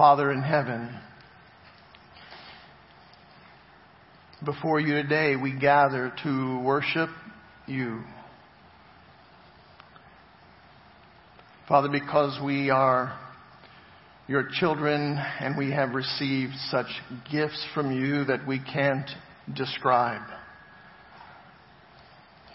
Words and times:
Father 0.00 0.32
in 0.32 0.40
heaven, 0.40 0.98
before 4.42 4.80
you 4.80 4.94
today 4.94 5.36
we 5.36 5.52
gather 5.52 6.10
to 6.24 6.58
worship 6.60 7.10
you. 7.66 8.00
Father, 11.68 11.90
because 11.90 12.40
we 12.42 12.70
are 12.70 13.14
your 14.26 14.48
children 14.50 15.18
and 15.38 15.58
we 15.58 15.70
have 15.70 15.90
received 15.90 16.54
such 16.70 16.88
gifts 17.30 17.62
from 17.74 17.92
you 17.92 18.24
that 18.24 18.46
we 18.48 18.58
can't 18.58 19.10
describe. 19.54 20.26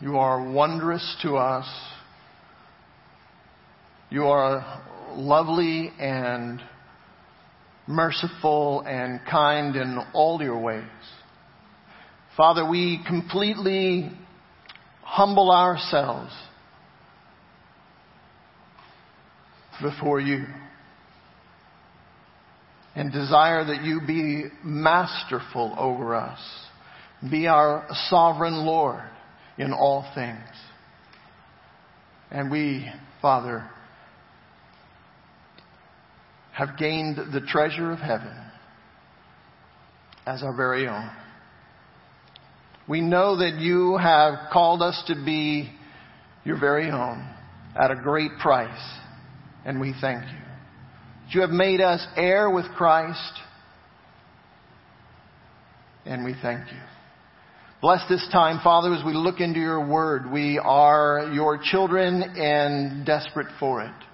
You 0.01 0.17
are 0.17 0.51
wondrous 0.51 1.15
to 1.21 1.35
us. 1.35 1.67
You 4.09 4.25
are 4.25 4.81
lovely 5.13 5.91
and 5.99 6.59
merciful 7.87 8.81
and 8.81 9.19
kind 9.29 9.75
in 9.75 9.99
all 10.13 10.41
your 10.41 10.59
ways. 10.59 10.83
Father, 12.35 12.67
we 12.69 13.03
completely 13.07 14.11
humble 15.01 15.51
ourselves 15.51 16.33
before 19.81 20.19
you 20.19 20.45
and 22.95 23.11
desire 23.11 23.65
that 23.65 23.83
you 23.83 24.01
be 24.05 24.45
masterful 24.63 25.75
over 25.77 26.15
us. 26.15 26.39
Be 27.29 27.47
our 27.47 27.85
sovereign 28.09 28.65
Lord 28.65 29.03
in 29.57 29.73
all 29.73 30.09
things. 30.15 30.39
And 32.31 32.49
we, 32.49 32.89
Father, 33.21 33.69
have 36.55 36.77
gained 36.77 37.17
the 37.33 37.41
treasure 37.41 37.91
of 37.91 37.99
heaven 37.99 38.33
as 40.25 40.41
our 40.41 40.55
very 40.55 40.87
own. 40.87 41.11
We 42.87 43.01
know 43.01 43.37
that 43.39 43.55
you 43.59 43.97
have 43.97 44.51
called 44.53 44.81
us 44.81 45.03
to 45.07 45.15
be 45.15 45.69
your 46.45 46.57
very 46.57 46.89
own 46.89 47.27
at 47.77 47.91
a 47.91 47.95
great 47.95 48.31
price, 48.41 48.69
and 49.65 49.81
we 49.81 49.93
thank 49.99 50.23
you. 50.23 50.37
You 51.31 51.41
have 51.41 51.49
made 51.49 51.81
us 51.81 52.05
heir 52.15 52.49
with 52.49 52.65
Christ, 52.77 53.33
and 56.05 56.23
we 56.23 56.35
thank 56.41 56.71
you. 56.71 56.79
Bless 57.81 58.07
this 58.07 58.25
time, 58.31 58.61
Father, 58.63 58.93
as 58.93 59.03
we 59.03 59.13
look 59.13 59.41
into 59.41 59.59
your 59.59 59.85
word. 59.85 60.31
We 60.31 60.57
are 60.57 61.31
your 61.33 61.59
children 61.61 62.23
and 62.37 63.05
desperate 63.05 63.47
for 63.59 63.81
it 63.81 64.05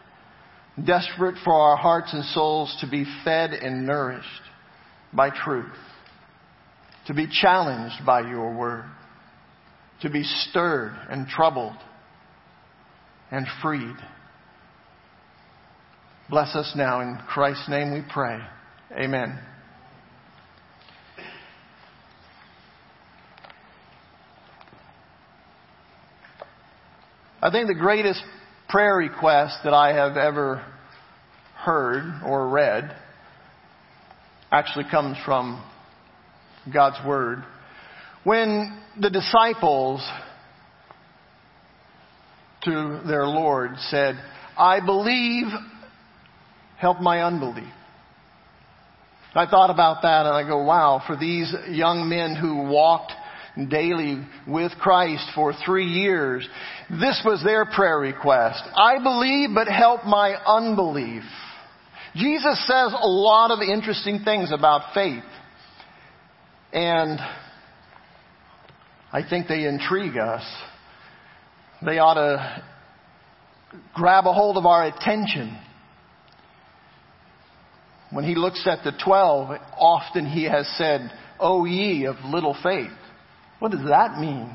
desperate 0.85 1.35
for 1.43 1.53
our 1.53 1.77
hearts 1.77 2.13
and 2.13 2.23
souls 2.25 2.75
to 2.81 2.89
be 2.89 3.05
fed 3.23 3.51
and 3.51 3.85
nourished 3.85 4.27
by 5.13 5.29
truth, 5.29 5.75
to 7.07 7.13
be 7.13 7.27
challenged 7.27 8.05
by 8.05 8.21
your 8.21 8.53
word, 8.53 8.85
to 10.01 10.09
be 10.09 10.23
stirred 10.23 10.95
and 11.09 11.27
troubled 11.27 11.75
and 13.29 13.45
freed. 13.61 13.95
Bless 16.29 16.55
us 16.55 16.73
now. 16.75 17.01
In 17.01 17.17
Christ's 17.27 17.67
name 17.67 17.93
we 17.93 18.01
pray. 18.09 18.39
Amen. 18.93 19.37
I 27.43 27.49
think 27.49 27.67
the 27.67 27.73
greatest 27.73 28.23
prayer 28.71 28.95
request 28.95 29.57
that 29.65 29.73
I 29.73 29.93
have 29.93 30.15
ever 30.15 30.65
heard 31.57 32.21
or 32.25 32.47
read 32.47 32.95
actually 34.49 34.85
comes 34.89 35.17
from 35.25 35.61
God's 36.73 37.05
Word. 37.05 37.43
When 38.23 38.81
the 38.99 39.09
disciples 39.09 40.07
to 42.63 43.01
their 43.05 43.25
Lord 43.25 43.71
said, 43.89 44.15
I 44.57 44.79
believe, 44.85 45.47
help 46.77 47.01
my 47.01 47.23
unbelief. 47.23 47.73
I 49.33 49.47
thought 49.47 49.69
about 49.69 50.01
that 50.03 50.25
and 50.25 50.35
I 50.35 50.47
go, 50.47 50.63
wow, 50.63 51.01
for 51.05 51.17
these 51.17 51.53
young 51.69 52.07
men 52.07 52.35
who 52.35 52.69
walked 52.69 53.11
daily 53.69 54.25
with 54.47 54.71
Christ 54.79 55.27
for 55.35 55.53
three 55.65 55.87
years. 55.87 56.47
This 56.89 57.21
was 57.25 57.43
their 57.43 57.65
prayer 57.65 57.99
request. 57.99 58.63
I 58.75 59.01
believe, 59.01 59.49
but 59.53 59.67
help 59.67 60.05
my 60.05 60.35
unbelief. 60.45 61.23
Jesus 62.15 62.65
says 62.67 62.93
a 62.93 63.07
lot 63.07 63.51
of 63.51 63.59
interesting 63.59 64.21
things 64.23 64.51
about 64.51 64.93
faith. 64.93 65.23
And 66.73 67.19
I 69.11 69.21
think 69.29 69.47
they 69.47 69.65
intrigue 69.65 70.17
us. 70.17 70.43
They 71.85 71.99
ought 71.99 72.13
to 72.13 72.63
grab 73.93 74.25
a 74.25 74.33
hold 74.33 74.57
of 74.57 74.65
our 74.65 74.85
attention. 74.85 75.57
When 78.11 78.23
he 78.25 78.35
looks 78.35 78.65
at 78.65 78.83
the 78.83 78.91
twelve, 79.03 79.57
often 79.77 80.25
he 80.25 80.43
has 80.43 80.67
said, 80.77 81.11
O 81.39 81.65
ye 81.65 82.05
of 82.05 82.15
little 82.25 82.55
faith. 82.61 82.91
What 83.61 83.71
does 83.71 83.87
that 83.87 84.17
mean? 84.17 84.49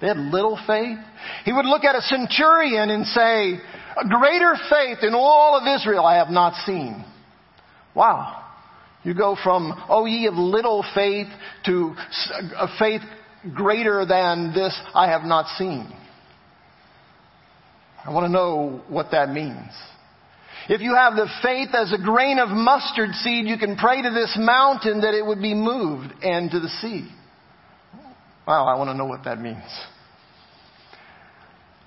They 0.00 0.06
had 0.06 0.16
little 0.16 0.56
faith? 0.68 0.98
He 1.44 1.52
would 1.52 1.66
look 1.66 1.82
at 1.82 1.96
a 1.96 2.00
centurion 2.02 2.90
and 2.90 3.04
say, 3.06 3.54
a 3.54 4.08
greater 4.08 4.54
faith 4.70 4.98
in 5.02 5.14
all 5.14 5.58
of 5.58 5.80
Israel 5.80 6.06
I 6.06 6.18
have 6.18 6.28
not 6.28 6.54
seen. 6.64 7.04
Wow. 7.92 8.40
You 9.02 9.14
go 9.14 9.36
from, 9.42 9.72
oh 9.88 10.06
ye 10.06 10.28
of 10.28 10.34
little 10.34 10.84
faith 10.94 11.26
to 11.66 11.96
a 12.56 12.68
faith 12.78 13.00
greater 13.52 14.06
than 14.06 14.52
this 14.54 14.80
I 14.94 15.08
have 15.08 15.22
not 15.22 15.46
seen. 15.58 15.92
I 18.04 18.10
want 18.10 18.26
to 18.26 18.32
know 18.32 18.80
what 18.88 19.10
that 19.10 19.30
means. 19.30 19.72
If 20.68 20.82
you 20.82 20.94
have 20.94 21.14
the 21.14 21.26
faith 21.42 21.70
as 21.74 21.92
a 21.92 21.98
grain 22.00 22.38
of 22.38 22.48
mustard 22.48 23.10
seed, 23.14 23.46
you 23.46 23.58
can 23.58 23.76
pray 23.76 24.02
to 24.02 24.10
this 24.10 24.36
mountain 24.38 25.00
that 25.00 25.14
it 25.14 25.26
would 25.26 25.42
be 25.42 25.52
moved 25.52 26.12
and 26.22 26.48
to 26.52 26.60
the 26.60 26.68
sea. 26.80 27.08
Wow, 28.46 28.66
I 28.66 28.76
want 28.76 28.90
to 28.90 28.94
know 28.94 29.06
what 29.06 29.24
that 29.24 29.40
means. 29.40 29.62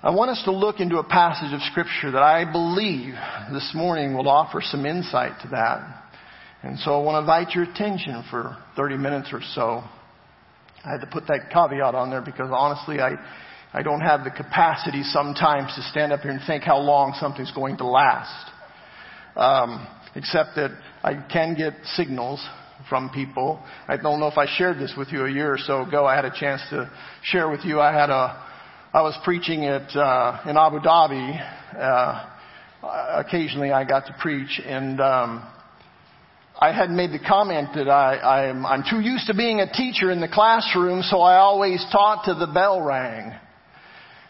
I 0.02 0.08
want 0.10 0.30
us 0.30 0.42
to 0.44 0.52
look 0.52 0.80
into 0.80 0.98
a 0.98 1.04
passage 1.04 1.52
of 1.52 1.60
Scripture 1.62 2.12
that 2.12 2.22
I 2.22 2.50
believe 2.50 3.12
this 3.52 3.72
morning 3.74 4.16
will 4.16 4.28
offer 4.28 4.62
some 4.62 4.86
insight 4.86 5.32
to 5.42 5.48
that. 5.48 6.04
And 6.62 6.78
so 6.78 6.98
I 6.98 7.04
want 7.04 7.16
to 7.16 7.20
invite 7.20 7.54
your 7.54 7.64
attention 7.64 8.24
for 8.30 8.56
30 8.74 8.96
minutes 8.96 9.28
or 9.32 9.40
so. 9.54 9.82
I 10.82 10.92
had 10.92 11.00
to 11.02 11.06
put 11.06 11.26
that 11.26 11.50
caveat 11.52 11.94
on 11.94 12.08
there 12.08 12.22
because 12.22 12.48
honestly, 12.50 13.00
I, 13.00 13.16
I 13.74 13.82
don't 13.82 14.00
have 14.00 14.24
the 14.24 14.30
capacity 14.30 15.02
sometimes 15.02 15.74
to 15.74 15.82
stand 15.82 16.12
up 16.12 16.20
here 16.20 16.30
and 16.30 16.40
think 16.46 16.64
how 16.64 16.78
long 16.78 17.14
something's 17.20 17.52
going 17.52 17.76
to 17.78 17.86
last. 17.86 18.50
Um, 19.36 19.86
except 20.14 20.56
that 20.56 20.70
I 21.02 21.22
can 21.30 21.54
get 21.54 21.74
signals 21.96 22.42
from 22.88 23.10
people. 23.10 23.62
I 23.88 23.96
don't 23.96 24.20
know 24.20 24.28
if 24.28 24.38
I 24.38 24.46
shared 24.56 24.78
this 24.78 24.94
with 24.96 25.08
you 25.12 25.24
a 25.24 25.30
year 25.30 25.52
or 25.52 25.58
so 25.58 25.82
ago. 25.82 26.06
I 26.06 26.14
had 26.14 26.24
a 26.24 26.32
chance 26.38 26.62
to 26.70 26.90
share 27.22 27.50
with 27.50 27.64
you. 27.64 27.80
I 27.80 27.92
had 27.92 28.10
a, 28.10 28.44
I 28.92 29.02
was 29.02 29.16
preaching 29.24 29.64
at 29.64 29.94
uh, 29.96 30.40
in 30.48 30.56
Abu 30.56 30.80
Dhabi. 30.80 31.78
Uh, 31.78 32.30
occasionally, 33.16 33.72
I 33.72 33.84
got 33.84 34.06
to 34.06 34.16
preach, 34.20 34.60
and 34.64 35.00
um, 35.00 35.46
I 36.58 36.72
had 36.72 36.90
made 36.90 37.10
the 37.10 37.18
comment 37.18 37.70
that 37.74 37.88
I, 37.88 38.48
I'm, 38.48 38.64
I'm 38.64 38.84
too 38.88 39.00
used 39.00 39.26
to 39.26 39.34
being 39.34 39.60
a 39.60 39.70
teacher 39.70 40.10
in 40.10 40.20
the 40.20 40.28
classroom, 40.28 41.02
so 41.02 41.20
I 41.20 41.36
always 41.36 41.84
taught 41.92 42.24
till 42.24 42.38
the 42.38 42.46
bell 42.46 42.80
rang. 42.80 43.32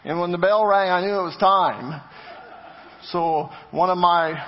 And 0.03 0.19
when 0.19 0.31
the 0.31 0.37
bell 0.37 0.65
rang, 0.65 0.89
I 0.89 1.01
knew 1.01 1.19
it 1.19 1.23
was 1.23 1.37
time. 1.39 2.01
So 3.11 3.49
one 3.71 3.89
of 3.89 3.97
my 3.97 4.43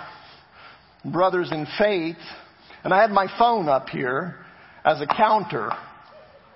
brothers 1.05 1.51
in 1.51 1.65
faith 1.77 2.17
and 2.83 2.93
I 2.93 3.01
had 3.01 3.11
my 3.11 3.27
phone 3.37 3.67
up 3.67 3.89
here 3.89 4.35
as 4.85 5.01
a 5.01 5.07
counter. 5.07 5.71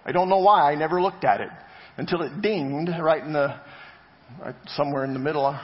I 0.05 0.11
don't 0.11 0.29
know 0.29 0.39
why. 0.39 0.71
I 0.71 0.75
never 0.75 1.01
looked 1.01 1.23
at 1.23 1.41
it 1.41 1.49
until 1.97 2.21
it 2.21 2.41
dinged 2.41 2.91
right 3.01 3.23
in 3.23 3.33
the, 3.33 3.59
right 4.41 4.55
somewhere 4.67 5.03
in 5.05 5.13
the 5.13 5.19
middle 5.19 5.57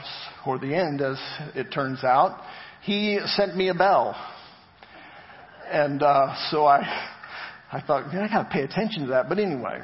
or 0.45 0.59
the 0.59 0.73
end 0.73 1.01
as 1.01 1.17
it 1.55 1.71
turns 1.71 2.03
out. 2.03 2.41
He 2.83 3.19
sent 3.25 3.55
me 3.55 3.69
a 3.69 3.73
bell. 3.73 4.15
And, 5.71 6.01
uh, 6.01 6.35
so 6.49 6.65
I, 6.65 6.79
I 7.71 7.81
thought, 7.81 8.11
man, 8.13 8.23
I 8.23 8.27
gotta 8.27 8.49
pay 8.51 8.63
attention 8.63 9.03
to 9.03 9.07
that. 9.09 9.29
But 9.29 9.39
anyway, 9.39 9.79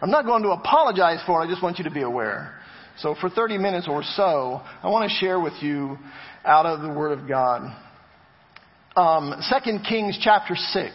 I'm 0.00 0.10
not 0.10 0.24
going 0.24 0.42
to 0.42 0.50
apologize 0.50 1.20
for 1.26 1.40
it. 1.40 1.46
I 1.46 1.50
just 1.50 1.62
want 1.62 1.78
you 1.78 1.84
to 1.84 1.90
be 1.90 2.02
aware. 2.02 2.58
So 2.98 3.14
for 3.20 3.30
30 3.30 3.58
minutes 3.58 3.86
or 3.88 4.02
so, 4.02 4.60
I 4.82 4.88
want 4.88 5.10
to 5.10 5.16
share 5.16 5.40
with 5.40 5.54
you 5.60 5.96
out 6.44 6.66
of 6.66 6.82
the 6.82 6.88
Word 6.88 7.18
of 7.18 7.26
God 7.26 7.62
um, 8.96 9.34
2 9.64 9.78
Kings 9.88 10.18
chapter 10.20 10.54
6. 10.54 10.92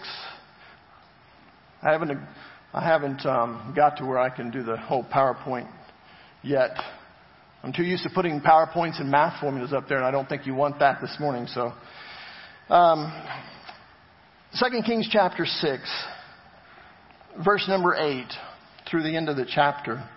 I 1.82 1.92
haven't, 1.92 2.12
I 2.74 2.84
haven't 2.84 3.26
um, 3.26 3.74
got 3.76 3.98
to 3.98 4.06
where 4.06 4.20
I 4.20 4.30
can 4.30 4.52
do 4.52 4.64
the 4.64 4.78
whole 4.78 5.04
PowerPoint 5.04 5.70
yet. 6.44 6.72
I'm 7.64 7.74
too 7.74 7.84
used 7.84 8.04
to 8.04 8.10
putting 8.14 8.40
PowerPoints 8.40 9.00
and 9.00 9.10
math 9.10 9.40
formulas 9.42 9.74
up 9.74 9.88
there, 9.88 9.98
and 9.98 10.06
I 10.06 10.12
don't 10.12 10.30
think 10.30 10.46
you 10.46 10.54
want 10.54 10.80
that 10.80 11.02
this 11.02 11.16
morning. 11.20 11.48
So, 11.48 11.74
um, 12.70 13.12
2 14.60 14.82
Kings 14.86 15.10
chapter 15.12 15.46
6, 15.46 15.82
verse 17.44 17.66
number 17.68 17.96
8 17.96 18.26
through 18.90 19.04
the 19.04 19.16
end 19.16 19.28
of 19.28 19.38
the 19.38 19.46
chapter. 19.46 20.08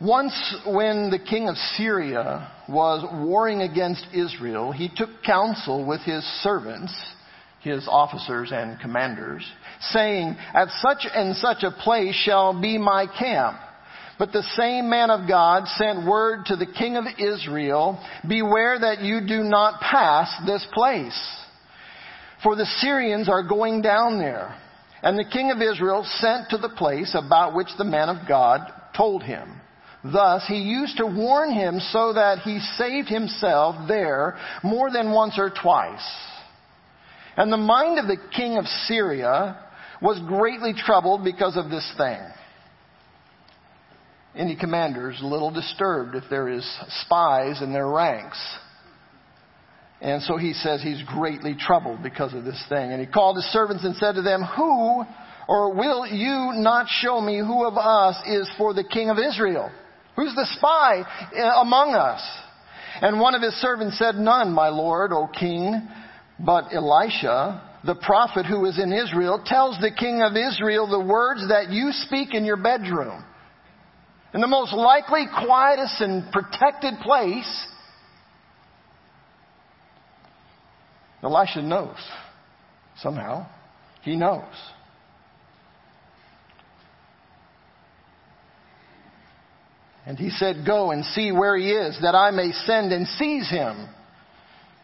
Once, 0.00 0.56
when 0.66 1.10
the 1.10 1.18
king 1.18 1.48
of 1.48 1.56
Syria 1.76 2.50
was 2.68 3.06
warring 3.26 3.62
against 3.62 4.04
Israel, 4.12 4.72
he 4.72 4.90
took 4.94 5.22
counsel 5.24 5.86
with 5.86 6.00
his 6.00 6.24
servants, 6.42 6.92
his 7.60 7.86
officers 7.88 8.50
and 8.52 8.80
commanders, 8.80 9.48
saying, 9.92 10.36
At 10.52 10.68
such 10.80 11.06
and 11.14 11.36
such 11.36 11.62
a 11.62 11.70
place 11.70 12.14
shall 12.14 12.60
be 12.60 12.76
my 12.76 13.06
camp. 13.06 13.56
But 14.18 14.32
the 14.32 14.42
same 14.56 14.90
man 14.90 15.10
of 15.10 15.28
God 15.28 15.66
sent 15.68 16.06
word 16.06 16.46
to 16.46 16.56
the 16.56 16.66
king 16.66 16.96
of 16.96 17.04
Israel, 17.18 17.98
Beware 18.28 18.78
that 18.80 19.00
you 19.00 19.20
do 19.26 19.42
not 19.44 19.80
pass 19.80 20.32
this 20.44 20.66
place. 20.72 21.40
For 22.42 22.56
the 22.56 22.66
Syrians 22.80 23.28
are 23.28 23.46
going 23.46 23.80
down 23.80 24.18
there. 24.18 24.56
And 25.02 25.18
the 25.18 25.30
king 25.30 25.50
of 25.50 25.62
Israel 25.62 26.04
sent 26.18 26.50
to 26.50 26.58
the 26.58 26.68
place 26.68 27.14
about 27.14 27.54
which 27.54 27.68
the 27.78 27.84
man 27.84 28.08
of 28.08 28.28
God 28.28 28.60
told 28.96 29.22
him. 29.22 29.60
Thus, 30.04 30.44
he 30.46 30.58
used 30.58 30.98
to 30.98 31.06
warn 31.06 31.52
him 31.52 31.80
so 31.80 32.12
that 32.12 32.40
he 32.40 32.58
saved 32.76 33.08
himself 33.08 33.88
there 33.88 34.36
more 34.62 34.90
than 34.90 35.12
once 35.12 35.38
or 35.38 35.50
twice. 35.50 36.04
And 37.36 37.50
the 37.50 37.56
mind 37.56 37.98
of 37.98 38.06
the 38.06 38.18
king 38.36 38.58
of 38.58 38.66
Syria 38.86 39.58
was 40.02 40.20
greatly 40.28 40.74
troubled 40.74 41.24
because 41.24 41.56
of 41.56 41.70
this 41.70 41.90
thing. 41.96 42.20
Any 44.36 44.56
commanders 44.56 45.20
a 45.22 45.26
little 45.26 45.50
disturbed 45.50 46.14
if 46.16 46.24
there 46.28 46.48
is 46.48 46.68
spies 47.02 47.62
in 47.62 47.72
their 47.72 47.88
ranks. 47.88 48.38
And 50.02 50.22
so 50.22 50.36
he 50.36 50.52
says 50.52 50.82
he's 50.82 51.02
greatly 51.04 51.56
troubled 51.58 52.02
because 52.02 52.34
of 52.34 52.44
this 52.44 52.62
thing. 52.68 52.92
And 52.92 53.00
he 53.00 53.06
called 53.06 53.36
his 53.36 53.46
servants 53.46 53.84
and 53.84 53.96
said 53.96 54.16
to 54.16 54.22
them, 54.22 54.42
Who 54.42 55.04
or 55.48 55.72
will 55.72 56.06
you 56.06 56.52
not 56.60 56.88
show 56.88 57.20
me 57.20 57.38
who 57.38 57.64
of 57.64 57.78
us 57.78 58.16
is 58.26 58.50
for 58.58 58.74
the 58.74 58.84
king 58.84 59.08
of 59.08 59.18
Israel? 59.18 59.70
Who's 60.16 60.34
the 60.34 60.46
spy 60.56 61.02
uh, 61.36 61.60
among 61.60 61.94
us? 61.94 62.22
And 63.00 63.20
one 63.20 63.34
of 63.34 63.42
his 63.42 63.54
servants 63.54 63.98
said, 63.98 64.14
None, 64.14 64.52
my 64.52 64.68
lord, 64.68 65.12
O 65.12 65.26
king, 65.26 65.88
but 66.38 66.72
Elisha, 66.72 67.62
the 67.84 67.96
prophet 67.96 68.46
who 68.46 68.64
is 68.66 68.78
in 68.78 68.92
Israel, 68.92 69.42
tells 69.44 69.78
the 69.80 69.90
king 69.90 70.22
of 70.22 70.36
Israel 70.36 70.88
the 70.88 71.04
words 71.04 71.48
that 71.48 71.70
you 71.70 71.90
speak 71.92 72.34
in 72.34 72.44
your 72.44 72.56
bedroom. 72.56 73.24
In 74.32 74.40
the 74.40 74.46
most 74.46 74.72
likely, 74.72 75.26
quietest, 75.44 76.00
and 76.00 76.30
protected 76.32 76.94
place, 77.02 77.66
Elisha 81.22 81.62
knows. 81.62 81.96
Somehow, 82.98 83.46
he 84.02 84.14
knows. 84.14 84.44
And 90.06 90.18
he 90.18 90.30
said, 90.30 90.66
Go 90.66 90.90
and 90.90 91.04
see 91.04 91.32
where 91.32 91.56
he 91.56 91.70
is, 91.70 91.98
that 92.02 92.14
I 92.14 92.30
may 92.30 92.52
send 92.52 92.92
and 92.92 93.06
seize 93.06 93.48
him. 93.48 93.88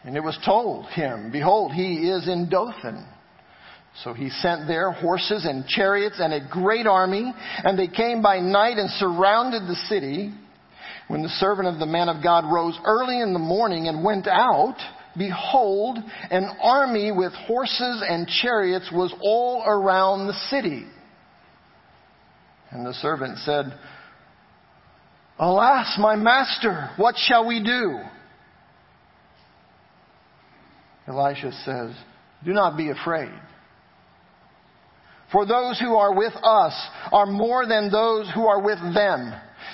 And 0.05 0.17
it 0.17 0.23
was 0.23 0.39
told 0.45 0.87
him, 0.87 1.31
Behold, 1.31 1.73
he 1.73 2.09
is 2.09 2.27
in 2.27 2.49
Dothan. 2.49 3.07
So 4.03 4.15
he 4.15 4.31
sent 4.31 4.67
there 4.67 4.93
horses 4.93 5.45
and 5.45 5.67
chariots 5.67 6.21
and 6.21 6.33
a 6.33 6.49
great 6.49 6.87
army, 6.87 7.33
and 7.65 7.79
they 7.79 7.89
came 7.89 8.23
by 8.23 8.39
night 8.39 8.79
and 8.79 8.89
surrounded 8.91 9.63
the 9.63 9.75
city. 9.89 10.33
When 11.09 11.23
the 11.23 11.29
servant 11.29 11.69
of 11.69 11.79
the 11.79 11.87
man 11.87 12.09
of 12.09 12.23
God 12.23 12.45
rose 12.51 12.79
early 12.87 13.21
in 13.21 13.33
the 13.33 13.41
morning 13.41 13.89
and 13.89 14.05
went 14.05 14.27
out, 14.29 14.77
behold, 15.19 15.99
an 16.31 16.49
army 16.63 17.11
with 17.11 17.33
horses 17.33 18.03
and 18.09 18.29
chariots 18.29 18.91
was 18.93 19.13
all 19.21 19.65
around 19.67 20.29
the 20.29 20.41
city. 20.49 20.87
And 22.71 22.87
the 22.87 22.95
servant 22.95 23.39
said, 23.39 23.77
Alas, 25.41 25.97
my 25.99 26.17
master, 26.17 26.91
what 26.99 27.15
shall 27.17 27.47
we 27.47 27.65
do? 27.65 27.99
Elisha 31.09 31.51
says, 31.65 31.97
Do 32.45 32.53
not 32.53 32.77
be 32.77 32.91
afraid. 32.91 33.33
For 35.33 35.47
those 35.47 35.81
who 35.81 35.95
are 35.95 36.15
with 36.15 36.35
us 36.43 36.89
are 37.11 37.25
more 37.25 37.67
than 37.67 37.91
those 37.91 38.31
who 38.35 38.47
are 38.47 38.63
with 38.63 38.81
them. 38.95 39.33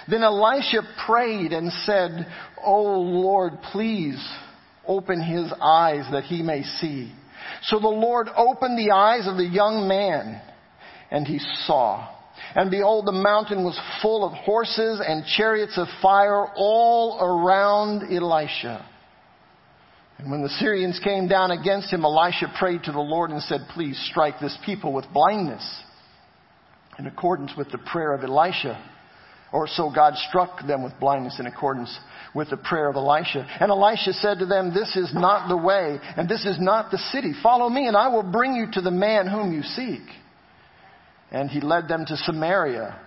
Then 0.09 0.23
Elisha 0.23 0.83
prayed 1.05 1.53
and 1.53 1.73
said, 1.85 2.27
O 2.65 3.01
Lord, 3.01 3.55
please 3.73 4.25
open 4.87 5.21
his 5.21 5.53
eyes 5.61 6.05
that 6.13 6.25
he 6.25 6.43
may 6.43 6.63
see. 6.63 7.13
So 7.63 7.81
the 7.81 7.89
Lord 7.89 8.29
opened 8.37 8.79
the 8.79 8.93
eyes 8.93 9.27
of 9.27 9.37
the 9.37 9.45
young 9.45 9.89
man 9.89 10.41
and 11.11 11.27
he 11.27 11.41
saw. 11.67 12.16
And 12.55 12.71
behold, 12.71 13.07
the 13.07 13.13
mountain 13.13 13.65
was 13.65 13.79
full 14.01 14.25
of 14.25 14.33
horses 14.33 15.01
and 15.07 15.25
chariots 15.37 15.77
of 15.77 15.89
fire 16.01 16.47
all 16.57 17.19
around 17.21 18.13
Elisha. 18.13 18.87
And 20.19 20.31
when 20.31 20.43
the 20.43 20.49
Syrians 20.49 20.99
came 21.05 21.29
down 21.29 21.51
against 21.51 21.93
him, 21.93 22.05
Elisha 22.05 22.53
prayed 22.59 22.85
to 22.85 22.93
the 22.93 23.01
Lord 23.01 23.31
and 23.31 23.43
said, 23.43 23.61
Please 23.75 23.99
strike 24.11 24.41
this 24.41 24.57
people 24.65 24.93
with 24.93 25.05
blindness. 25.13 25.83
In 26.99 27.07
accordance 27.07 27.53
with 27.57 27.71
the 27.71 27.79
prayer 27.79 28.15
of 28.15 28.25
Elisha. 28.25 28.83
Or 29.53 29.69
so 29.69 29.93
God 29.95 30.15
struck 30.29 30.67
them 30.67 30.83
with 30.83 30.99
blindness 30.99 31.39
in 31.39 31.47
accordance 31.47 31.97
with 32.35 32.51
the 32.51 32.57
prayer 32.57 32.89
of 32.89 32.97
Elisha. 32.97 33.47
And 33.61 33.71
Elisha 33.71 34.13
said 34.15 34.39
to 34.39 34.47
them, 34.47 34.73
This 34.73 34.97
is 34.97 35.13
not 35.15 35.49
the 35.49 35.57
way, 35.57 35.99
and 36.17 36.29
this 36.29 36.45
is 36.47 36.57
not 36.59 36.91
the 36.91 36.99
city. 36.99 37.33
Follow 37.43 37.69
me, 37.69 37.87
and 37.87 37.97
I 37.97 38.09
will 38.09 38.23
bring 38.23 38.55
you 38.55 38.67
to 38.73 38.81
the 38.81 38.91
man 38.91 39.27
whom 39.27 39.53
you 39.53 39.63
seek. 39.63 40.03
And 41.31 41.51
he 41.51 41.61
led 41.61 41.89
them 41.89 42.05
to 42.07 42.17
Samaria. 42.17 43.01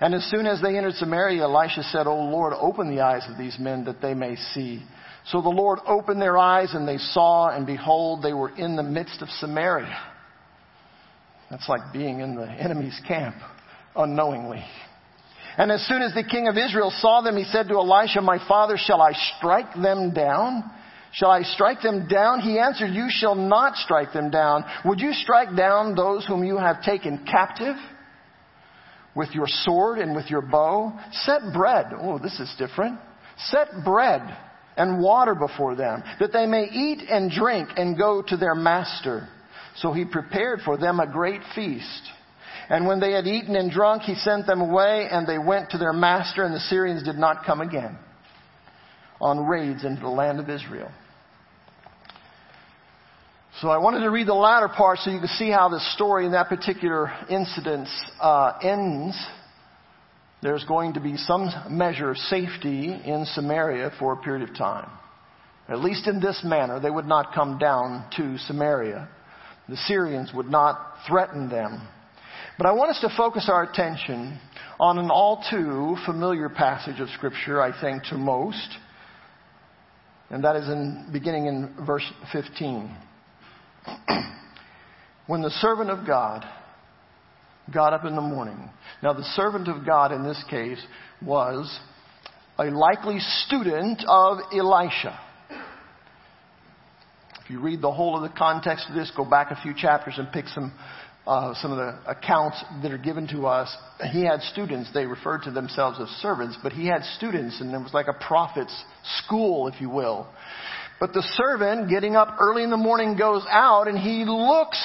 And 0.00 0.14
as 0.14 0.24
soon 0.30 0.46
as 0.46 0.60
they 0.60 0.76
entered 0.76 0.94
Samaria, 0.94 1.42
Elisha 1.42 1.82
said, 1.84 2.06
O 2.06 2.16
Lord, 2.16 2.52
open 2.54 2.94
the 2.94 3.02
eyes 3.02 3.22
of 3.28 3.38
these 3.38 3.58
men 3.58 3.84
that 3.84 4.00
they 4.00 4.14
may 4.14 4.36
see. 4.36 4.82
So 5.26 5.42
the 5.42 5.48
Lord 5.48 5.80
opened 5.86 6.20
their 6.20 6.38
eyes 6.38 6.74
and 6.74 6.86
they 6.86 6.98
saw, 6.98 7.48
and 7.48 7.66
behold, 7.66 8.22
they 8.22 8.32
were 8.32 8.50
in 8.50 8.76
the 8.76 8.82
midst 8.82 9.22
of 9.22 9.28
Samaria. 9.28 9.98
That's 11.50 11.68
like 11.68 11.92
being 11.92 12.20
in 12.20 12.34
the 12.34 12.46
enemy's 12.46 13.00
camp 13.06 13.36
unknowingly. 13.94 14.64
And 15.58 15.72
as 15.72 15.86
soon 15.86 16.02
as 16.02 16.12
the 16.12 16.22
king 16.22 16.48
of 16.48 16.56
Israel 16.56 16.92
saw 17.00 17.22
them, 17.22 17.36
he 17.36 17.44
said 17.44 17.68
to 17.68 17.74
Elisha, 17.74 18.20
My 18.20 18.38
father, 18.46 18.76
shall 18.76 19.00
I 19.00 19.12
strike 19.36 19.74
them 19.74 20.12
down? 20.12 20.70
Shall 21.16 21.30
I 21.30 21.42
strike 21.44 21.80
them 21.80 22.08
down? 22.08 22.40
He 22.40 22.58
answered, 22.58 22.90
You 22.90 23.06
shall 23.08 23.34
not 23.34 23.76
strike 23.76 24.12
them 24.12 24.30
down. 24.30 24.66
Would 24.84 25.00
you 25.00 25.14
strike 25.14 25.56
down 25.56 25.94
those 25.94 26.26
whom 26.26 26.44
you 26.44 26.58
have 26.58 26.82
taken 26.82 27.24
captive? 27.24 27.76
With 29.14 29.30
your 29.30 29.46
sword 29.46 29.98
and 29.98 30.14
with 30.14 30.30
your 30.30 30.42
bow? 30.42 30.92
Set 31.12 31.40
bread. 31.54 31.86
Oh, 31.98 32.18
this 32.18 32.38
is 32.38 32.54
different. 32.58 32.98
Set 33.38 33.68
bread 33.82 34.20
and 34.76 35.02
water 35.02 35.34
before 35.34 35.74
them, 35.74 36.02
that 36.20 36.34
they 36.34 36.44
may 36.44 36.64
eat 36.64 37.08
and 37.08 37.30
drink 37.30 37.70
and 37.78 37.96
go 37.96 38.20
to 38.20 38.36
their 38.36 38.54
master. 38.54 39.26
So 39.76 39.94
he 39.94 40.04
prepared 40.04 40.60
for 40.66 40.76
them 40.76 41.00
a 41.00 41.10
great 41.10 41.40
feast. 41.54 42.02
And 42.68 42.86
when 42.86 43.00
they 43.00 43.12
had 43.12 43.26
eaten 43.26 43.56
and 43.56 43.70
drunk, 43.70 44.02
he 44.02 44.16
sent 44.16 44.46
them 44.46 44.60
away, 44.60 45.08
and 45.10 45.26
they 45.26 45.38
went 45.38 45.70
to 45.70 45.78
their 45.78 45.94
master, 45.94 46.44
and 46.44 46.54
the 46.54 46.60
Syrians 46.60 47.04
did 47.04 47.16
not 47.16 47.46
come 47.46 47.62
again 47.62 47.96
on 49.18 49.46
raids 49.46 49.82
into 49.82 50.02
the 50.02 50.08
land 50.08 50.40
of 50.40 50.50
Israel. 50.50 50.90
So 53.62 53.70
I 53.70 53.78
wanted 53.78 54.00
to 54.00 54.10
read 54.10 54.26
the 54.26 54.34
latter 54.34 54.68
part 54.68 54.98
so 54.98 55.10
you 55.10 55.18
can 55.18 55.28
see 55.28 55.48
how 55.48 55.70
this 55.70 55.94
story 55.94 56.26
in 56.26 56.32
that 56.32 56.50
particular 56.50 57.10
incident 57.30 57.88
uh, 58.20 58.52
ends. 58.62 59.16
There's 60.42 60.64
going 60.64 60.92
to 60.92 61.00
be 61.00 61.16
some 61.16 61.48
measure 61.70 62.10
of 62.10 62.18
safety 62.18 62.92
in 62.92 63.24
Samaria 63.32 63.92
for 63.98 64.12
a 64.12 64.16
period 64.18 64.46
of 64.46 64.54
time. 64.54 64.90
At 65.70 65.80
least 65.80 66.06
in 66.06 66.20
this 66.20 66.42
manner, 66.44 66.80
they 66.80 66.90
would 66.90 67.06
not 67.06 67.34
come 67.34 67.56
down 67.56 68.04
to 68.18 68.36
Samaria. 68.36 69.08
The 69.70 69.76
Syrians 69.76 70.32
would 70.34 70.50
not 70.50 70.96
threaten 71.08 71.48
them. 71.48 71.80
But 72.58 72.66
I 72.66 72.72
want 72.72 72.90
us 72.90 73.00
to 73.00 73.16
focus 73.16 73.48
our 73.50 73.62
attention 73.62 74.38
on 74.78 74.98
an 74.98 75.10
all 75.10 75.42
too 75.50 75.96
familiar 76.04 76.50
passage 76.50 77.00
of 77.00 77.08
Scripture, 77.08 77.62
I 77.62 77.72
think, 77.80 78.02
to 78.10 78.18
most. 78.18 78.68
And 80.28 80.44
that 80.44 80.56
is 80.56 80.68
in, 80.68 81.08
beginning 81.10 81.46
in 81.46 81.74
verse 81.86 82.04
15. 82.34 83.05
when 85.26 85.42
the 85.42 85.50
servant 85.50 85.90
of 85.90 86.06
God 86.06 86.44
got 87.72 87.92
up 87.92 88.04
in 88.04 88.14
the 88.14 88.22
morning. 88.22 88.70
Now, 89.02 89.12
the 89.12 89.24
servant 89.34 89.68
of 89.68 89.84
God 89.84 90.12
in 90.12 90.22
this 90.22 90.42
case 90.48 90.80
was 91.24 91.80
a 92.58 92.66
likely 92.66 93.18
student 93.18 94.04
of 94.06 94.38
Elisha. 94.52 95.18
If 97.44 97.50
you 97.50 97.60
read 97.60 97.80
the 97.80 97.92
whole 97.92 98.16
of 98.16 98.22
the 98.22 98.36
context 98.36 98.88
of 98.88 98.94
this, 98.94 99.10
go 99.16 99.24
back 99.24 99.50
a 99.50 99.60
few 99.62 99.74
chapters 99.74 100.14
and 100.18 100.30
pick 100.32 100.46
some 100.48 100.72
uh, 101.26 101.52
some 101.54 101.72
of 101.72 101.78
the 101.78 101.98
accounts 102.08 102.62
that 102.82 102.92
are 102.92 102.98
given 102.98 103.26
to 103.26 103.46
us. 103.46 103.74
He 104.12 104.24
had 104.24 104.40
students. 104.42 104.90
They 104.94 105.06
referred 105.06 105.42
to 105.42 105.50
themselves 105.50 105.98
as 106.00 106.08
servants, 106.22 106.56
but 106.62 106.72
he 106.72 106.86
had 106.86 107.02
students, 107.16 107.60
and 107.60 107.74
it 107.74 107.78
was 107.78 107.92
like 107.92 108.06
a 108.06 108.12
prophet's 108.12 108.84
school, 109.24 109.66
if 109.66 109.80
you 109.80 109.90
will. 109.90 110.28
But 110.98 111.12
the 111.12 111.22
servant, 111.36 111.90
getting 111.90 112.16
up 112.16 112.36
early 112.40 112.62
in 112.62 112.70
the 112.70 112.76
morning, 112.76 113.16
goes 113.16 113.44
out 113.50 113.86
and 113.88 113.98
he 113.98 114.24
looks 114.24 114.80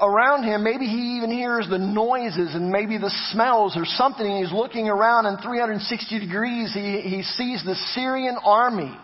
around 0.00 0.44
him. 0.44 0.64
Maybe 0.64 0.86
he 0.86 1.16
even 1.16 1.30
hears 1.30 1.68
the 1.68 1.78
noises 1.78 2.54
and 2.54 2.70
maybe 2.70 2.98
the 2.98 3.12
smells 3.30 3.76
or 3.76 3.84
something. 3.84 4.38
He's 4.38 4.52
looking 4.52 4.88
around 4.88 5.26
and 5.26 5.38
360 5.40 6.18
degrees, 6.18 6.72
he, 6.74 7.00
he 7.00 7.22
sees 7.22 7.64
the 7.64 7.76
Syrian 7.94 8.36
army 8.44 8.96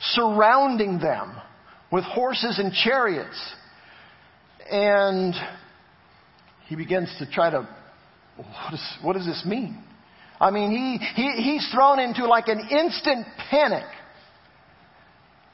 surrounding 0.00 0.98
them 0.98 1.36
with 1.92 2.04
horses 2.04 2.58
and 2.58 2.72
chariots. 2.72 3.54
And 4.70 5.34
he 6.66 6.76
begins 6.76 7.14
to 7.18 7.30
try 7.30 7.50
to, 7.50 7.68
what, 8.36 8.74
is, 8.74 8.98
what 9.02 9.12
does 9.14 9.26
this 9.26 9.44
mean? 9.46 9.82
I 10.40 10.50
mean, 10.50 10.70
he, 10.70 11.22
he, 11.22 11.42
he's 11.42 11.70
thrown 11.72 12.00
into 12.00 12.26
like 12.26 12.48
an 12.48 12.68
instant 12.70 13.26
panic. 13.50 13.84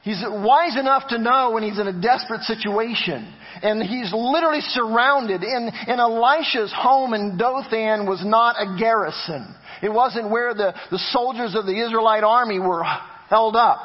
He's 0.03 0.23
wise 0.27 0.77
enough 0.79 1.09
to 1.09 1.19
know 1.19 1.51
when 1.53 1.63
he's 1.63 1.79
in 1.79 1.87
a 1.87 2.01
desperate 2.01 2.43
situation. 2.43 3.33
And 3.63 3.83
he's 3.83 4.11
literally 4.15 4.63
surrounded. 4.63 5.43
In, 5.43 5.71
in 5.89 6.01
Elisha's 6.01 6.73
home 6.75 7.13
in 7.13 7.37
Dothan 7.37 8.07
was 8.07 8.23
not 8.25 8.57
a 8.59 8.79
garrison. 8.79 9.55
It 9.83 9.93
wasn't 9.93 10.31
where 10.31 10.55
the, 10.55 10.75
the 10.91 10.99
soldiers 11.11 11.55
of 11.55 11.67
the 11.67 11.85
Israelite 11.85 12.25
army 12.25 12.59
were 12.59 12.83
held 13.29 13.57
up 13.57 13.79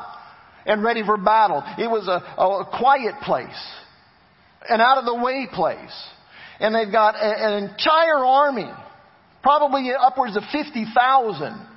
and 0.66 0.82
ready 0.84 1.04
for 1.06 1.18
battle. 1.18 1.62
It 1.78 1.90
was 1.90 2.08
a, 2.08 2.42
a 2.42 2.66
quiet 2.80 3.16
place. 3.24 3.50
An 4.70 4.80
out 4.80 4.98
of 4.98 5.06
the 5.06 5.16
way 5.16 5.48
place. 5.52 6.10
And 6.60 6.74
they've 6.74 6.92
got 6.92 7.16
a, 7.16 7.20
an 7.20 7.64
entire 7.66 8.24
army. 8.24 8.72
Probably 9.44 9.92
upwards 9.94 10.38
of 10.38 10.44
50,000 10.52 11.68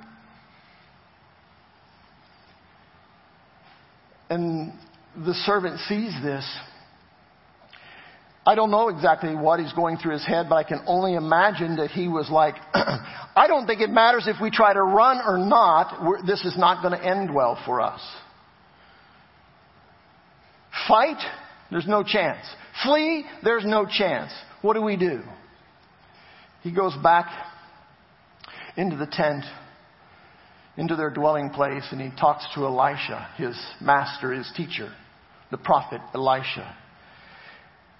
And 4.29 4.73
the 5.25 5.33
servant 5.33 5.79
sees 5.81 6.13
this. 6.23 6.45
I 8.45 8.55
don't 8.55 8.71
know 8.71 8.89
exactly 8.89 9.35
what 9.35 9.59
he's 9.59 9.73
going 9.73 9.97
through 9.97 10.13
his 10.13 10.25
head, 10.25 10.47
but 10.49 10.55
I 10.55 10.63
can 10.63 10.81
only 10.87 11.13
imagine 11.13 11.75
that 11.75 11.91
he 11.91 12.07
was 12.07 12.29
like, 12.31 12.55
I 12.73 13.45
don't 13.47 13.67
think 13.67 13.81
it 13.81 13.89
matters 13.89 14.27
if 14.27 14.37
we 14.41 14.49
try 14.49 14.73
to 14.73 14.81
run 14.81 15.19
or 15.25 15.37
not. 15.37 16.03
We're, 16.03 16.25
this 16.25 16.43
is 16.45 16.57
not 16.57 16.81
going 16.81 16.99
to 16.99 17.05
end 17.05 17.33
well 17.33 17.61
for 17.65 17.81
us. 17.81 18.01
Fight? 20.87 21.19
There's 21.69 21.87
no 21.87 22.03
chance. 22.03 22.43
Flee? 22.83 23.25
There's 23.43 23.65
no 23.65 23.85
chance. 23.85 24.31
What 24.61 24.73
do 24.73 24.81
we 24.81 24.97
do? 24.97 25.21
He 26.61 26.71
goes 26.71 26.95
back 27.03 27.27
into 28.75 28.95
the 28.95 29.07
tent 29.07 29.43
into 30.79 30.95
their 30.95 31.09
dwelling 31.09 31.49
place 31.49 31.83
and 31.91 31.99
he 31.99 32.09
talks 32.17 32.47
to 32.55 32.65
Elisha, 32.65 33.27
his 33.35 33.53
master, 33.81 34.31
his 34.31 34.49
teacher, 34.55 34.89
the 35.51 35.57
prophet 35.57 35.99
Elisha. 36.15 36.73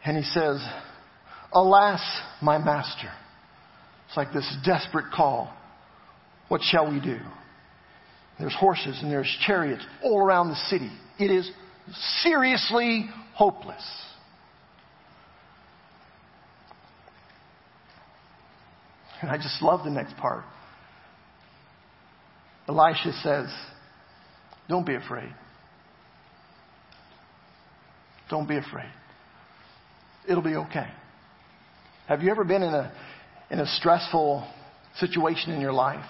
And 0.05 0.15
he 0.15 0.23
says, 0.23 0.65
Alas, 1.51 2.01
my 2.41 2.57
master. 2.57 3.11
It's 4.07 4.15
like 4.15 4.31
this 4.31 4.57
desperate 4.63 5.11
call. 5.13 5.53
What 6.47 6.61
shall 6.61 6.89
we 6.89 7.01
do? 7.01 7.19
There's 8.39 8.55
horses 8.55 8.97
and 9.03 9.11
there's 9.11 9.37
chariots 9.45 9.85
all 10.01 10.17
around 10.17 10.47
the 10.47 10.55
city. 10.55 10.89
It 11.19 11.31
is 11.31 11.51
seriously 12.21 13.09
hopeless. 13.33 13.83
And 19.21 19.29
I 19.29 19.35
just 19.35 19.61
love 19.61 19.83
the 19.83 19.91
next 19.91 20.15
part. 20.15 20.45
Elisha 22.69 23.11
says, 23.23 23.47
Don't 24.69 24.85
be 24.85 24.93
afraid. 24.93 25.33
Don't 28.29 28.47
be 28.47 28.57
afraid. 28.57 28.91
It'll 30.29 30.43
be 30.43 30.55
okay. 30.55 30.87
Have 32.07 32.21
you 32.21 32.29
ever 32.29 32.43
been 32.43 32.61
in 32.61 32.73
a, 32.73 32.93
in 33.49 33.59
a 33.59 33.65
stressful 33.65 34.47
situation 34.99 35.51
in 35.51 35.61
your 35.61 35.73
life? 35.73 36.05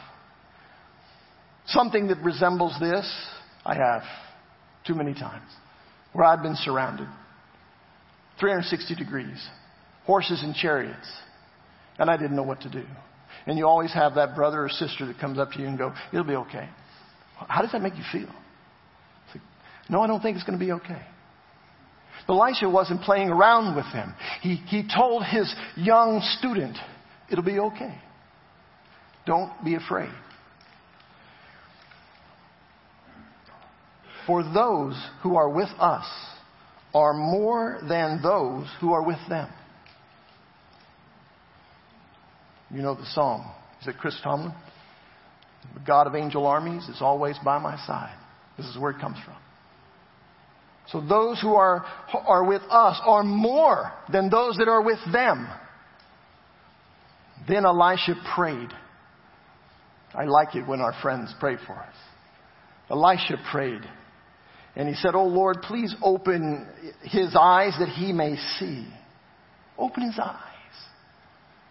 Something 1.68 2.08
that 2.10 2.18
resembles 2.18 2.75
this? 2.82 3.10
I 3.66 3.75
have 3.75 4.01
too 4.86 4.96
many 4.96 5.13
times. 5.13 5.50
Where 6.12 6.25
I've 6.25 6.44
been 6.44 6.58
surrounded. 6.58 7.08
360 8.38 8.96
degrees. 8.96 9.48
Horses 10.06 10.44
and 10.44 10.54
chariots. 10.54 11.10
And 11.98 12.10
I 12.10 12.18
didn't 12.18 12.36
know 12.36 12.44
what 12.44 12.62
to 12.62 12.70
do. 12.70 12.84
And 13.46 13.58
you 13.58 13.65
always 13.65 13.93
have 13.93 14.15
that 14.15 14.36
brother 14.36 14.63
or 14.63 14.69
sister 14.69 15.05
that 15.08 15.19
comes 15.19 15.39
up 15.39 15.51
to 15.51 15.60
you 15.60 15.67
and 15.67 15.77
go, 15.77 15.93
it'll 16.12 16.25
be 16.25 16.36
okay. 16.36 16.69
How 17.48 17.62
does 17.62 17.72
that 17.72 17.81
make 17.81 17.96
you 17.96 18.03
feel? 18.12 18.29
Like, 19.34 19.43
no, 19.89 20.01
I 20.01 20.08
don't 20.08 20.22
think 20.22 20.36
it's 20.36 20.46
going 20.46 20.60
to 20.60 20.63
be 20.63 20.72
okay. 20.74 21.01
But 22.27 22.34
Elisha 22.36 22.69
wasn't 22.69 23.01
playing 23.01 23.29
around 23.29 23.75
with 23.75 23.86
them. 23.93 24.13
He, 24.41 24.55
he 24.55 24.84
told 24.96 25.24
his 25.24 25.53
young 25.75 26.22
student, 26.38 26.77
it'll 27.31 27.43
be 27.43 27.60
okay. 27.60 27.96
Don't 29.25 29.51
be 29.63 29.75
afraid. 29.75 30.12
For 34.27 34.43
those 34.43 34.96
who 35.24 35.38
are 35.38 35.50
with 35.50 35.69
us 35.79 36.05
are 36.93 37.13
more 37.13 37.79
than 37.88 38.22
those 38.22 38.67
who 38.79 38.93
are 38.93 39.03
with 39.03 39.17
them. 39.27 39.50
You 42.72 42.82
know 42.82 42.96
the 42.96 43.06
song. 43.08 43.52
Is 43.82 43.88
it 43.88 43.98
Chris 43.98 44.20
Tomlin? 44.24 44.54
The 45.74 45.80
God 45.82 46.08
of 46.08 46.16
angel 46.16 46.46
armies 46.46 46.88
is 46.88 47.02
always 47.02 47.38
by 47.44 47.60
my 47.60 47.78
side. 47.86 48.16
This 48.58 48.68
is 48.68 48.78
where 48.78 48.92
it 48.92 49.00
comes 49.00 49.18
from. 49.24 49.36
So 50.88 51.02
those 51.02 51.40
who 51.42 51.54
are, 51.54 51.86
are 52.14 52.44
with 52.44 52.62
us 52.64 53.00
are 53.06 53.24
more 53.24 53.92
than 54.12 54.30
those 54.30 54.58
that 54.58 54.68
are 54.68 54.82
with 54.82 55.00
them. 55.12 55.48
Then 57.48 57.66
Elisha 57.66 58.16
prayed. 58.36 58.70
I 60.14 60.26
like 60.26 60.56
it 60.56 60.68
when 60.68 60.82
our 60.82 60.94
friends 61.02 61.34
pray 61.40 61.58
for 61.68 61.74
us. 61.74 61.94
Elisha 62.90 63.38
prayed. 63.52 63.82
And 64.76 64.88
he 64.88 64.96
said, 64.96 65.14
Oh 65.14 65.26
Lord, 65.26 65.62
please 65.62 65.96
open 66.02 66.68
his 67.04 67.36
eyes 67.40 67.74
that 67.80 67.90
he 67.90 68.12
may 68.12 68.36
see. 68.58 68.88
Open 69.78 70.04
his 70.04 70.18
eyes 70.20 70.49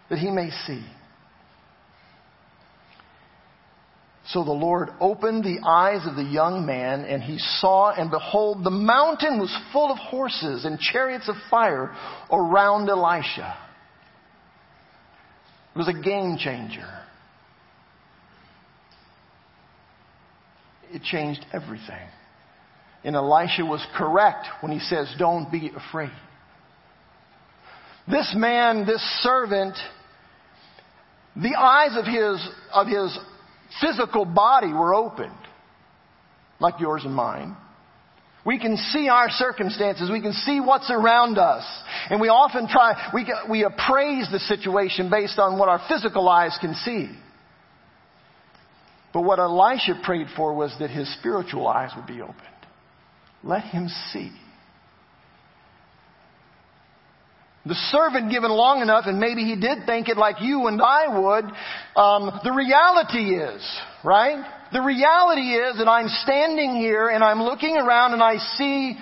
that 0.09 0.19
he 0.19 0.29
may 0.29 0.49
see. 0.65 0.83
So 4.27 4.43
the 4.43 4.51
Lord 4.51 4.89
opened 4.99 5.43
the 5.43 5.59
eyes 5.67 6.05
of 6.05 6.15
the 6.15 6.23
young 6.23 6.63
man, 6.63 7.03
and 7.03 7.23
he 7.23 7.39
saw, 7.39 7.91
and 7.91 8.11
behold, 8.11 8.63
the 8.63 8.69
mountain 8.69 9.39
was 9.39 9.55
full 9.73 9.91
of 9.91 9.97
horses 9.97 10.65
and 10.65 10.79
chariots 10.79 11.27
of 11.27 11.35
fire 11.49 11.95
around 12.31 12.89
Elisha. 12.89 13.57
It 15.73 15.77
was 15.77 15.87
a 15.87 15.99
game 15.99 16.37
changer. 16.37 16.87
It 20.91 21.01
changed 21.01 21.43
everything. 21.51 22.07
And 23.03 23.15
Elisha 23.15 23.65
was 23.65 23.85
correct 23.95 24.45
when 24.61 24.71
he 24.71 24.79
says, 24.79 25.11
Don't 25.17 25.51
be 25.51 25.71
afraid. 25.75 26.11
This 28.07 28.33
man, 28.35 28.85
this 28.85 29.01
servant, 29.21 29.75
the 31.41 31.55
eyes 31.57 31.95
of 31.95 32.05
his, 32.05 32.49
of 32.73 32.87
his 32.87 33.17
physical 33.81 34.25
body 34.25 34.73
were 34.73 34.93
opened, 34.93 35.31
like 36.59 36.79
yours 36.79 37.03
and 37.05 37.13
mine. 37.13 37.55
We 38.45 38.59
can 38.59 38.77
see 38.77 39.09
our 39.09 39.29
circumstances. 39.29 40.09
We 40.09 40.21
can 40.21 40.33
see 40.33 40.59
what's 40.59 40.89
around 40.89 41.37
us. 41.37 41.63
And 42.09 42.19
we 42.21 42.29
often 42.29 42.67
try, 42.67 43.11
we, 43.13 43.31
we 43.49 43.63
appraise 43.63 44.27
the 44.31 44.39
situation 44.39 45.09
based 45.09 45.37
on 45.37 45.59
what 45.59 45.69
our 45.69 45.81
physical 45.87 46.27
eyes 46.27 46.57
can 46.59 46.73
see. 46.73 47.09
But 49.13 49.21
what 49.21 49.39
Elisha 49.39 50.01
prayed 50.03 50.27
for 50.35 50.53
was 50.53 50.75
that 50.79 50.89
his 50.89 51.11
spiritual 51.19 51.67
eyes 51.67 51.91
would 51.95 52.07
be 52.07 52.21
opened. 52.21 52.37
Let 53.43 53.63
him 53.63 53.87
see. 54.11 54.31
The 57.65 57.75
servant 57.91 58.31
given 58.31 58.51
long 58.51 58.81
enough, 58.81 59.05
and 59.05 59.19
maybe 59.19 59.43
he 59.43 59.55
did 59.55 59.85
think 59.85 60.07
it 60.07 60.17
like 60.17 60.37
you 60.41 60.67
and 60.67 60.81
I 60.81 61.19
would, 61.19 61.45
um, 61.95 62.39
the 62.43 62.53
reality 62.53 63.35
is, 63.35 63.61
right? 64.03 64.43
The 64.71 64.81
reality 64.81 65.55
is 65.55 65.77
that 65.77 65.87
I'm 65.87 66.07
standing 66.07 66.75
here 66.75 67.09
and 67.09 67.23
I'm 67.23 67.41
looking 67.41 67.75
around 67.75 68.13
and 68.13 68.23
I 68.23 68.37
see 68.37 68.97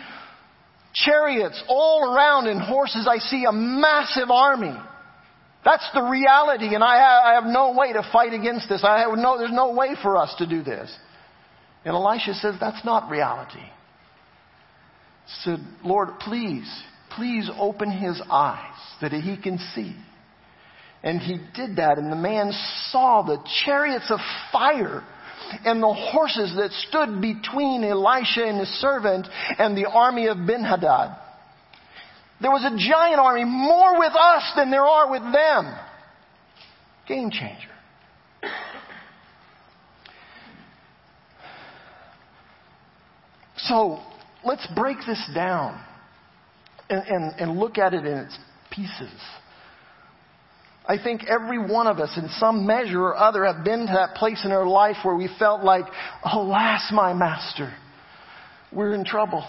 chariots 0.94 1.62
all 1.68 2.14
around 2.14 2.48
and 2.48 2.62
horses. 2.62 3.08
I 3.10 3.20
see 3.20 3.46
a 3.48 3.52
massive 3.52 4.32
army. 4.32 4.76
That's 5.64 5.88
the 5.94 6.02
reality, 6.02 6.74
and 6.74 6.84
I 6.84 6.96
have, 6.96 7.24
I 7.26 7.34
have 7.34 7.44
no 7.44 7.74
way 7.78 7.92
to 7.92 8.10
fight 8.14 8.34
against 8.34 8.70
this. 8.70 8.84
I 8.84 9.00
have 9.00 9.18
no, 9.18 9.38
there's 9.38 9.52
no 9.52 9.74
way 9.74 9.96
for 10.02 10.16
us 10.16 10.34
to 10.38 10.48
do 10.48 10.64
this. 10.64 10.96
And 11.84 11.94
Elisha 11.94 12.34
says, 12.36 12.56
That's 12.60 12.86
not 12.86 13.10
reality. 13.10 13.60
He 15.26 15.34
said, 15.44 15.60
Lord, 15.84 16.20
please, 16.20 16.70
please 17.16 17.50
open 17.58 17.92
his 17.92 18.22
eyes 18.30 18.80
that 19.02 19.12
he 19.12 19.38
can 19.38 19.58
see. 19.76 19.96
And 21.04 21.20
he 21.20 21.38
did 21.56 21.78
that, 21.78 21.98
and 21.98 22.12
the 22.12 22.18
man 22.18 22.52
saw 22.92 23.22
the 23.22 23.38
chariots 23.66 24.10
of 24.10 24.20
fire 24.52 25.04
and 25.64 25.82
the 25.82 25.94
horses 25.94 26.54
that 26.58 26.72
stood 26.72 27.22
between 27.22 27.84
Elisha 27.84 28.44
and 28.44 28.60
his 28.60 28.70
servant 28.82 29.28
and 29.58 29.78
the 29.78 29.86
army 29.86 30.28
of 30.28 30.38
Ben-Hadad. 30.46 31.18
There 32.42 32.52
was 32.52 32.64
a 32.66 32.76
giant 32.78 33.20
army, 33.20 33.46
more 33.46 34.00
with 34.00 34.14
us 34.14 34.52
than 34.56 34.70
there 34.70 34.84
are 34.84 35.10
with 35.10 35.22
them. 35.22 35.76
Game 37.08 37.32
changer. 37.32 37.70
So 43.58 44.00
let's 44.44 44.68
break 44.76 44.98
this 45.08 45.24
down 45.34 45.84
and, 46.90 47.04
and, 47.08 47.40
and 47.40 47.60
look 47.60 47.78
at 47.78 47.94
it 47.94 48.06
in 48.06 48.18
its 48.18 48.38
pieces. 48.72 49.12
I 50.88 50.98
think 51.02 51.26
every 51.26 51.60
one 51.60 51.88
of 51.88 52.00
us, 52.00 52.18
in 52.18 52.30
some 52.40 52.66
measure 52.66 53.02
or 53.02 53.18
other, 53.18 53.44
have 53.46 53.66
been 53.66 53.88
to 53.88 53.94
that 53.94 54.16
place 54.16 54.44
in 54.46 54.52
our 54.52 54.66
life 54.66 54.96
where 55.04 55.16
we 55.16 55.30
felt 55.38 55.64
like, 55.64 55.84
alas, 56.24 56.90
my 56.94 57.14
master, 57.14 57.74
we're 58.72 58.94
in 58.94 59.04
trouble. 59.04 59.46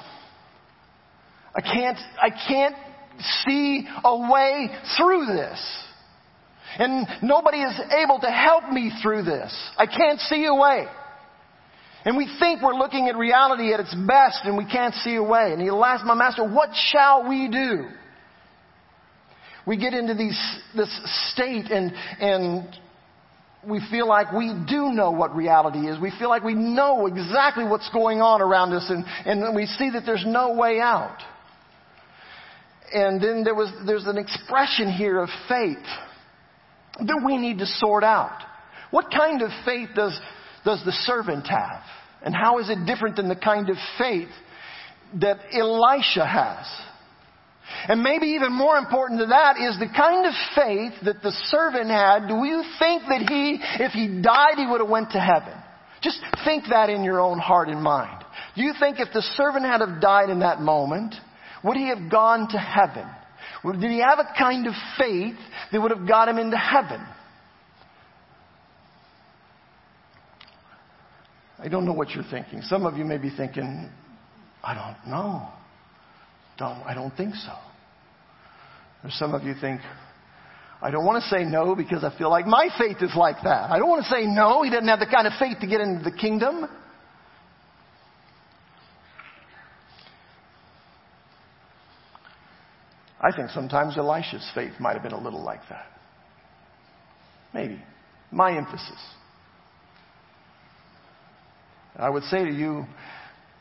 I 1.54 1.60
can't, 1.60 1.98
I 2.20 2.30
can't 2.30 2.74
see 3.46 3.86
a 4.04 4.30
way 4.30 4.68
through 4.96 5.26
this. 5.26 5.84
And 6.78 7.06
nobody 7.22 7.58
is 7.58 7.80
able 8.02 8.20
to 8.20 8.30
help 8.30 8.68
me 8.70 8.92
through 9.02 9.22
this. 9.22 9.52
I 9.76 9.86
can't 9.86 10.20
see 10.20 10.44
a 10.44 10.54
way. 10.54 10.86
And 12.04 12.16
we 12.16 12.28
think 12.38 12.62
we're 12.62 12.74
looking 12.74 13.08
at 13.08 13.16
reality 13.16 13.72
at 13.72 13.80
its 13.80 13.94
best 14.06 14.40
and 14.44 14.56
we 14.56 14.64
can't 14.64 14.94
see 14.94 15.16
a 15.16 15.22
way. 15.22 15.52
And 15.52 15.60
he'll 15.60 15.84
ask 15.84 16.04
my 16.04 16.14
master, 16.14 16.44
what 16.44 16.70
shall 16.74 17.28
we 17.28 17.48
do? 17.48 17.88
We 19.66 19.76
get 19.76 19.92
into 19.92 20.14
these, 20.14 20.40
this 20.74 21.32
state 21.32 21.70
and, 21.70 21.92
and 22.20 22.68
we 23.66 23.80
feel 23.90 24.08
like 24.08 24.32
we 24.32 24.54
do 24.68 24.90
know 24.92 25.10
what 25.10 25.34
reality 25.34 25.80
is. 25.80 26.00
We 26.00 26.12
feel 26.18 26.28
like 26.28 26.42
we 26.42 26.54
know 26.54 27.06
exactly 27.06 27.64
what's 27.64 27.90
going 27.90 28.20
on 28.20 28.40
around 28.40 28.72
us 28.72 28.88
and, 28.88 29.04
and 29.26 29.54
we 29.54 29.66
see 29.66 29.90
that 29.90 30.04
there's 30.06 30.24
no 30.26 30.54
way 30.54 30.80
out. 30.80 31.18
And 32.92 33.20
then 33.20 33.44
there 33.44 33.54
was, 33.54 33.70
there's 33.86 34.06
an 34.06 34.16
expression 34.16 34.90
here 34.90 35.20
of 35.20 35.28
faith 35.48 35.84
that 37.00 37.22
we 37.24 37.36
need 37.36 37.58
to 37.58 37.66
sort 37.66 38.04
out. 38.04 38.42
What 38.90 39.10
kind 39.10 39.42
of 39.42 39.50
faith 39.64 39.90
does, 39.94 40.18
does 40.68 40.84
the 40.84 40.92
servant 40.92 41.46
have? 41.46 41.80
And 42.22 42.34
how 42.34 42.58
is 42.58 42.68
it 42.68 42.84
different 42.84 43.16
than 43.16 43.30
the 43.30 43.36
kind 43.36 43.70
of 43.70 43.76
faith 43.96 44.28
that 45.18 45.38
Elisha 45.50 46.26
has? 46.26 46.66
And 47.88 48.02
maybe 48.02 48.26
even 48.36 48.52
more 48.52 48.76
important 48.76 49.18
than 49.18 49.30
that 49.30 49.56
is 49.56 49.78
the 49.78 49.88
kind 49.96 50.26
of 50.26 50.34
faith 50.54 50.92
that 51.06 51.22
the 51.22 51.32
servant 51.46 51.88
had. 51.88 52.28
Do 52.28 52.44
you 52.44 52.62
think 52.78 53.02
that 53.08 53.24
he, 53.30 53.58
if 53.82 53.92
he 53.92 54.20
died, 54.20 54.58
he 54.58 54.66
would 54.66 54.82
have 54.82 54.90
went 54.90 55.12
to 55.12 55.18
heaven? 55.18 55.54
Just 56.02 56.20
think 56.44 56.64
that 56.68 56.90
in 56.90 57.02
your 57.02 57.20
own 57.20 57.38
heart 57.38 57.68
and 57.68 57.82
mind. 57.82 58.22
Do 58.54 58.62
you 58.62 58.74
think 58.78 59.00
if 59.00 59.08
the 59.14 59.22
servant 59.36 59.64
had 59.64 59.80
have 59.80 60.02
died 60.02 60.28
in 60.28 60.40
that 60.40 60.60
moment, 60.60 61.14
would 61.64 61.78
he 61.78 61.88
have 61.88 62.10
gone 62.10 62.46
to 62.50 62.58
heaven? 62.58 63.08
Did 63.64 63.90
he 63.90 64.00
have 64.00 64.18
a 64.18 64.34
kind 64.38 64.66
of 64.66 64.74
faith 64.98 65.36
that 65.72 65.80
would 65.80 65.92
have 65.92 66.06
got 66.06 66.28
him 66.28 66.36
into 66.36 66.58
heaven? 66.58 67.00
I 71.58 71.68
don't 71.68 71.84
know 71.84 71.92
what 71.92 72.10
you're 72.10 72.24
thinking. 72.30 72.62
Some 72.62 72.86
of 72.86 72.96
you 72.96 73.04
may 73.04 73.18
be 73.18 73.30
thinking, 73.30 73.90
I 74.62 74.74
don't 74.74 75.10
know. 75.10 75.48
Don't, 76.56 76.82
I 76.84 76.94
don't 76.94 77.16
think 77.16 77.34
so. 77.34 77.52
Or 79.04 79.10
some 79.10 79.34
of 79.34 79.42
you 79.42 79.54
think, 79.60 79.80
I 80.80 80.90
don't 80.90 81.04
want 81.04 81.22
to 81.22 81.28
say 81.28 81.44
no 81.44 81.74
because 81.74 82.04
I 82.04 82.16
feel 82.16 82.30
like 82.30 82.46
my 82.46 82.68
faith 82.78 82.98
is 83.00 83.14
like 83.16 83.36
that. 83.42 83.70
I 83.70 83.78
don't 83.78 83.88
want 83.88 84.04
to 84.04 84.10
say 84.10 84.26
no. 84.26 84.62
He 84.62 84.70
doesn't 84.70 84.86
have 84.86 85.00
the 85.00 85.06
kind 85.06 85.26
of 85.26 85.32
faith 85.38 85.58
to 85.60 85.66
get 85.66 85.80
into 85.80 86.04
the 86.04 86.16
kingdom. 86.16 86.68
I 93.20 93.34
think 93.34 93.50
sometimes 93.50 93.98
Elisha's 93.98 94.48
faith 94.54 94.74
might 94.78 94.92
have 94.92 95.02
been 95.02 95.12
a 95.12 95.20
little 95.20 95.42
like 95.42 95.60
that. 95.70 95.86
Maybe. 97.52 97.82
My 98.30 98.56
emphasis. 98.56 99.00
I 101.98 102.08
would 102.08 102.22
say 102.24 102.44
to 102.44 102.52
you 102.52 102.86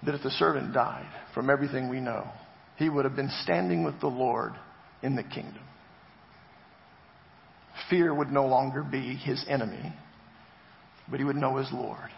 that 0.06 0.16
if 0.16 0.24
the 0.24 0.32
servant 0.32 0.74
died, 0.74 1.10
from 1.34 1.50
everything 1.50 1.90
we 1.90 2.00
know, 2.00 2.28
he 2.78 2.90
would 2.90 3.06
have 3.06 3.16
been 3.16 3.32
standing 3.44 3.84
with 3.84 4.00
the 4.00 4.08
Lord 4.08 4.54
in 5.02 5.16
the 5.16 5.24
kingdom. 5.24 5.64
Fear 7.90 8.14
would 8.14 8.32
no 8.32 8.46
longer 8.46 8.84
be 8.84 9.16
his 9.16 9.44
enemy, 9.48 9.94
but 11.10 11.20
he 11.20 11.26
would 11.26 11.36
know 11.36 11.58
his 11.58 11.72
Lord. 11.72 12.10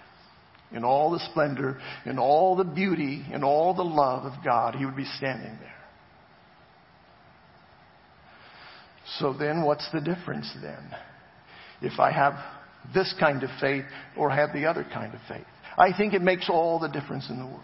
In 0.71 0.83
all 0.83 1.11
the 1.11 1.19
splendor, 1.31 1.79
in 2.05 2.19
all 2.19 2.55
the 2.55 2.63
beauty, 2.63 3.25
in 3.31 3.43
all 3.43 3.73
the 3.73 3.83
love 3.83 4.25
of 4.25 4.43
God, 4.43 4.75
he 4.75 4.85
would 4.85 4.95
be 4.95 5.05
standing 5.17 5.57
there. 5.59 5.73
So 9.17 9.33
then, 9.33 9.63
what's 9.63 9.89
the 9.91 10.01
difference 10.01 10.51
then? 10.61 10.95
If 11.81 11.99
I 11.99 12.11
have 12.11 12.33
this 12.93 13.13
kind 13.19 13.41
of 13.43 13.49
faith 13.59 13.85
or 14.15 14.29
have 14.29 14.53
the 14.53 14.65
other 14.65 14.85
kind 14.93 15.13
of 15.13 15.19
faith? 15.27 15.45
I 15.77 15.95
think 15.95 16.13
it 16.13 16.21
makes 16.21 16.49
all 16.49 16.79
the 16.79 16.87
difference 16.87 17.29
in 17.29 17.39
the 17.39 17.45
world. 17.45 17.61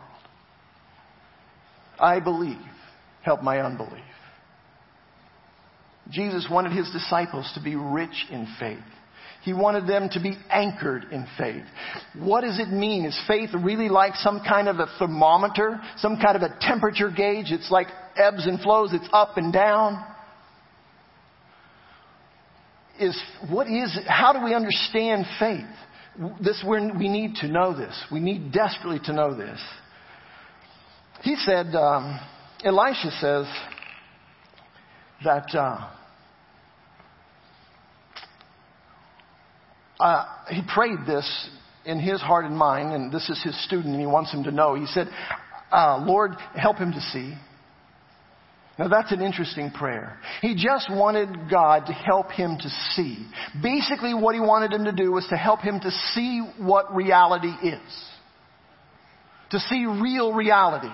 I 2.00 2.20
believe. 2.20 2.58
Help 3.24 3.42
my 3.42 3.60
unbelief. 3.60 4.04
Jesus 6.12 6.48
wanted 6.50 6.72
his 6.72 6.90
disciples 6.92 7.52
to 7.56 7.64
be 7.64 7.76
rich 7.76 8.26
in 8.30 8.48
faith. 8.60 8.78
He 9.44 9.54
wanted 9.54 9.88
them 9.88 10.10
to 10.12 10.20
be 10.20 10.38
anchored 10.50 11.06
in 11.12 11.28
faith. 11.38 11.64
What 12.18 12.42
does 12.42 12.60
it 12.60 12.70
mean? 12.70 13.06
Is 13.06 13.20
faith 13.28 13.50
really 13.54 13.90
like 13.90 14.16
some 14.16 14.42
kind 14.48 14.68
of 14.68 14.78
a 14.78 14.88
thermometer? 15.00 15.80
Some 15.98 16.18
kind 16.18 16.36
of 16.36 16.42
a 16.42 16.56
temperature 16.62 17.10
gauge? 17.10 17.48
It's 17.52 17.70
like 17.72 17.88
ebbs 18.16 18.48
and 18.48 18.60
flows, 18.60 18.94
it's 18.94 19.08
up 19.14 19.38
and 19.38 19.52
down 19.54 20.04
is 23.00 23.20
what 23.50 23.68
is 23.68 23.98
how 24.08 24.34
do 24.34 24.44
we 24.44 24.54
understand 24.54 25.26
faith? 25.40 25.66
This 26.42 26.64
we 26.68 27.10
need 27.10 27.36
to 27.42 27.48
know 27.48 27.76
this. 27.76 27.96
We 28.12 28.20
need 28.20 28.52
desperately 28.52 29.00
to 29.06 29.14
know 29.14 29.36
this. 29.36 29.60
He 31.24 31.36
said, 31.36 31.76
um, 31.76 32.20
Elisha 32.64 33.12
says 33.20 33.48
that 35.24 35.54
uh, 35.54 35.90
uh, 40.00 40.26
he 40.50 40.62
prayed 40.74 41.00
this 41.06 41.50
in 41.86 42.00
his 42.00 42.22
heart 42.22 42.46
and 42.46 42.58
mind, 42.58 42.94
and 42.94 43.12
this 43.12 43.30
is 43.30 43.42
his 43.44 43.66
student, 43.66 43.94
and 43.94 44.00
he 44.00 44.08
wants 44.08 44.32
him 44.32 44.44
to 44.44 44.52
know. 44.52 44.76
He 44.76 44.86
said, 44.86 45.10
uh, 45.72 46.04
Lord, 46.06 46.32
help 46.56 46.78
him 46.78 46.92
to 46.92 47.02
see. 47.02 47.34
Now 48.78 48.90
that's 48.90 49.12
an 49.14 49.22
interesting 49.22 49.72
prayer. 49.72 50.18
He 50.42 50.54
just 50.54 50.92
wanted 50.92 51.50
God 51.50 51.86
to 51.86 51.94
help 51.94 52.32
him 52.32 52.58
to 52.60 52.70
see. 52.94 53.26
Basically 53.62 54.14
what 54.14 54.36
he 54.36 54.42
wanted 54.42 54.74
him 54.74 54.86
to 54.86 54.92
do 54.92 55.12
was 55.12 55.26
to 55.30 55.38
help 55.38 55.62
him 55.62 55.80
to 55.80 55.92
see 56.14 56.42
what 56.60 56.94
reality 56.94 57.54
is. 57.64 58.04
To 59.52 59.60
see 59.60 59.86
real 59.86 60.34
reality. 60.34 60.94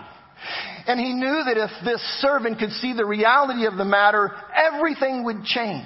And 0.88 1.00
he 1.00 1.13
knew 1.13 1.44
that 1.46 1.58
if 1.58 1.86
this 1.86 2.02
servant 2.20 2.60
could 2.60 2.72
see 2.72 2.94
the 2.94 3.06
reality 3.06 3.65
of 3.65 3.78
the 3.78 3.86
matter, 3.86 4.32
everything 4.56 5.24
would 5.26 5.44
change. 5.44 5.86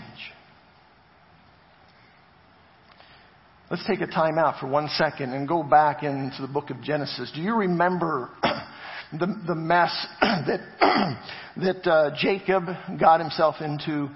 Let's 3.69 3.85
take 3.87 4.01
a 4.01 4.07
time 4.07 4.37
out 4.37 4.59
for 4.59 4.67
one 4.67 4.87
second 4.89 5.33
and 5.33 5.47
go 5.47 5.63
back 5.63 6.03
into 6.03 6.41
the 6.41 6.47
book 6.47 6.69
of 6.69 6.81
Genesis. 6.81 7.31
Do 7.33 7.41
you 7.41 7.55
remember 7.55 8.29
the, 9.19 9.41
the 9.47 9.55
mess 9.55 9.91
that, 10.21 10.59
that 11.57 11.87
uh, 11.89 12.15
Jacob 12.17 12.65
got 12.99 13.19
himself 13.19 13.55
into 13.61 14.09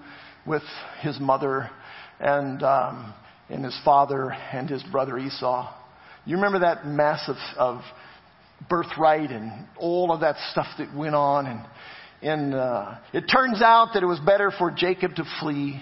with 0.45 0.63
his 1.01 1.19
mother 1.19 1.69
and, 2.19 2.63
um, 2.63 3.13
and 3.49 3.63
his 3.63 3.79
father 3.83 4.31
and 4.31 4.69
his 4.69 4.83
brother 4.83 5.17
Esau. 5.17 5.73
You 6.25 6.35
remember 6.35 6.59
that 6.59 6.85
mess 6.85 7.23
of, 7.27 7.38
of 7.57 7.81
birthright 8.69 9.31
and 9.31 9.67
all 9.77 10.12
of 10.12 10.21
that 10.21 10.35
stuff 10.51 10.67
that 10.77 10.95
went 10.95 11.15
on. 11.15 11.45
And, 11.45 11.65
and 12.21 12.53
uh, 12.53 12.95
it 13.13 13.21
turns 13.21 13.62
out 13.62 13.91
that 13.93 14.03
it 14.03 14.07
was 14.07 14.19
better 14.19 14.51
for 14.57 14.71
Jacob 14.71 15.15
to 15.15 15.23
flee. 15.39 15.81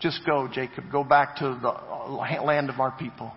Just 0.00 0.20
go, 0.26 0.48
Jacob. 0.52 0.84
Go 0.90 1.04
back 1.04 1.36
to 1.36 1.44
the 1.44 2.42
land 2.42 2.70
of 2.70 2.80
our 2.80 2.92
people. 2.92 3.32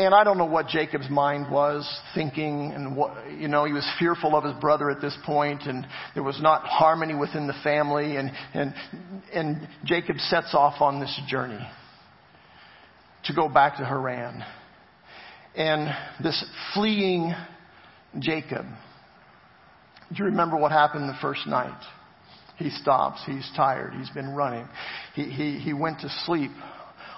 And 0.00 0.14
I 0.14 0.24
don't 0.24 0.38
know 0.38 0.46
what 0.46 0.66
Jacob's 0.66 1.10
mind 1.10 1.52
was 1.52 1.86
thinking 2.14 2.72
and 2.74 2.96
what, 2.96 3.32
you 3.32 3.48
know, 3.48 3.66
he 3.66 3.74
was 3.74 3.86
fearful 3.98 4.34
of 4.34 4.44
his 4.44 4.54
brother 4.54 4.90
at 4.90 5.02
this 5.02 5.14
point 5.26 5.64
and 5.66 5.86
there 6.14 6.22
was 6.22 6.40
not 6.40 6.62
harmony 6.62 7.14
within 7.14 7.46
the 7.46 7.52
family 7.62 8.16
and, 8.16 8.30
and, 8.54 8.72
and 9.34 9.68
Jacob 9.84 10.16
sets 10.16 10.54
off 10.54 10.80
on 10.80 11.00
this 11.00 11.20
journey 11.28 11.60
to 13.24 13.34
go 13.34 13.46
back 13.46 13.76
to 13.76 13.84
Haran. 13.84 14.42
And 15.54 15.94
this 16.22 16.42
fleeing 16.72 17.34
Jacob, 18.20 18.64
do 18.64 20.16
you 20.16 20.24
remember 20.24 20.56
what 20.56 20.72
happened 20.72 21.10
the 21.10 21.18
first 21.20 21.46
night? 21.46 21.78
He 22.56 22.70
stops. 22.70 23.20
He's 23.26 23.46
tired. 23.54 23.92
He's 23.92 24.08
been 24.08 24.30
running. 24.34 24.66
He, 25.14 25.24
he, 25.24 25.58
he 25.58 25.74
went 25.74 26.00
to 26.00 26.08
sleep 26.24 26.52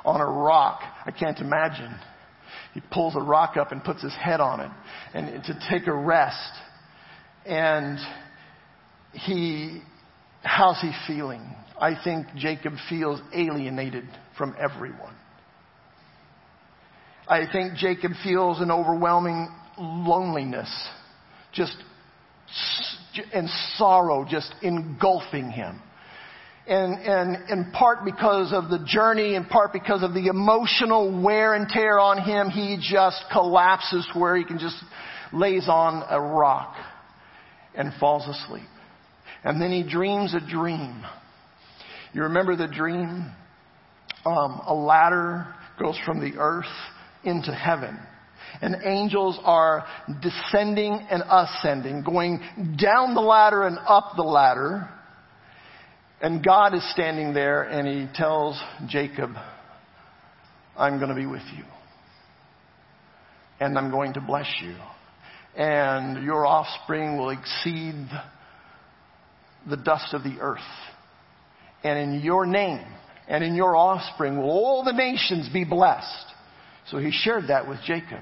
on 0.04 0.20
a 0.20 0.26
rock. 0.26 0.80
I 1.06 1.12
can't 1.12 1.38
imagine 1.38 1.94
he 2.74 2.80
pulls 2.92 3.16
a 3.16 3.20
rock 3.20 3.56
up 3.56 3.72
and 3.72 3.82
puts 3.82 4.02
his 4.02 4.14
head 4.14 4.40
on 4.40 4.60
it 4.60 4.70
and 5.14 5.44
to 5.44 5.58
take 5.70 5.86
a 5.86 5.94
rest. 5.94 6.52
And 7.44 7.98
he, 9.12 9.82
how's 10.42 10.80
he 10.80 10.92
feeling? 11.06 11.42
I 11.80 11.94
think 12.02 12.26
Jacob 12.36 12.74
feels 12.88 13.20
alienated 13.34 14.04
from 14.38 14.54
everyone. 14.58 15.14
I 17.28 17.44
think 17.50 17.74
Jacob 17.74 18.12
feels 18.22 18.60
an 18.60 18.70
overwhelming 18.70 19.48
loneliness, 19.78 20.70
just 21.52 21.74
and 23.32 23.48
sorrow 23.76 24.26
just 24.28 24.54
engulfing 24.62 25.50
him. 25.50 25.80
And, 26.66 26.94
and 26.94 27.50
in 27.50 27.72
part 27.72 28.04
because 28.04 28.52
of 28.52 28.70
the 28.70 28.84
journey, 28.86 29.34
in 29.34 29.46
part 29.46 29.72
because 29.72 30.02
of 30.02 30.14
the 30.14 30.26
emotional 30.26 31.22
wear 31.22 31.54
and 31.54 31.68
tear 31.68 31.98
on 31.98 32.22
him, 32.22 32.50
he 32.50 32.78
just 32.80 33.22
collapses 33.32 34.08
where 34.14 34.36
he 34.36 34.44
can 34.44 34.58
just 34.58 34.76
lays 35.32 35.68
on 35.68 36.04
a 36.08 36.20
rock 36.20 36.76
and 37.74 37.92
falls 37.98 38.28
asleep. 38.28 38.68
And 39.44 39.60
then 39.60 39.72
he 39.72 39.82
dreams 39.82 40.34
a 40.34 40.40
dream. 40.40 41.02
You 42.12 42.22
remember 42.24 42.54
the 42.54 42.68
dream? 42.68 43.32
Um, 44.24 44.60
a 44.66 44.74
ladder 44.74 45.52
goes 45.80 45.98
from 46.06 46.20
the 46.20 46.38
earth 46.38 46.64
into 47.24 47.52
heaven. 47.52 47.98
And 48.60 48.76
angels 48.84 49.38
are 49.42 49.84
descending 50.20 50.92
and 50.92 51.22
ascending, 51.28 52.04
going 52.04 52.38
down 52.80 53.14
the 53.14 53.20
ladder 53.20 53.66
and 53.66 53.78
up 53.78 54.12
the 54.16 54.22
ladder. 54.22 54.88
And 56.22 56.42
God 56.42 56.72
is 56.72 56.88
standing 56.92 57.34
there 57.34 57.64
and 57.64 57.86
he 57.86 58.06
tells 58.14 58.58
Jacob, 58.86 59.32
I'm 60.78 60.98
going 60.98 61.08
to 61.08 61.16
be 61.16 61.26
with 61.26 61.42
you. 61.56 61.64
And 63.58 63.76
I'm 63.76 63.90
going 63.90 64.14
to 64.14 64.20
bless 64.20 64.46
you. 64.62 64.76
And 65.56 66.24
your 66.24 66.46
offspring 66.46 67.18
will 67.18 67.30
exceed 67.30 68.08
the 69.68 69.76
dust 69.76 70.14
of 70.14 70.22
the 70.22 70.36
earth. 70.40 70.60
And 71.82 71.98
in 71.98 72.20
your 72.20 72.46
name 72.46 72.86
and 73.26 73.42
in 73.42 73.56
your 73.56 73.74
offspring 73.74 74.36
will 74.38 74.50
all 74.50 74.84
the 74.84 74.92
nations 74.92 75.48
be 75.52 75.64
blessed. 75.64 76.26
So 76.88 76.98
he 76.98 77.10
shared 77.10 77.48
that 77.48 77.68
with 77.68 77.80
Jacob. 77.84 78.20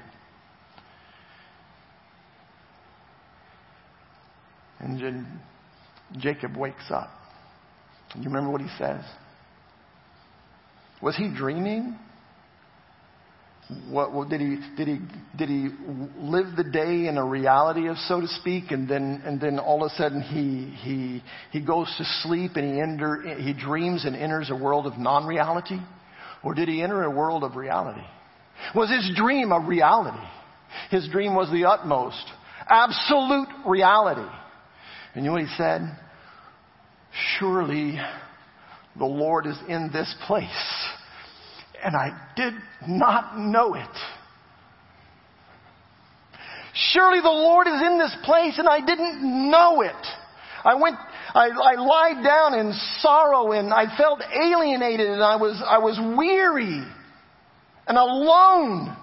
And 4.79 5.25
Jacob 6.17 6.57
wakes 6.57 6.89
up. 6.89 7.09
You 8.15 8.23
remember 8.25 8.51
what 8.51 8.61
he 8.61 8.69
says? 8.77 9.03
Was 11.01 11.15
he 11.15 11.33
dreaming? 11.33 11.97
What, 13.89 14.11
what, 14.11 14.27
did 14.27 14.41
he 14.41 14.59
did 14.75 14.87
he 14.87 14.99
did 15.37 15.47
he 15.47 15.69
live 16.17 16.57
the 16.57 16.63
day 16.63 17.07
in 17.07 17.17
a 17.17 17.25
reality 17.25 17.87
of 17.87 17.97
so 17.97 18.19
to 18.19 18.27
speak, 18.27 18.71
and 18.71 18.87
then 18.87 19.21
and 19.25 19.39
then 19.39 19.59
all 19.59 19.83
of 19.83 19.91
a 19.91 19.95
sudden 19.95 20.21
he 20.21 20.75
he 20.83 21.23
he 21.51 21.65
goes 21.65 21.87
to 21.97 22.03
sleep 22.27 22.51
and 22.55 22.73
he 22.73 22.81
enter 22.81 23.21
he 23.39 23.53
dreams 23.53 24.03
and 24.03 24.15
enters 24.15 24.49
a 24.49 24.55
world 24.55 24.87
of 24.87 24.97
non-reality, 24.97 25.77
or 26.43 26.53
did 26.53 26.67
he 26.67 26.81
enter 26.81 27.03
a 27.03 27.09
world 27.09 27.45
of 27.45 27.55
reality? 27.55 28.03
Was 28.75 28.89
his 28.89 29.09
dream 29.15 29.53
a 29.53 29.59
reality? 29.59 30.25
His 30.89 31.07
dream 31.07 31.33
was 31.33 31.49
the 31.49 31.65
utmost, 31.65 32.23
absolute 32.67 33.47
reality. 33.65 34.29
And 35.13 35.23
you 35.23 35.29
know 35.29 35.33
what 35.33 35.41
he 35.41 35.55
said? 35.57 35.81
Surely 37.37 37.99
the 38.97 39.05
Lord 39.05 39.45
is 39.45 39.57
in 39.67 39.89
this 39.91 40.13
place. 40.27 40.85
And 41.83 41.95
I 41.95 42.09
did 42.35 42.53
not 42.87 43.37
know 43.37 43.73
it. 43.73 43.97
Surely 46.73 47.19
the 47.19 47.27
Lord 47.27 47.67
is 47.67 47.81
in 47.81 47.97
this 47.97 48.15
place 48.23 48.57
and 48.57 48.67
I 48.67 48.85
didn't 48.85 49.51
know 49.51 49.81
it. 49.81 50.07
I 50.63 50.75
went, 50.75 50.95
I, 51.33 51.49
I 51.49 51.75
lied 51.75 52.23
down 52.23 52.53
in 52.53 52.73
sorrow 52.99 53.51
and 53.51 53.73
I 53.73 53.97
felt 53.97 54.21
alienated 54.21 55.07
and 55.07 55.23
I 55.23 55.35
was, 55.35 55.61
I 55.67 55.79
was 55.79 55.99
weary 56.17 56.83
and 57.87 57.97
alone. 57.97 58.95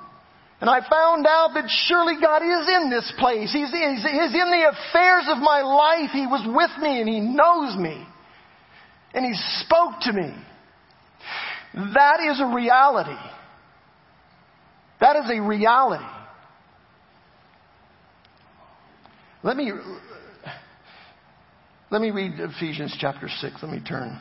And 0.60 0.68
I 0.68 0.80
found 0.80 1.24
out 1.26 1.50
that 1.54 1.68
surely 1.86 2.14
God 2.20 2.42
is 2.42 2.68
in 2.68 2.90
this 2.90 3.12
place. 3.18 3.52
He's, 3.52 3.70
he's, 3.70 4.02
he's 4.02 4.34
in 4.34 4.50
the 4.50 4.72
affairs 4.72 5.26
of 5.28 5.38
my 5.38 5.62
life. 5.62 6.10
He 6.12 6.26
was 6.26 6.44
with 6.46 6.82
me 6.82 7.00
and 7.00 7.08
He 7.08 7.20
knows 7.20 7.76
me. 7.76 8.04
And 9.14 9.24
He 9.24 9.34
spoke 9.62 10.00
to 10.02 10.12
me. 10.12 10.34
That 11.94 12.20
is 12.28 12.40
a 12.40 12.46
reality. 12.54 13.16
That 15.00 15.14
is 15.16 15.30
a 15.30 15.40
reality. 15.40 16.04
Let 19.44 19.56
me, 19.56 19.70
let 21.90 22.02
me 22.02 22.10
read 22.10 22.32
Ephesians 22.36 22.96
chapter 22.98 23.28
6. 23.28 23.54
Let 23.62 23.70
me 23.70 23.80
turn. 23.80 24.18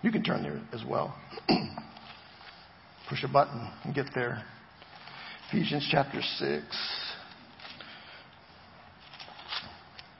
You 0.00 0.10
can 0.10 0.22
turn 0.22 0.42
there 0.42 0.62
as 0.72 0.82
well. 0.88 1.14
push 3.12 3.24
a 3.24 3.28
button 3.28 3.70
and 3.84 3.94
get 3.94 4.06
there. 4.14 4.42
Ephesians 5.50 5.86
chapter 5.90 6.22
6. 6.22 6.64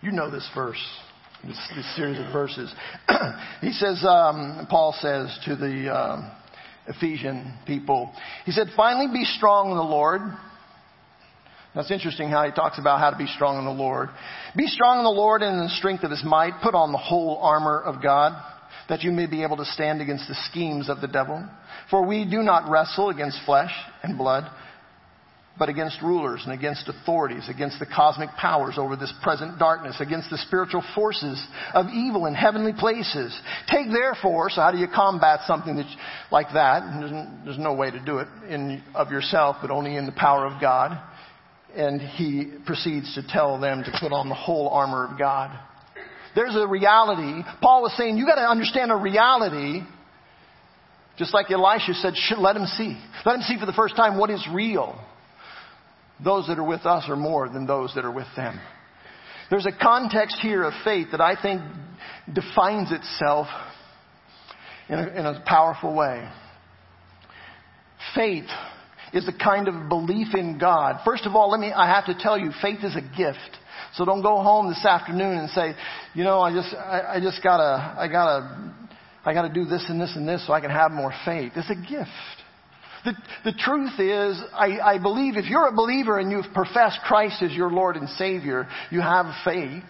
You 0.02 0.12
know 0.12 0.30
this 0.30 0.46
verse, 0.54 0.84
this, 1.42 1.56
this 1.74 1.96
series 1.96 2.18
of 2.18 2.30
verses. 2.30 2.70
he 3.62 3.70
says, 3.70 4.04
um, 4.06 4.66
Paul 4.68 4.94
says 5.00 5.38
to 5.46 5.56
the 5.56 5.90
um, 5.90 6.30
Ephesian 6.86 7.54
people, 7.66 8.12
he 8.44 8.52
said, 8.52 8.66
finally 8.76 9.10
be 9.10 9.24
strong 9.24 9.70
in 9.70 9.78
the 9.78 9.82
Lord. 9.82 10.20
That's 11.74 11.90
interesting 11.90 12.28
how 12.28 12.44
he 12.44 12.52
talks 12.52 12.78
about 12.78 13.00
how 13.00 13.08
to 13.08 13.16
be 13.16 13.26
strong 13.26 13.58
in 13.58 13.64
the 13.64 13.70
Lord. 13.70 14.10
Be 14.54 14.66
strong 14.66 14.98
in 14.98 15.04
the 15.04 15.10
Lord 15.10 15.40
and 15.40 15.56
in 15.56 15.62
the 15.62 15.74
strength 15.76 16.04
of 16.04 16.10
his 16.10 16.22
might. 16.22 16.60
Put 16.62 16.74
on 16.74 16.92
the 16.92 16.98
whole 16.98 17.38
armor 17.38 17.80
of 17.80 18.02
God 18.02 18.51
that 18.88 19.02
you 19.02 19.12
may 19.12 19.26
be 19.26 19.42
able 19.42 19.56
to 19.56 19.64
stand 19.64 20.00
against 20.00 20.28
the 20.28 20.36
schemes 20.50 20.88
of 20.88 21.00
the 21.00 21.08
devil. 21.08 21.46
For 21.90 22.06
we 22.06 22.24
do 22.24 22.42
not 22.42 22.70
wrestle 22.70 23.10
against 23.10 23.38
flesh 23.44 23.72
and 24.02 24.18
blood, 24.18 24.50
but 25.58 25.68
against 25.68 26.00
rulers 26.02 26.40
and 26.44 26.52
against 26.52 26.88
authorities, 26.88 27.48
against 27.48 27.78
the 27.78 27.86
cosmic 27.86 28.30
powers 28.30 28.74
over 28.78 28.96
this 28.96 29.12
present 29.22 29.58
darkness, 29.58 29.96
against 30.00 30.30
the 30.30 30.38
spiritual 30.38 30.82
forces 30.94 31.44
of 31.74 31.86
evil 31.88 32.26
in 32.26 32.34
heavenly 32.34 32.72
places. 32.72 33.38
Take 33.70 33.88
therefore, 33.88 34.50
so 34.50 34.60
how 34.62 34.72
do 34.72 34.78
you 34.78 34.88
combat 34.92 35.40
something 35.46 35.76
that, 35.76 35.96
like 36.30 36.48
that? 36.54 36.98
There's, 36.98 37.26
there's 37.44 37.58
no 37.58 37.74
way 37.74 37.90
to 37.90 38.02
do 38.04 38.18
it 38.18 38.28
in, 38.48 38.82
of 38.94 39.10
yourself, 39.10 39.56
but 39.60 39.70
only 39.70 39.96
in 39.96 40.06
the 40.06 40.12
power 40.12 40.46
of 40.46 40.60
God. 40.60 40.98
And 41.76 42.00
he 42.00 42.50
proceeds 42.66 43.14
to 43.14 43.22
tell 43.26 43.60
them 43.60 43.82
to 43.84 43.90
put 44.00 44.12
on 44.12 44.28
the 44.28 44.34
whole 44.34 44.68
armor 44.68 45.06
of 45.06 45.18
God. 45.18 45.58
There's 46.34 46.54
a 46.56 46.66
reality. 46.66 47.42
Paul 47.60 47.82
was 47.82 47.94
saying, 47.96 48.16
you 48.16 48.26
gotta 48.26 48.48
understand 48.48 48.90
a 48.90 48.96
reality. 48.96 49.80
Just 51.18 51.34
like 51.34 51.50
Elisha 51.50 51.94
said, 51.94 52.14
let 52.38 52.56
him 52.56 52.66
see. 52.66 52.98
Let 53.26 53.36
him 53.36 53.42
see 53.42 53.58
for 53.58 53.66
the 53.66 53.72
first 53.72 53.96
time 53.96 54.18
what 54.18 54.30
is 54.30 54.46
real. 54.52 54.98
Those 56.24 56.46
that 56.46 56.58
are 56.58 56.66
with 56.66 56.86
us 56.86 57.04
are 57.08 57.16
more 57.16 57.48
than 57.48 57.66
those 57.66 57.94
that 57.94 58.04
are 58.04 58.12
with 58.12 58.28
them. 58.36 58.58
There's 59.50 59.66
a 59.66 59.72
context 59.72 60.38
here 60.40 60.62
of 60.62 60.72
faith 60.84 61.08
that 61.10 61.20
I 61.20 61.40
think 61.40 61.60
defines 62.32 62.90
itself 62.90 63.48
in 64.88 64.98
a, 64.98 65.08
in 65.08 65.26
a 65.26 65.42
powerful 65.46 65.94
way. 65.94 66.26
Faith 68.14 68.48
is 69.12 69.28
a 69.28 69.32
kind 69.32 69.68
of 69.68 69.88
belief 69.88 70.28
in 70.34 70.58
God. 70.58 71.00
First 71.04 71.26
of 71.26 71.34
all, 71.34 71.50
let 71.50 71.60
me, 71.60 71.70
I 71.70 71.86
have 71.86 72.06
to 72.06 72.14
tell 72.18 72.38
you, 72.38 72.50
faith 72.62 72.78
is 72.82 72.96
a 72.96 73.02
gift. 73.02 73.58
So 73.94 74.04
don't 74.04 74.22
go 74.22 74.42
home 74.42 74.68
this 74.68 74.84
afternoon 74.84 75.38
and 75.38 75.50
say, 75.50 75.74
you 76.14 76.24
know, 76.24 76.40
I 76.40 76.52
just, 76.52 76.74
I, 76.74 77.16
I 77.16 77.20
just 77.20 77.42
gotta, 77.42 77.94
I 77.98 78.08
gotta, 78.08 78.74
I 79.24 79.34
gotta 79.34 79.52
do 79.52 79.64
this 79.64 79.84
and 79.88 80.00
this 80.00 80.14
and 80.16 80.26
this 80.26 80.46
so 80.46 80.52
I 80.52 80.60
can 80.60 80.70
have 80.70 80.90
more 80.90 81.12
faith. 81.24 81.52
It's 81.56 81.70
a 81.70 81.74
gift. 81.74 82.10
The, 83.04 83.14
the 83.44 83.52
truth 83.52 83.98
is, 83.98 84.40
I, 84.54 84.94
I 84.94 84.98
believe 84.98 85.36
if 85.36 85.46
you're 85.46 85.66
a 85.66 85.72
believer 85.72 86.18
and 86.18 86.30
you've 86.30 86.52
professed 86.54 87.00
Christ 87.04 87.42
as 87.42 87.52
your 87.52 87.70
Lord 87.70 87.96
and 87.96 88.08
Savior, 88.10 88.68
you 88.90 89.00
have 89.00 89.26
faith. 89.44 89.82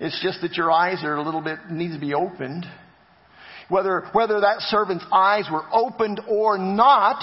It's 0.00 0.20
just 0.22 0.40
that 0.42 0.54
your 0.54 0.70
eyes 0.70 1.04
are 1.04 1.14
a 1.14 1.22
little 1.22 1.42
bit, 1.42 1.58
need 1.70 1.92
to 1.92 2.00
be 2.00 2.12
opened. 2.12 2.66
Whether, 3.68 4.08
whether 4.12 4.40
that 4.40 4.60
servant's 4.62 5.04
eyes 5.12 5.44
were 5.50 5.62
opened 5.72 6.20
or 6.28 6.58
not, 6.58 7.22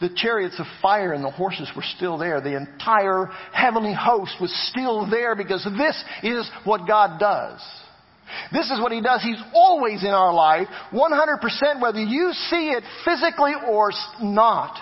the 0.00 0.10
chariots 0.14 0.58
of 0.60 0.66
fire 0.80 1.12
and 1.12 1.24
the 1.24 1.30
horses 1.30 1.68
were 1.74 1.84
still 1.96 2.18
there. 2.18 2.40
The 2.40 2.56
entire 2.56 3.26
heavenly 3.52 3.94
host 3.98 4.32
was 4.40 4.52
still 4.70 5.08
there 5.10 5.34
because 5.34 5.66
this 5.76 6.04
is 6.22 6.48
what 6.64 6.86
God 6.86 7.18
does. 7.18 7.60
This 8.52 8.70
is 8.70 8.80
what 8.80 8.92
He 8.92 9.00
does. 9.00 9.22
He's 9.22 9.42
always 9.54 10.02
in 10.02 10.10
our 10.10 10.32
life, 10.32 10.68
100% 10.92 11.80
whether 11.80 12.02
you 12.02 12.32
see 12.50 12.70
it 12.70 12.84
physically 13.04 13.54
or 13.68 13.90
not. 14.20 14.78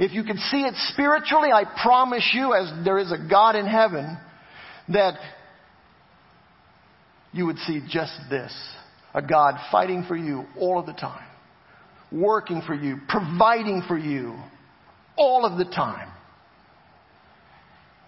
If 0.00 0.12
you 0.12 0.24
can 0.24 0.38
see 0.38 0.62
it 0.62 0.74
spiritually, 0.92 1.50
I 1.52 1.64
promise 1.82 2.30
you, 2.32 2.54
as 2.54 2.84
there 2.84 2.98
is 2.98 3.12
a 3.12 3.28
God 3.28 3.56
in 3.56 3.66
heaven, 3.66 4.16
that 4.88 5.14
you 7.32 7.46
would 7.46 7.58
see 7.58 7.80
just 7.88 8.12
this. 8.30 8.52
A 9.12 9.22
God 9.22 9.54
fighting 9.70 10.04
for 10.08 10.16
you 10.16 10.44
all 10.58 10.78
of 10.78 10.86
the 10.86 10.92
time. 10.92 11.26
working 12.14 12.62
for 12.66 12.74
you, 12.74 12.98
providing 13.08 13.82
for 13.86 13.98
you, 13.98 14.36
all 15.16 15.44
of 15.44 15.58
the 15.58 15.64
time. 15.64 16.10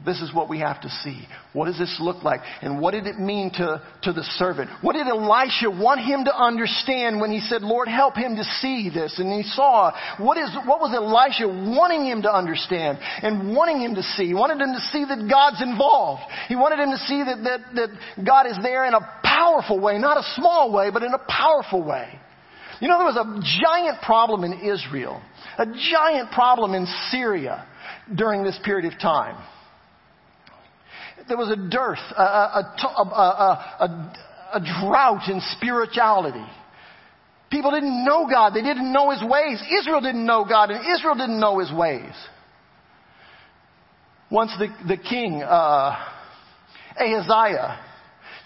This 0.05 0.21
is 0.21 0.33
what 0.35 0.51
we 0.51 0.59
have 0.59 0.83
to 0.83 0.91
see. 0.91 1.27
What 1.55 1.67
does 1.67 1.79
this 1.79 1.97
look 2.01 2.23
like? 2.23 2.41
And 2.61 2.83
what 2.83 2.93
did 2.93 3.07
it 3.07 3.19
mean 3.19 3.51
to, 3.53 3.81
to 4.03 4.13
the 4.13 4.23
servant? 4.37 4.69
What 4.83 4.93
did 4.93 5.07
Elisha 5.07 5.71
want 5.71 6.01
him 6.01 6.25
to 6.25 6.37
understand 6.37 7.19
when 7.19 7.31
he 7.31 7.41
said, 7.41 7.63
Lord, 7.63 7.89
help 7.89 8.15
him 8.15 8.37
to 8.37 8.45
see 8.45 8.91
this? 8.93 9.19
And 9.19 9.33
he 9.33 9.43
saw, 9.43 9.93
what 10.19 10.37
is, 10.37 10.51
what 10.67 10.81
was 10.81 10.93
Elisha 10.93 11.49
wanting 11.49 12.05
him 12.05 12.23
to 12.23 12.33
understand 12.33 12.99
and 13.01 13.57
wanting 13.57 13.81
him 13.81 13.95
to 13.95 14.03
see? 14.03 14.27
He 14.27 14.35
wanted 14.35 14.61
him 14.61 14.75
to 14.75 14.81
see 14.93 15.05
that 15.07 15.29
God's 15.31 15.63
involved. 15.63 16.23
He 16.49 16.57
wanted 16.57 16.79
him 16.79 16.91
to 16.91 16.99
see 16.99 17.25
that, 17.25 17.43
that, 17.45 17.61
that 17.77 18.25
God 18.25 18.47
is 18.47 18.59
there 18.63 18.85
in 18.85 18.93
a 18.93 19.01
powerful 19.25 19.81
way, 19.81 19.97
not 19.97 20.19
a 20.19 20.25
small 20.35 20.73
way, 20.73 20.91
but 20.93 21.05
in 21.05 21.15
a 21.15 21.25
powerful 21.27 21.83
way. 21.83 22.21
You 22.81 22.89
know, 22.89 22.99
there 22.99 23.07
was 23.07 23.17
a 23.17 23.65
giant 23.65 24.03
problem 24.03 24.45
in 24.45 24.61
Israel, 24.61 25.23
a 25.59 25.67
giant 25.91 26.31
problem 26.33 26.75
in 26.75 26.87
Syria 27.11 27.67
during 28.15 28.43
this 28.45 28.59
period 28.65 28.93
of 28.93 28.99
time 29.01 29.37
there 31.29 31.37
was 31.37 31.51
a 31.51 31.57
dearth, 31.57 31.99
a, 32.17 32.23
a, 32.23 32.75
a, 33.81 34.15
a, 34.55 34.61
drought 34.61 35.29
in 35.29 35.41
spirituality. 35.57 36.45
People 37.51 37.71
didn't 37.71 38.05
know 38.05 38.29
God. 38.31 38.55
They 38.55 38.63
didn't 38.63 38.93
know 38.93 39.11
His 39.11 39.23
ways. 39.23 39.63
Israel 39.81 40.01
didn't 40.01 40.25
know 40.25 40.45
God, 40.45 40.71
and 40.71 40.81
Israel 40.95 41.15
didn't 41.15 41.41
know 41.41 41.59
His 41.59 41.73
ways. 41.73 42.13
Once 44.31 44.53
the, 44.59 44.69
the 44.89 44.97
king, 44.97 45.43
uh, 45.43 45.97
Ahaziah, 46.99 47.79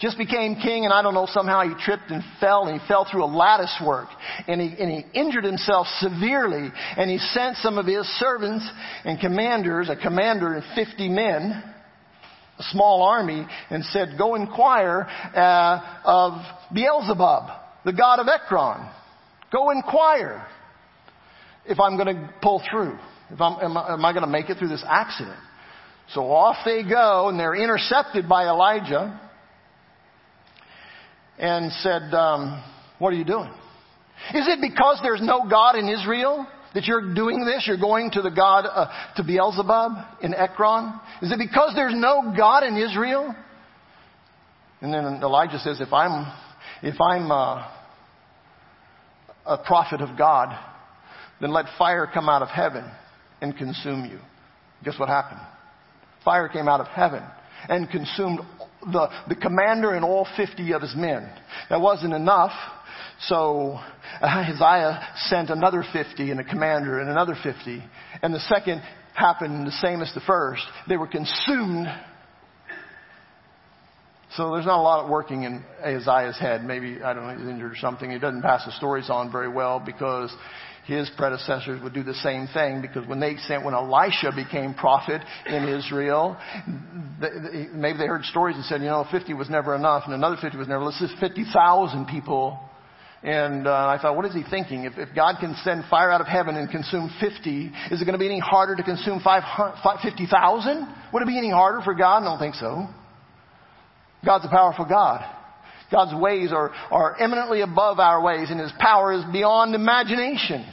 just 0.01 0.17
became 0.17 0.57
king, 0.57 0.85
and 0.87 0.95
I 0.95 1.03
don't 1.03 1.13
know, 1.13 1.27
somehow 1.31 1.63
he 1.63 1.75
tripped 1.85 2.11
and 2.11 2.23
fell, 2.41 2.67
and 2.67 2.81
he 2.81 2.89
fell 2.89 3.07
through 3.11 3.23
a 3.23 3.27
lattice 3.27 3.77
work, 3.85 4.09
and 4.49 4.61
he, 4.61 4.69
and 4.83 4.91
he 4.91 5.05
injured 5.13 5.45
himself 5.45 5.87
severely, 5.99 6.71
and 6.97 7.11
he 7.11 7.19
sent 7.19 7.59
some 7.59 7.77
of 7.77 7.87
his 7.87 8.07
servants 8.19 8.67
and 9.05 9.21
commanders, 9.21 9.91
a 9.91 9.97
commander 9.97 10.55
and 10.55 10.65
50 10.75 11.09
men, 11.11 11.63
a 12.59 12.63
small 12.65 13.03
army 13.03 13.47
and 13.71 13.85
said, 13.87 14.17
Go 14.19 14.35
inquire 14.35 15.07
uh, 15.35 16.01
of 16.05 16.33
Beelzebub, 16.75 17.51
the 17.85 17.93
god 17.93 18.21
of 18.21 18.27
Ekron. 18.29 18.89
Go 19.51 19.71
inquire 19.71 20.47
if 21.67 21.81
I'm 21.81 21.97
going 21.97 22.15
to 22.15 22.35
pull 22.43 22.63
through. 22.71 22.99
If 23.31 23.41
I'm, 23.41 23.61
am 23.63 23.77
I, 23.77 23.93
am 23.95 24.05
I 24.05 24.13
going 24.13 24.25
to 24.25 24.31
make 24.31 24.51
it 24.51 24.59
through 24.59 24.69
this 24.69 24.85
accident? 24.87 25.39
So 26.15 26.31
off 26.31 26.57
they 26.65 26.83
go, 26.83 27.29
and 27.29 27.39
they're 27.39 27.55
intercepted 27.55 28.29
by 28.29 28.45
Elijah 28.47 29.21
and 31.41 31.73
said, 31.73 32.15
um, 32.15 32.63
What 32.99 33.13
are 33.13 33.17
you 33.17 33.25
doing? 33.25 33.51
Is 34.35 34.47
it 34.47 34.61
because 34.61 35.01
there's 35.03 35.23
no 35.23 35.49
God 35.49 35.77
in 35.77 35.89
Israel? 35.89 36.47
that 36.75 36.85
you're 36.85 37.15
doing 37.15 37.45
this? 37.45 37.65
You're 37.67 37.81
going 37.81 38.11
to 38.13 38.23
the 38.23 38.31
God, 38.31 38.65
uh, 38.65 38.91
to 39.17 39.25
Beelzebub 39.25 39.93
in 40.23 40.35
Ekron? 40.35 41.01
Is 41.23 41.33
it 41.33 41.39
because 41.39 41.73
there's 41.75 41.95
no 41.95 42.33
God 42.37 42.63
in 42.63 42.77
Israel? 42.77 43.35
And 44.81 44.95
then 44.95 45.21
Elijah 45.23 45.59
says, 45.59 45.81
if 45.81 45.93
I'm, 45.93 46.33
if 46.83 47.01
I'm 47.01 47.31
uh, 47.31 47.69
a 49.47 49.59
prophet 49.59 50.01
of 50.01 50.17
God, 50.17 50.57
then 51.41 51.53
let 51.53 51.67
fire 51.77 52.09
come 52.13 52.29
out 52.29 52.43
of 52.43 52.49
heaven 52.49 52.89
and 53.41 53.57
consume 53.57 54.05
you. 54.05 54.19
Guess 54.85 54.99
what 54.99 55.09
happened? 55.09 55.41
Fire 56.25 56.49
came 56.49 56.69
out 56.69 56.81
of 56.81 56.87
heaven 56.89 57.23
and 57.69 57.91
consumed 57.91 58.41
the, 58.83 59.09
the 59.29 59.37
commander 59.37 59.95
and 59.95 60.05
all 60.05 60.27
50 60.37 60.73
of 60.73 60.83
his 60.83 60.95
men. 60.97 61.31
That 61.69 61.81
wasn't 61.81 62.15
enough. 62.15 62.53
So 63.27 63.79
uh, 64.21 64.27
Ahaziah 64.27 65.09
sent 65.29 65.51
another 65.51 65.85
50 65.93 66.31
and 66.31 66.41
a 66.41 66.45
commander 66.45 67.01
and 67.01 67.11
another 67.11 67.37
50. 67.43 67.83
And 68.23 68.35
the 68.35 68.41
second 68.41 68.83
happened 69.15 69.67
the 69.67 69.73
same 69.73 70.01
as 70.01 70.13
the 70.15 70.21
first. 70.21 70.63
They 70.89 70.97
were 70.97 71.07
consumed. 71.07 71.87
So 74.37 74.53
there's 74.53 74.67
not 74.67 74.79
a 74.79 74.83
lot 74.83 75.05
of 75.05 75.11
working 75.11 75.43
in 75.43 75.65
Ahaziah's 75.85 76.39
head. 76.39 76.65
Maybe, 76.65 77.03
I 77.03 77.13
don't 77.13 77.27
know, 77.27 77.37
he's 77.37 77.49
injured 77.49 77.73
or 77.73 77.77
something. 77.77 78.11
He 78.11 78.19
doesn't 78.19 78.43
pass 78.43 78.65
the 78.65 78.73
stories 78.73 79.11
on 79.11 79.31
very 79.33 79.49
well 79.49 79.81
because 79.81 80.35
his 80.87 81.11
predecessors 81.17 81.83
would 81.83 81.95
do 81.95 82.03
the 82.03 82.15
same 82.15 82.49
thing 82.53 82.83
because 82.83 83.07
when 83.07 83.21
they 83.21 83.37
sent, 83.47 83.65
when 83.65 83.75
Elisha 83.75 84.33
became 84.35 84.75
prophet 84.75 85.23
in 85.47 85.69
Israel, 85.69 86.37
maybe 87.73 87.99
they 87.99 88.07
heard 88.07 88.25
stories 88.25 88.57
and 88.57 88.65
said, 88.65 88.81
you 88.81 88.89
know, 88.89 89.07
50 89.11 89.35
was 89.35 89.51
never 89.51 89.75
enough 89.75 90.05
and 90.07 90.15
another 90.15 90.37
50 90.41 90.57
was 90.57 90.69
never, 90.69 90.85
let's 90.85 90.99
just 90.99 91.17
50,000 91.21 92.07
people 92.07 92.59
and 93.23 93.67
uh, 93.67 93.71
I 93.71 93.99
thought, 94.01 94.17
what 94.17 94.25
is 94.25 94.33
he 94.33 94.43
thinking? 94.49 94.85
If, 94.85 94.95
if 94.97 95.15
God 95.15 95.37
can 95.41 95.55
send 95.63 95.85
fire 95.91 96.11
out 96.11 96.23
of 96.23 96.27
heaven 96.27 96.57
and 96.57 96.71
consume 96.71 97.11
50, 97.21 97.71
is 97.91 98.01
it 98.01 98.05
going 98.07 98.15
to 98.15 98.19
be 98.19 98.27
any 98.27 98.39
harder 98.39 98.75
to 98.77 98.83
consume 98.83 99.21
50,000? 99.21 100.95
Would 101.13 101.23
it 101.23 101.27
be 101.27 101.37
any 101.37 101.51
harder 101.51 101.83
for 101.83 101.95
God? 101.95 102.23
I 102.23 102.25
don't 102.25 102.39
think 102.39 102.55
so. 102.55 102.87
God's 104.25 104.47
a 104.47 104.49
powerful 104.49 104.87
God. 104.87 105.23
God's 105.91 106.15
ways 106.15 106.53
are, 106.53 106.71
are 106.91 107.21
eminently 107.21 107.63
above 107.63 107.99
our 107.99 108.23
ways, 108.23 108.51
and 108.51 108.61
His 108.61 108.73
power 108.79 109.13
is 109.13 109.25
beyond 109.33 109.75
imagination. 109.75 110.65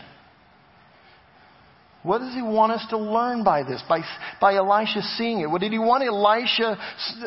What 2.07 2.19
does 2.19 2.33
he 2.33 2.41
want 2.41 2.71
us 2.71 2.85
to 2.91 2.97
learn 2.97 3.43
by 3.43 3.63
this? 3.63 3.83
By, 3.89 3.99
by 4.39 4.55
Elisha 4.55 5.01
seeing 5.17 5.41
it? 5.41 5.49
What 5.49 5.59
did 5.59 5.73
he 5.73 5.77
want 5.77 6.05
Elisha, 6.05 6.77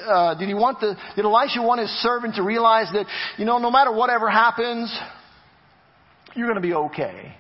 uh, 0.09 0.35
did 0.39 0.49
he 0.49 0.55
want 0.55 0.81
the, 0.81 0.97
did 1.17 1.27
Elisha 1.27 1.61
want 1.61 1.83
his 1.83 1.91
servant 2.01 2.37
to 2.37 2.43
realize 2.43 2.87
that, 2.95 3.05
you 3.37 3.45
know, 3.45 3.59
no 3.59 3.71
matter 3.71 3.93
whatever 3.93 4.31
happens, 4.31 4.91
you're 6.35 6.47
going 6.47 6.63
to 6.63 6.67
be 6.67 6.73
okay. 6.73 7.35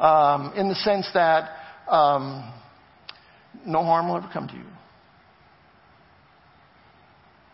Um, 0.00 0.54
in 0.56 0.70
the 0.70 0.76
sense 0.76 1.06
that, 1.12 1.50
um, 1.90 2.54
no 3.66 3.82
harm 3.82 4.08
will 4.08 4.16
ever 4.16 4.30
come 4.32 4.48
to 4.48 4.54
you. 4.54 4.64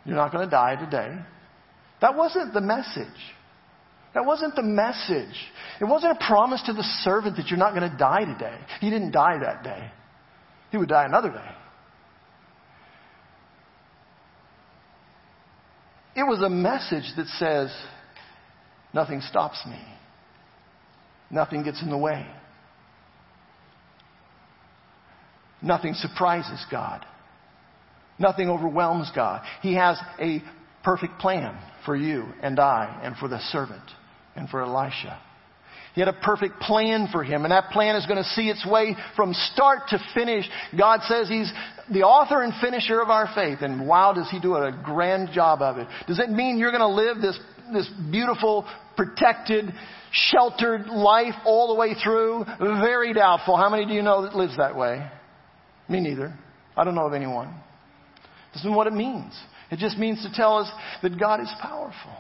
You're 0.05 0.17
not 0.17 0.31
going 0.31 0.45
to 0.45 0.51
die 0.51 0.77
today. 0.77 1.19
That 2.05 2.17
wasn't 2.17 2.53
the 2.53 2.61
message. 2.61 3.07
That 4.13 4.27
wasn't 4.27 4.55
the 4.55 4.63
message. 4.63 5.35
It 5.81 5.85
wasn't 5.87 6.13
a 6.13 6.27
promise 6.27 6.63
to 6.67 6.75
the 6.75 6.83
servant 7.03 7.39
that 7.39 7.47
you're 7.47 7.59
not 7.59 7.75
going 7.75 7.91
to 7.91 7.97
die 7.97 8.27
today. 8.27 8.59
He 8.83 8.91
didn't 8.91 9.13
die 9.13 9.39
that 9.39 9.65
day. 9.65 9.91
He 10.71 10.77
would 10.77 10.91
die 10.91 11.07
another 11.07 11.31
day. 11.31 11.51
It 16.15 16.25
was 16.25 16.43
a 16.43 16.51
message 16.51 17.11
that 17.17 17.27
says, 17.39 17.75
nothing 18.93 19.23
stops 19.23 19.65
me. 19.67 19.81
Nothing 21.31 21.63
gets 21.63 21.81
in 21.81 21.89
the 21.89 21.97
way. 21.97 22.27
Nothing 25.63 25.95
surprises 25.95 26.63
God. 26.71 27.07
Nothing 28.19 28.51
overwhelms 28.51 29.11
God. 29.17 29.41
He 29.63 29.77
has 29.77 29.99
a 30.21 30.43
perfect 30.83 31.19
plan 31.19 31.59
for 31.85 31.97
you 31.97 32.25
and 32.43 32.59
I 32.59 33.01
and 33.03 33.17
for 33.17 33.29
the 33.29 33.41
servant 33.51 33.83
and 34.37 34.49
for 34.49 34.63
Elisha. 34.63 35.21
He 35.95 36.01
had 36.01 36.09
a 36.09 36.13
perfect 36.13 36.59
plan 36.61 37.09
for 37.13 37.23
him, 37.23 37.45
and 37.45 37.53
that 37.53 37.71
plan 37.71 37.95
is 37.95 38.05
going 38.07 38.23
to 38.23 38.29
see 38.31 38.49
its 38.49 38.67
way 38.67 38.97
from 39.15 39.33
start 39.33 39.89
to 39.91 39.99
finish. 40.13 40.45
God 40.77 41.01
says 41.07 41.29
He's 41.29 41.53
the 41.93 42.03
author 42.03 42.43
and 42.43 42.53
finisher 42.61 43.01
of 43.01 43.11
our 43.11 43.29
faith, 43.33 43.59
and 43.61 43.87
wow, 43.87 44.13
does 44.13 44.29
He 44.29 44.41
do 44.41 44.57
a 44.57 44.73
grand 44.85 45.31
job 45.33 45.63
of 45.63 45.79
it. 45.79 45.87
Does 46.09 46.19
it 46.19 46.31
mean 46.31 46.59
you're 46.59 46.73
going 46.73 46.81
to 46.81 46.89
live 46.89 47.21
this, 47.23 47.39
this 47.73 47.89
beautiful, 48.11 48.67
protected, 48.97 49.73
sheltered 50.11 50.87
life 50.89 51.35
all 51.45 51.73
the 51.73 51.79
way 51.79 51.95
through? 51.95 52.45
Very 52.59 53.15
doubtful. 53.15 53.57
How 53.57 53.71
many 53.71 53.87
do 53.87 53.93
you 53.93 54.03
know 54.03 54.23
that 54.23 54.35
lives 54.35 54.57
that 54.57 54.75
way? 54.75 55.09
Me 55.89 56.01
neither. 56.01 56.37
I 56.77 56.83
don't 56.83 56.97
know 56.97 57.07
of 57.07 57.13
anyone. 57.13 57.55
This 58.53 58.65
is 58.65 58.71
what 58.71 58.89
it 58.89 58.93
means. 58.93 59.33
It 59.75 59.81
just 59.81 59.99
means 59.99 60.23
to 60.23 60.33
tell 60.33 60.59
us 60.59 60.71
that 61.03 61.19
God 61.19 61.41
is 61.41 61.53
powerful. 61.61 62.13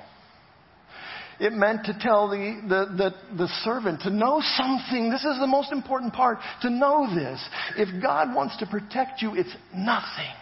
It 1.38 1.53
meant 1.53 1.85
to 1.85 1.97
tell 2.01 2.29
the, 2.29 2.61
the, 2.69 2.97
the, 2.97 3.37
the, 3.37 3.49
servant 3.62 4.01
to 4.03 4.11
know 4.11 4.43
something. 4.57 5.09
This 5.09 5.25
is 5.25 5.38
the 5.38 5.47
most 5.47 5.71
important 5.71 6.12
part, 6.12 6.38
to 6.62 6.71
know 6.71 7.07
this. 7.14 7.40
If 7.77 8.03
God 8.03 8.35
wants 8.35 8.57
to 8.57 8.67
protect 8.67 9.23
you, 9.23 9.37
it's 9.37 9.55
nothing 9.73 10.35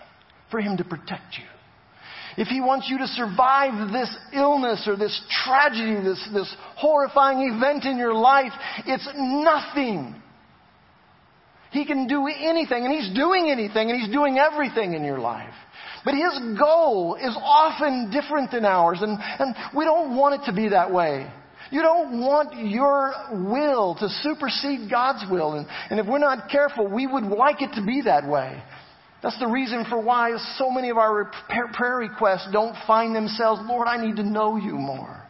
for 0.50 0.58
Him 0.60 0.78
to 0.78 0.84
protect 0.84 1.36
you. 1.36 1.44
If 2.38 2.48
He 2.48 2.62
wants 2.62 2.88
you 2.88 2.96
to 2.96 3.06
survive 3.08 3.92
this 3.92 4.16
illness 4.32 4.84
or 4.86 4.96
this 4.96 5.20
tragedy, 5.44 6.02
this, 6.02 6.26
this 6.32 6.56
horrifying 6.76 7.52
event 7.54 7.84
in 7.84 7.98
your 7.98 8.14
life, 8.14 8.52
it's 8.86 9.06
nothing. 9.14 10.14
He 11.72 11.84
can 11.84 12.06
do 12.06 12.26
anything, 12.26 12.86
and 12.86 12.94
He's 12.94 13.14
doing 13.14 13.50
anything, 13.50 13.90
and 13.90 14.00
He's 14.00 14.10
doing 14.10 14.38
everything 14.38 14.94
in 14.94 15.04
your 15.04 15.18
life. 15.18 15.52
But 16.04 16.14
his 16.14 16.58
goal 16.58 17.14
is 17.14 17.36
often 17.40 18.10
different 18.10 18.50
than 18.50 18.64
ours, 18.64 18.98
and, 19.02 19.18
and 19.20 19.54
we 19.76 19.84
don't 19.84 20.16
want 20.16 20.40
it 20.40 20.46
to 20.46 20.52
be 20.52 20.68
that 20.70 20.92
way. 20.92 21.30
You 21.70 21.80
don't 21.80 22.20
want 22.20 22.54
your 22.68 23.14
will 23.32 23.94
to 23.94 24.08
supersede 24.08 24.90
God's 24.90 25.24
will. 25.30 25.54
And, 25.54 25.66
and 25.90 26.00
if 26.00 26.06
we're 26.06 26.18
not 26.18 26.50
careful, 26.50 26.86
we 26.86 27.06
would 27.06 27.24
like 27.24 27.62
it 27.62 27.70
to 27.76 27.86
be 27.86 28.02
that 28.02 28.28
way. 28.28 28.62
That's 29.22 29.38
the 29.38 29.46
reason 29.46 29.86
for 29.88 30.00
why 30.00 30.36
so 30.58 30.70
many 30.70 30.90
of 30.90 30.98
our 30.98 31.30
prayer 31.74 31.96
requests 31.96 32.48
don't 32.52 32.74
find 32.86 33.14
themselves, 33.14 33.60
Lord, 33.64 33.86
I 33.86 34.04
need 34.04 34.16
to 34.16 34.24
know 34.24 34.56
you 34.56 34.72
more. 34.72 35.22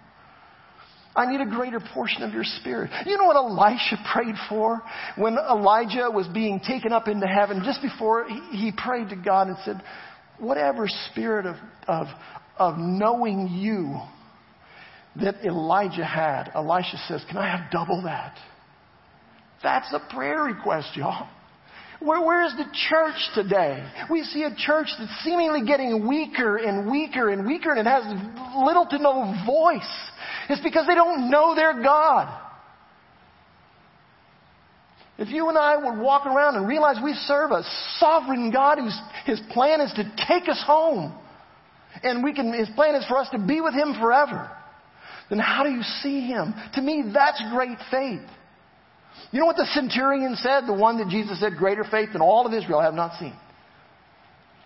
I 1.14 1.30
need 1.30 1.42
a 1.42 1.46
greater 1.46 1.78
portion 1.92 2.22
of 2.22 2.32
your 2.32 2.44
spirit. 2.44 2.90
You 3.04 3.18
know 3.18 3.26
what 3.26 3.36
Elisha 3.36 3.98
prayed 4.14 4.34
for 4.48 4.80
when 5.16 5.34
Elijah 5.34 6.10
was 6.10 6.26
being 6.28 6.58
taken 6.58 6.90
up 6.90 7.06
into 7.06 7.26
heaven? 7.26 7.62
Just 7.64 7.82
before 7.82 8.26
he, 8.26 8.40
he 8.56 8.72
prayed 8.74 9.10
to 9.10 9.16
God 9.16 9.48
and 9.48 9.56
said, 9.62 9.82
whatever 10.42 10.86
spirit 11.10 11.46
of, 11.46 11.56
of, 11.86 12.06
of 12.58 12.74
knowing 12.76 13.48
you 13.48 14.00
that 15.22 15.44
Elijah 15.44 16.04
had, 16.04 16.50
Elisha 16.54 16.96
says, 17.08 17.24
can 17.28 17.38
I 17.38 17.56
have 17.56 17.70
double 17.70 18.02
that? 18.02 18.36
That's 19.62 19.92
a 19.92 20.00
prayer 20.12 20.42
request, 20.42 20.96
y'all. 20.96 21.28
Where, 22.00 22.20
where 22.20 22.44
is 22.44 22.52
the 22.56 22.64
church 22.88 23.14
today? 23.34 23.86
We 24.10 24.24
see 24.24 24.42
a 24.42 24.54
church 24.56 24.88
that's 24.98 25.24
seemingly 25.24 25.64
getting 25.64 26.08
weaker 26.08 26.56
and 26.56 26.90
weaker 26.90 27.28
and 27.30 27.46
weaker 27.46 27.70
and 27.70 27.78
it 27.78 27.86
has 27.86 28.02
little 28.64 28.86
to 28.86 28.98
no 28.98 29.34
voice. 29.46 30.10
It's 30.48 30.62
because 30.62 30.88
they 30.88 30.96
don't 30.96 31.30
know 31.30 31.54
their 31.54 31.80
God. 31.80 32.51
If 35.22 35.28
you 35.28 35.48
and 35.48 35.56
I 35.56 35.76
would 35.76 36.02
walk 36.02 36.26
around 36.26 36.56
and 36.56 36.66
realize 36.66 36.96
we 37.00 37.14
serve 37.14 37.52
a 37.52 37.62
sovereign 37.98 38.50
God 38.50 38.78
whose 38.78 39.00
his 39.24 39.40
plan 39.52 39.80
is 39.80 39.92
to 39.92 40.02
take 40.26 40.48
us 40.48 40.60
home, 40.66 41.16
and 42.02 42.24
we 42.24 42.34
can, 42.34 42.52
his 42.52 42.68
plan 42.70 42.96
is 42.96 43.06
for 43.06 43.18
us 43.18 43.28
to 43.30 43.38
be 43.38 43.60
with 43.60 43.72
him 43.72 43.94
forever, 44.00 44.50
then 45.30 45.38
how 45.38 45.62
do 45.62 45.70
you 45.70 45.82
see 46.02 46.22
him? 46.26 46.52
To 46.74 46.82
me, 46.82 47.04
that's 47.14 47.40
great 47.52 47.78
faith. 47.88 48.28
You 49.30 49.38
know 49.38 49.46
what 49.46 49.54
the 49.54 49.68
centurion 49.72 50.34
said? 50.34 50.66
The 50.66 50.74
one 50.74 50.98
that 50.98 51.08
Jesus 51.08 51.38
said, 51.38 51.52
greater 51.56 51.84
faith 51.84 52.08
than 52.12 52.20
all 52.20 52.44
of 52.44 52.52
Israel 52.52 52.80
have 52.80 52.94
not 52.94 53.16
seen. 53.20 53.34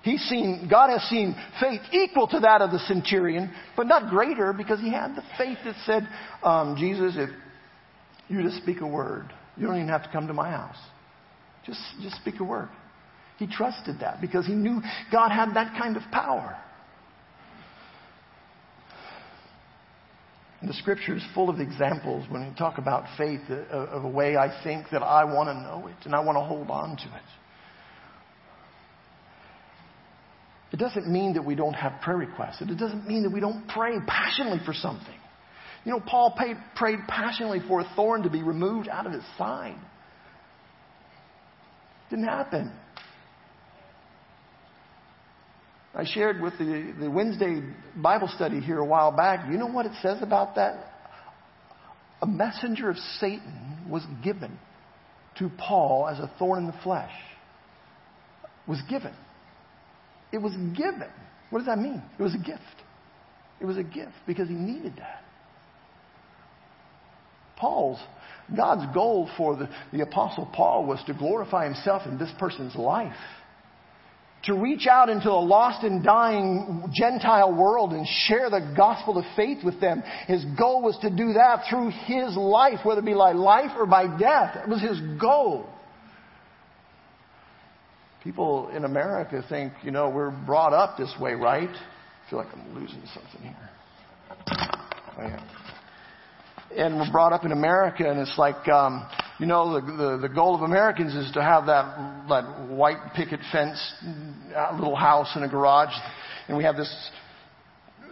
He's 0.04 0.22
seen, 0.22 0.68
God 0.70 0.88
has 0.88 1.02
seen 1.10 1.36
faith 1.60 1.82
equal 1.92 2.28
to 2.28 2.40
that 2.40 2.62
of 2.62 2.70
the 2.70 2.78
centurion, 2.78 3.52
but 3.76 3.86
not 3.86 4.08
greater 4.08 4.54
because 4.54 4.80
he 4.80 4.90
had 4.90 5.16
the 5.16 5.22
faith 5.36 5.58
that 5.66 5.74
said, 5.84 6.08
um, 6.42 6.76
Jesus, 6.78 7.12
if 7.18 7.28
you 8.28 8.42
just 8.42 8.56
speak 8.62 8.80
a 8.80 8.86
word, 8.86 9.30
you 9.56 9.66
don't 9.66 9.76
even 9.76 9.88
have 9.88 10.04
to 10.04 10.10
come 10.10 10.26
to 10.26 10.34
my 10.34 10.50
house. 10.50 10.76
Just, 11.64 11.80
just 12.02 12.16
speak 12.16 12.40
a 12.40 12.44
word. 12.44 12.68
He 13.38 13.46
trusted 13.46 14.00
that 14.00 14.20
because 14.20 14.46
he 14.46 14.54
knew 14.54 14.80
God 15.12 15.30
had 15.30 15.54
that 15.54 15.78
kind 15.78 15.96
of 15.96 16.02
power. 16.10 16.56
And 20.60 20.70
the 20.70 20.74
scripture 20.74 21.14
is 21.14 21.22
full 21.34 21.50
of 21.50 21.60
examples 21.60 22.24
when 22.30 22.48
we 22.48 22.54
talk 22.56 22.78
about 22.78 23.04
faith 23.18 23.42
uh, 23.50 23.74
of 23.74 24.04
a 24.04 24.08
way 24.08 24.36
I 24.36 24.62
think 24.64 24.86
that 24.90 25.02
I 25.02 25.24
want 25.24 25.48
to 25.48 25.54
know 25.54 25.86
it 25.88 25.96
and 26.04 26.14
I 26.14 26.20
want 26.20 26.36
to 26.36 26.42
hold 26.42 26.70
on 26.70 26.96
to 26.96 27.04
it. 27.04 27.22
It 30.72 30.78
doesn't 30.78 31.08
mean 31.08 31.34
that 31.34 31.44
we 31.44 31.54
don't 31.54 31.74
have 31.74 32.00
prayer 32.00 32.16
requests. 32.16 32.60
It 32.60 32.78
doesn't 32.78 33.06
mean 33.06 33.22
that 33.22 33.32
we 33.32 33.40
don't 33.40 33.68
pray 33.68 33.96
passionately 34.06 34.60
for 34.64 34.72
something. 34.72 35.15
You 35.86 35.92
know, 35.92 36.00
Paul 36.00 36.34
prayed, 36.36 36.56
prayed 36.74 36.98
passionately 37.06 37.60
for 37.68 37.80
a 37.80 37.88
thorn 37.94 38.24
to 38.24 38.30
be 38.30 38.42
removed 38.42 38.88
out 38.88 39.06
of 39.06 39.12
his 39.12 39.22
side. 39.38 39.78
Didn't 42.10 42.24
happen. 42.24 42.72
I 45.94 46.04
shared 46.04 46.42
with 46.42 46.58
the, 46.58 46.92
the 46.98 47.08
Wednesday 47.08 47.62
Bible 47.94 48.28
study 48.34 48.60
here 48.60 48.80
a 48.80 48.84
while 48.84 49.12
back. 49.12 49.48
You 49.48 49.58
know 49.58 49.68
what 49.68 49.86
it 49.86 49.92
says 50.02 50.18
about 50.22 50.56
that? 50.56 50.92
A 52.20 52.26
messenger 52.26 52.90
of 52.90 52.96
Satan 53.20 53.86
was 53.88 54.02
given 54.24 54.58
to 55.38 55.50
Paul 55.56 56.08
as 56.08 56.18
a 56.18 56.28
thorn 56.36 56.58
in 56.58 56.66
the 56.66 56.76
flesh. 56.82 57.12
Was 58.66 58.82
given. 58.90 59.14
It 60.32 60.38
was 60.38 60.52
given. 60.76 61.10
What 61.50 61.60
does 61.60 61.66
that 61.66 61.78
mean? 61.78 62.02
It 62.18 62.22
was 62.22 62.34
a 62.34 62.38
gift. 62.38 62.60
It 63.60 63.66
was 63.66 63.76
a 63.76 63.84
gift 63.84 64.14
because 64.26 64.48
he 64.48 64.54
needed 64.54 64.96
that. 64.96 65.22
Paul's, 67.56 67.98
God's 68.54 68.92
goal 68.94 69.28
for 69.36 69.56
the, 69.56 69.68
the 69.92 70.02
Apostle 70.02 70.48
Paul 70.54 70.86
was 70.86 71.02
to 71.06 71.14
glorify 71.14 71.64
himself 71.64 72.02
in 72.06 72.18
this 72.18 72.30
person's 72.38 72.76
life 72.76 73.16
to 74.46 74.54
reach 74.54 74.86
out 74.86 75.08
into 75.08 75.28
a 75.28 75.32
lost 75.32 75.84
and 75.84 76.04
dying 76.04 76.90
Gentile 76.94 77.52
world 77.52 77.92
and 77.92 78.06
share 78.06 78.48
the 78.48 78.74
gospel 78.76 79.18
of 79.18 79.24
faith 79.34 79.64
with 79.64 79.80
them. 79.80 80.02
His 80.26 80.44
goal 80.56 80.82
was 80.82 80.96
to 81.02 81.10
do 81.10 81.32
that 81.32 81.64
through 81.68 81.90
his 82.04 82.36
life, 82.36 82.78
whether 82.84 83.00
it 83.00 83.04
be 83.04 83.14
by 83.14 83.32
life 83.32 83.72
or 83.76 83.86
by 83.86 84.06
death. 84.06 84.54
That 84.54 84.68
was 84.68 84.80
his 84.80 85.00
goal. 85.20 85.68
People 88.22 88.70
in 88.70 88.84
America 88.84 89.44
think, 89.48 89.72
you 89.82 89.90
know, 89.90 90.10
we're 90.10 90.30
brought 90.30 90.72
up 90.72 90.96
this 90.96 91.12
way, 91.20 91.32
right? 91.32 91.70
I 91.70 92.30
feel 92.30 92.38
like 92.38 92.48
I'm 92.52 92.74
losing 92.74 93.02
something 93.14 93.42
here. 93.42 93.70
Oh, 95.18 95.22
yeah. 95.22 95.65
And 96.74 96.96
we're 96.96 97.10
brought 97.10 97.32
up 97.32 97.44
in 97.44 97.52
America, 97.52 98.08
and 98.08 98.18
it's 98.18 98.36
like, 98.38 98.66
um, 98.68 99.06
you 99.38 99.46
know, 99.46 99.74
the, 99.74 99.80
the, 99.80 100.18
the 100.28 100.34
goal 100.34 100.54
of 100.54 100.62
Americans 100.62 101.14
is 101.14 101.30
to 101.32 101.42
have 101.42 101.66
that, 101.66 102.26
that 102.28 102.68
white 102.68 103.12
picket 103.14 103.40
fence, 103.52 103.78
little 104.74 104.96
house 104.96 105.34
in 105.36 105.42
a 105.42 105.48
garage, 105.48 105.94
and 106.48 106.56
we 106.56 106.64
have 106.64 106.76
this 106.76 107.10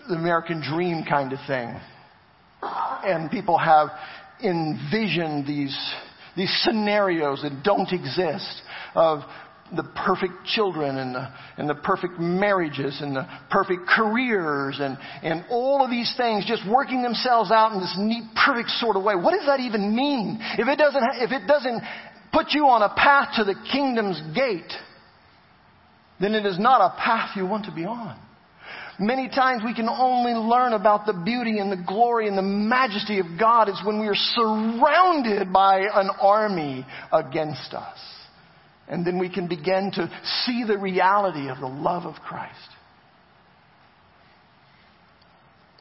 the 0.09 0.15
American 0.15 0.61
dream 0.61 1.05
kind 1.09 1.33
of 1.33 1.39
thing. 1.47 1.75
And 2.63 3.31
people 3.31 3.59
have 3.59 3.89
envisioned 4.43 5.47
these, 5.47 5.77
these 6.37 6.53
scenarios 6.63 7.43
that 7.43 7.63
don't 7.63 7.91
exist 7.93 8.63
of 8.95 9.21
the 9.75 9.83
perfect 10.05 10.45
children 10.45 10.99
and 10.99 11.15
the, 11.15 11.29
and 11.57 11.69
the 11.69 11.75
perfect 11.75 12.19
marriages 12.19 13.01
and 13.01 13.17
the 13.17 13.27
perfect 13.51 13.89
careers 13.89 14.79
and, 14.81 14.99
and 15.23 15.45
all 15.51 15.83
of 15.83 15.91
these 15.91 16.13
things 16.17 16.45
just 16.47 16.63
working 16.69 17.03
themselves 17.03 17.51
out 17.51 17.73
in 17.73 17.81
this 17.81 17.97
neat, 17.99 18.25
perfect 18.35 18.69
sort 18.71 18.97
of 18.97 19.03
way. 19.03 19.15
What 19.15 19.33
does 19.33 19.47
that 19.47 19.61
even 19.61 19.97
mean? 19.97 20.39
If 20.59 20.69
it 20.69 20.77
doesn't, 20.77 21.03
if 21.21 21.33
it 21.33 21.47
doesn't 21.47 21.83
put 22.33 22.49
you 22.51 22.67
on 22.67 22.83
a 22.83 22.93
path 22.95 23.37
to 23.37 23.45
the 23.45 23.55
kingdom's 23.73 24.21
gate, 24.35 24.73
then 26.21 26.35
it 26.35 26.45
is 26.47 26.59
not 26.59 26.81
a 26.81 26.97
path 27.01 27.37
you 27.37 27.47
want 27.47 27.65
to 27.65 27.73
be 27.73 27.85
on. 27.85 28.19
Many 28.99 29.29
times 29.29 29.63
we 29.65 29.75
can 29.75 29.89
only 29.89 30.35
learn 30.35 30.73
about 30.73 31.05
the 31.05 31.13
beauty 31.13 31.59
and 31.59 31.73
the 31.73 31.85
glory 31.85 32.29
and 32.29 32.39
the 32.39 32.43
majesty 32.43 33.19
of 33.19 33.27
God 33.39 33.69
is 33.69 33.81
when 33.85 33.99
we 33.99 34.07
are 34.07 34.15
surrounded 34.15 35.53
by 35.53 35.81
an 35.81 36.11
army 36.21 36.87
against 37.13 37.75
us. 37.75 37.99
And 38.89 39.07
then 39.07 39.19
we 39.19 39.33
can 39.33 39.49
begin 39.49 39.91
to 39.95 40.11
see 40.45 40.65
the 40.67 40.77
reality 40.77 41.49
of 41.49 41.59
the 41.59 41.67
love 41.67 42.05
of 42.05 42.17
Christ. 42.23 42.59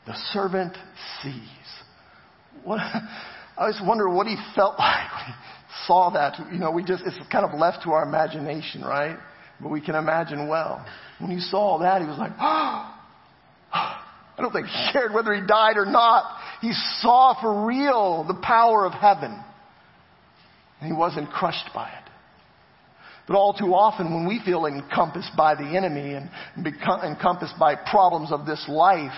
The 0.06 0.16
servant 0.32 0.76
sees. 1.22 1.34
What, 2.64 2.80
I 2.80 3.70
just 3.70 3.86
wonder 3.86 4.10
what 4.10 4.28
he 4.28 4.36
felt 4.56 4.76
like 4.80 5.12
when 5.12 5.26
he 5.26 5.34
saw 5.86 6.12
that. 6.12 6.40
You 6.52 6.60
know, 6.60 6.72
we 6.72 6.84
just, 6.84 7.04
it's 7.06 7.18
kind 7.32 7.46
of 7.46 7.58
left 7.60 7.84
to 7.84 7.92
our 7.92 8.04
imagination, 8.04 8.82
right? 8.84 9.18
But 9.62 9.70
we 9.70 9.82
can 9.82 9.96
imagine 9.96 10.48
well. 10.48 10.86
When 11.20 11.32
he 11.32 11.40
saw 11.40 11.80
that, 11.80 12.02
he 12.02 12.08
was 12.08 12.18
like, 12.18 12.32
oh, 12.40 12.96
I 13.74 14.42
don't 14.42 14.52
think 14.52 14.68
he 14.68 14.92
cared 14.92 15.14
whether 15.14 15.34
he 15.34 15.46
died 15.46 15.78
or 15.78 15.86
not. 15.86 16.38
He 16.62 16.74
saw 17.00 17.40
for 17.40 17.66
real 17.66 18.26
the 18.28 18.40
power 18.42 18.86
of 18.86 18.94
heaven. 18.94 19.40
And 20.80 20.88
he 20.88 20.94
wasn't 20.98 21.30
crushed 21.30 21.70
by 21.74 21.90
it. 21.90 22.03
But 23.28 23.36
all 23.36 23.54
too 23.54 23.74
often, 23.74 24.14
when 24.14 24.28
we 24.28 24.42
feel 24.44 24.66
encompassed 24.66 25.32
by 25.38 25.56
the 25.56 25.78
enemy 25.78 26.14
and 26.14 26.30
encompassed 27.04 27.58
by 27.58 27.76
problems 27.76 28.32
of 28.32 28.46
this 28.46 28.64
life, 28.68 29.12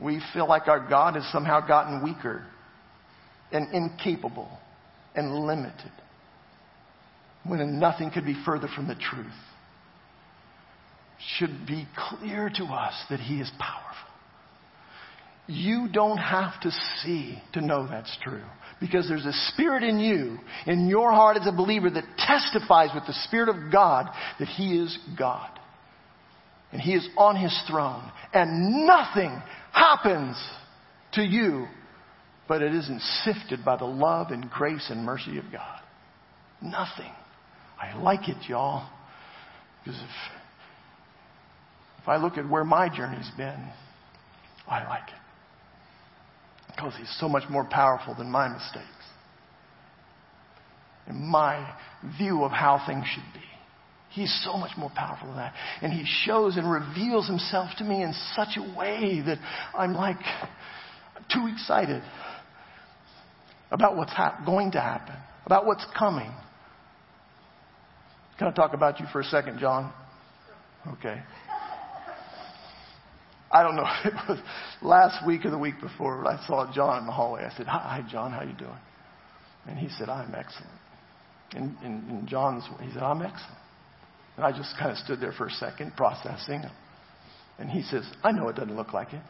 we 0.00 0.20
feel 0.32 0.48
like 0.48 0.68
our 0.68 0.86
God 0.88 1.14
has 1.14 1.24
somehow 1.30 1.66
gotten 1.66 2.02
weaker 2.02 2.44
and 3.52 3.72
incapable 3.72 4.50
and 5.14 5.34
limited 5.46 5.92
when 7.44 7.78
nothing 7.78 8.10
could 8.10 8.26
be 8.26 8.36
further 8.44 8.68
from 8.74 8.88
the 8.88 8.96
truth. 8.96 9.26
Should 11.38 11.66
be 11.66 11.86
clear 11.96 12.50
to 12.56 12.64
us 12.64 12.94
that 13.08 13.20
He 13.20 13.40
is 13.40 13.50
powerful. 13.58 13.86
You 15.46 15.88
don't 15.90 16.18
have 16.18 16.60
to 16.62 16.70
see 17.02 17.40
to 17.52 17.60
know 17.60 17.86
that's 17.86 18.14
true. 18.22 18.42
Because 18.80 19.08
there's 19.08 19.24
a 19.24 19.32
spirit 19.52 19.82
in 19.82 19.98
you, 19.98 20.38
in 20.66 20.86
your 20.86 21.10
heart 21.10 21.38
as 21.38 21.46
a 21.46 21.52
believer, 21.52 21.88
that 21.88 22.04
testifies 22.18 22.90
with 22.94 23.06
the 23.06 23.14
Spirit 23.26 23.48
of 23.48 23.72
God 23.72 24.10
that 24.38 24.48
He 24.48 24.78
is 24.78 24.96
God. 25.18 25.50
And 26.72 26.80
He 26.80 26.92
is 26.92 27.08
on 27.16 27.36
His 27.36 27.58
throne. 27.70 28.10
And 28.34 28.86
nothing 28.86 29.42
happens 29.72 30.36
to 31.14 31.22
you, 31.22 31.66
but 32.48 32.60
it 32.60 32.74
isn't 32.74 33.00
sifted 33.24 33.64
by 33.64 33.76
the 33.76 33.86
love 33.86 34.30
and 34.30 34.50
grace 34.50 34.88
and 34.90 35.04
mercy 35.04 35.38
of 35.38 35.44
God. 35.50 35.80
Nothing. 36.60 37.12
I 37.80 37.96
like 37.98 38.28
it, 38.28 38.48
y'all. 38.48 38.90
Because 39.82 39.98
if, 40.00 40.08
if 42.02 42.08
I 42.08 42.16
look 42.16 42.36
at 42.36 42.48
where 42.48 42.64
my 42.64 42.94
journey's 42.94 43.30
been, 43.38 43.70
I 44.68 44.86
like 44.86 45.08
it. 45.08 45.25
Because 46.76 46.94
he's 46.98 47.14
so 47.18 47.28
much 47.28 47.48
more 47.48 47.64
powerful 47.64 48.14
than 48.14 48.30
my 48.30 48.48
mistakes 48.48 48.86
and 51.06 51.18
my 51.20 51.74
view 52.18 52.44
of 52.44 52.52
how 52.52 52.82
things 52.86 53.04
should 53.06 53.32
be. 53.32 53.44
He's 54.10 54.32
so 54.44 54.56
much 54.56 54.76
more 54.76 54.90
powerful 54.94 55.28
than 55.28 55.36
that. 55.36 55.54
And 55.82 55.92
He 55.92 56.04
shows 56.24 56.56
and 56.56 56.70
reveals 56.70 57.26
Himself 57.26 57.70
to 57.78 57.84
me 57.84 58.02
in 58.02 58.12
such 58.34 58.56
a 58.56 58.76
way 58.76 59.22
that 59.24 59.38
I'm 59.76 59.94
like 59.94 60.16
too 61.32 61.48
excited 61.52 62.02
about 63.70 63.96
what's 63.96 64.12
ha- 64.12 64.42
going 64.46 64.72
to 64.72 64.80
happen, 64.80 65.16
about 65.44 65.66
what's 65.66 65.84
coming. 65.98 66.30
Can 68.38 68.48
I 68.48 68.52
talk 68.52 68.74
about 68.74 69.00
you 69.00 69.06
for 69.12 69.20
a 69.20 69.24
second, 69.24 69.58
John? 69.58 69.92
Okay. 70.94 71.20
I 73.56 73.62
don't 73.62 73.76
know 73.76 73.86
if 74.04 74.06
it 74.12 74.28
was 74.28 74.38
last 74.82 75.26
week 75.26 75.46
or 75.46 75.50
the 75.50 75.58
week 75.58 75.80
before, 75.80 76.22
but 76.22 76.34
I 76.34 76.46
saw 76.46 76.70
John 76.72 77.00
in 77.00 77.06
the 77.06 77.12
hallway. 77.12 77.44
I 77.44 77.56
said, 77.56 77.66
Hi, 77.66 78.04
John, 78.10 78.32
how 78.32 78.42
you 78.42 78.52
doing? 78.52 78.78
And 79.66 79.78
he 79.78 79.88
said, 79.98 80.08
I'm 80.08 80.34
excellent. 80.34 80.72
And, 81.52 81.76
and, 81.82 82.10
and 82.10 82.28
John's, 82.28 82.64
he 82.82 82.92
said, 82.92 83.02
I'm 83.02 83.22
excellent. 83.22 83.58
And 84.36 84.44
I 84.44 84.52
just 84.52 84.76
kind 84.78 84.90
of 84.90 84.98
stood 84.98 85.20
there 85.20 85.32
for 85.32 85.46
a 85.46 85.50
second, 85.50 85.96
processing. 85.96 86.64
And 87.58 87.70
he 87.70 87.82
says, 87.82 88.04
I 88.22 88.32
know 88.32 88.48
it 88.48 88.56
doesn't 88.56 88.76
look 88.76 88.92
like 88.92 89.14
it, 89.14 89.22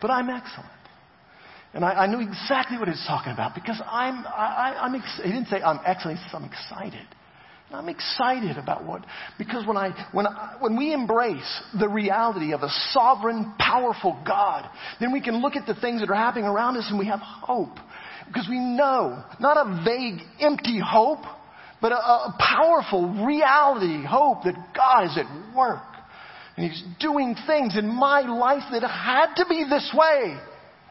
but 0.00 0.10
I'm 0.10 0.30
excellent. 0.30 0.70
And 1.74 1.84
I, 1.84 2.04
I 2.04 2.06
knew 2.06 2.20
exactly 2.20 2.78
what 2.78 2.86
he 2.86 2.92
was 2.92 3.04
talking 3.08 3.32
about 3.32 3.54
because 3.54 3.80
I'm, 3.84 4.24
I, 4.26 4.76
I, 4.80 4.86
am 4.86 4.94
he 4.94 5.30
didn't 5.30 5.48
say 5.48 5.60
I'm 5.60 5.80
excellent, 5.84 6.18
he 6.18 6.24
says 6.24 6.34
I'm 6.34 6.44
excited. 6.44 7.06
I'm 7.72 7.88
excited 7.88 8.58
about 8.58 8.84
what, 8.84 9.04
because 9.38 9.66
when 9.66 9.76
I, 9.76 10.08
when 10.12 10.26
I, 10.26 10.56
when 10.60 10.76
we 10.76 10.92
embrace 10.92 11.62
the 11.78 11.88
reality 11.88 12.52
of 12.52 12.62
a 12.62 12.68
sovereign, 12.92 13.54
powerful 13.58 14.20
God, 14.24 14.70
then 15.00 15.12
we 15.12 15.20
can 15.20 15.42
look 15.42 15.56
at 15.56 15.66
the 15.66 15.74
things 15.74 16.00
that 16.00 16.08
are 16.08 16.14
happening 16.14 16.44
around 16.44 16.76
us 16.76 16.86
and 16.88 16.98
we 16.98 17.06
have 17.06 17.18
hope. 17.20 17.76
Because 18.28 18.46
we 18.48 18.58
know, 18.58 19.22
not 19.40 19.56
a 19.56 19.84
vague, 19.84 20.20
empty 20.40 20.80
hope, 20.84 21.24
but 21.82 21.92
a, 21.92 21.96
a 21.96 22.36
powerful 22.38 23.24
reality, 23.26 24.04
hope 24.04 24.44
that 24.44 24.54
God 24.74 25.04
is 25.04 25.18
at 25.18 25.56
work. 25.56 25.82
And 26.56 26.70
He's 26.70 26.82
doing 27.00 27.34
things 27.46 27.76
in 27.76 27.88
my 27.88 28.20
life 28.20 28.62
that 28.72 28.82
had 28.82 29.34
to 29.36 29.46
be 29.48 29.64
this 29.68 29.92
way. 29.94 30.38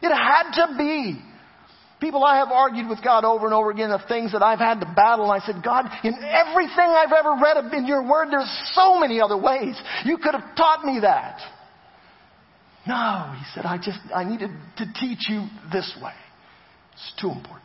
It 0.02 0.14
had 0.14 0.52
to 0.52 0.78
be. 0.78 1.20
People 1.98 2.24
I 2.24 2.36
have 2.36 2.48
argued 2.48 2.88
with 2.88 3.02
God 3.02 3.24
over 3.24 3.46
and 3.46 3.54
over 3.54 3.70
again 3.70 3.90
of 3.90 4.02
things 4.06 4.32
that 4.32 4.42
I've 4.42 4.58
had 4.58 4.80
to 4.80 4.86
battle. 4.94 5.30
And 5.30 5.42
I 5.42 5.46
said, 5.46 5.62
God, 5.64 5.86
in 6.04 6.12
everything 6.12 6.78
I've 6.78 7.12
ever 7.12 7.36
read 7.42 7.72
in 7.72 7.86
your 7.86 8.06
word, 8.06 8.28
there's 8.30 8.70
so 8.74 9.00
many 9.00 9.20
other 9.20 9.36
ways. 9.36 9.80
You 10.04 10.18
could 10.18 10.34
have 10.34 10.56
taught 10.56 10.84
me 10.84 11.00
that. 11.00 11.40
No, 12.86 13.34
he 13.36 13.44
said, 13.54 13.64
I 13.64 13.78
just, 13.78 13.98
I 14.14 14.24
needed 14.24 14.50
to 14.76 14.84
teach 15.00 15.28
you 15.28 15.46
this 15.72 15.96
way. 16.02 16.12
It's 16.92 17.12
too 17.20 17.28
important. 17.28 17.64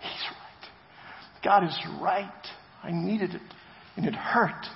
He's 0.00 0.24
right. 0.30 1.44
God 1.44 1.64
is 1.64 1.78
right. 2.00 2.46
I 2.82 2.92
needed 2.92 3.34
it. 3.34 3.42
And 3.96 4.06
it 4.06 4.14
hurt. 4.14 4.66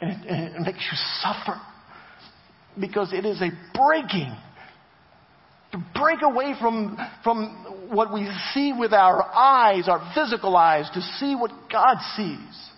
And 0.00 0.10
it, 0.10 0.28
and 0.28 0.56
it 0.56 0.60
makes 0.60 0.78
you 0.90 0.96
suffer. 1.20 1.60
Because 2.80 3.12
it 3.12 3.26
is 3.26 3.40
a 3.42 3.50
breaking. 3.74 4.34
To 5.72 5.84
break 5.94 6.20
away 6.22 6.54
from, 6.60 6.98
from 7.24 7.88
what 7.90 8.12
we 8.12 8.28
see 8.52 8.72
with 8.78 8.92
our 8.92 9.22
eyes, 9.22 9.88
our 9.88 10.12
physical 10.14 10.56
eyes, 10.56 10.88
to 10.92 11.00
see 11.18 11.34
what 11.34 11.50
God 11.70 11.96
sees. 12.14 12.70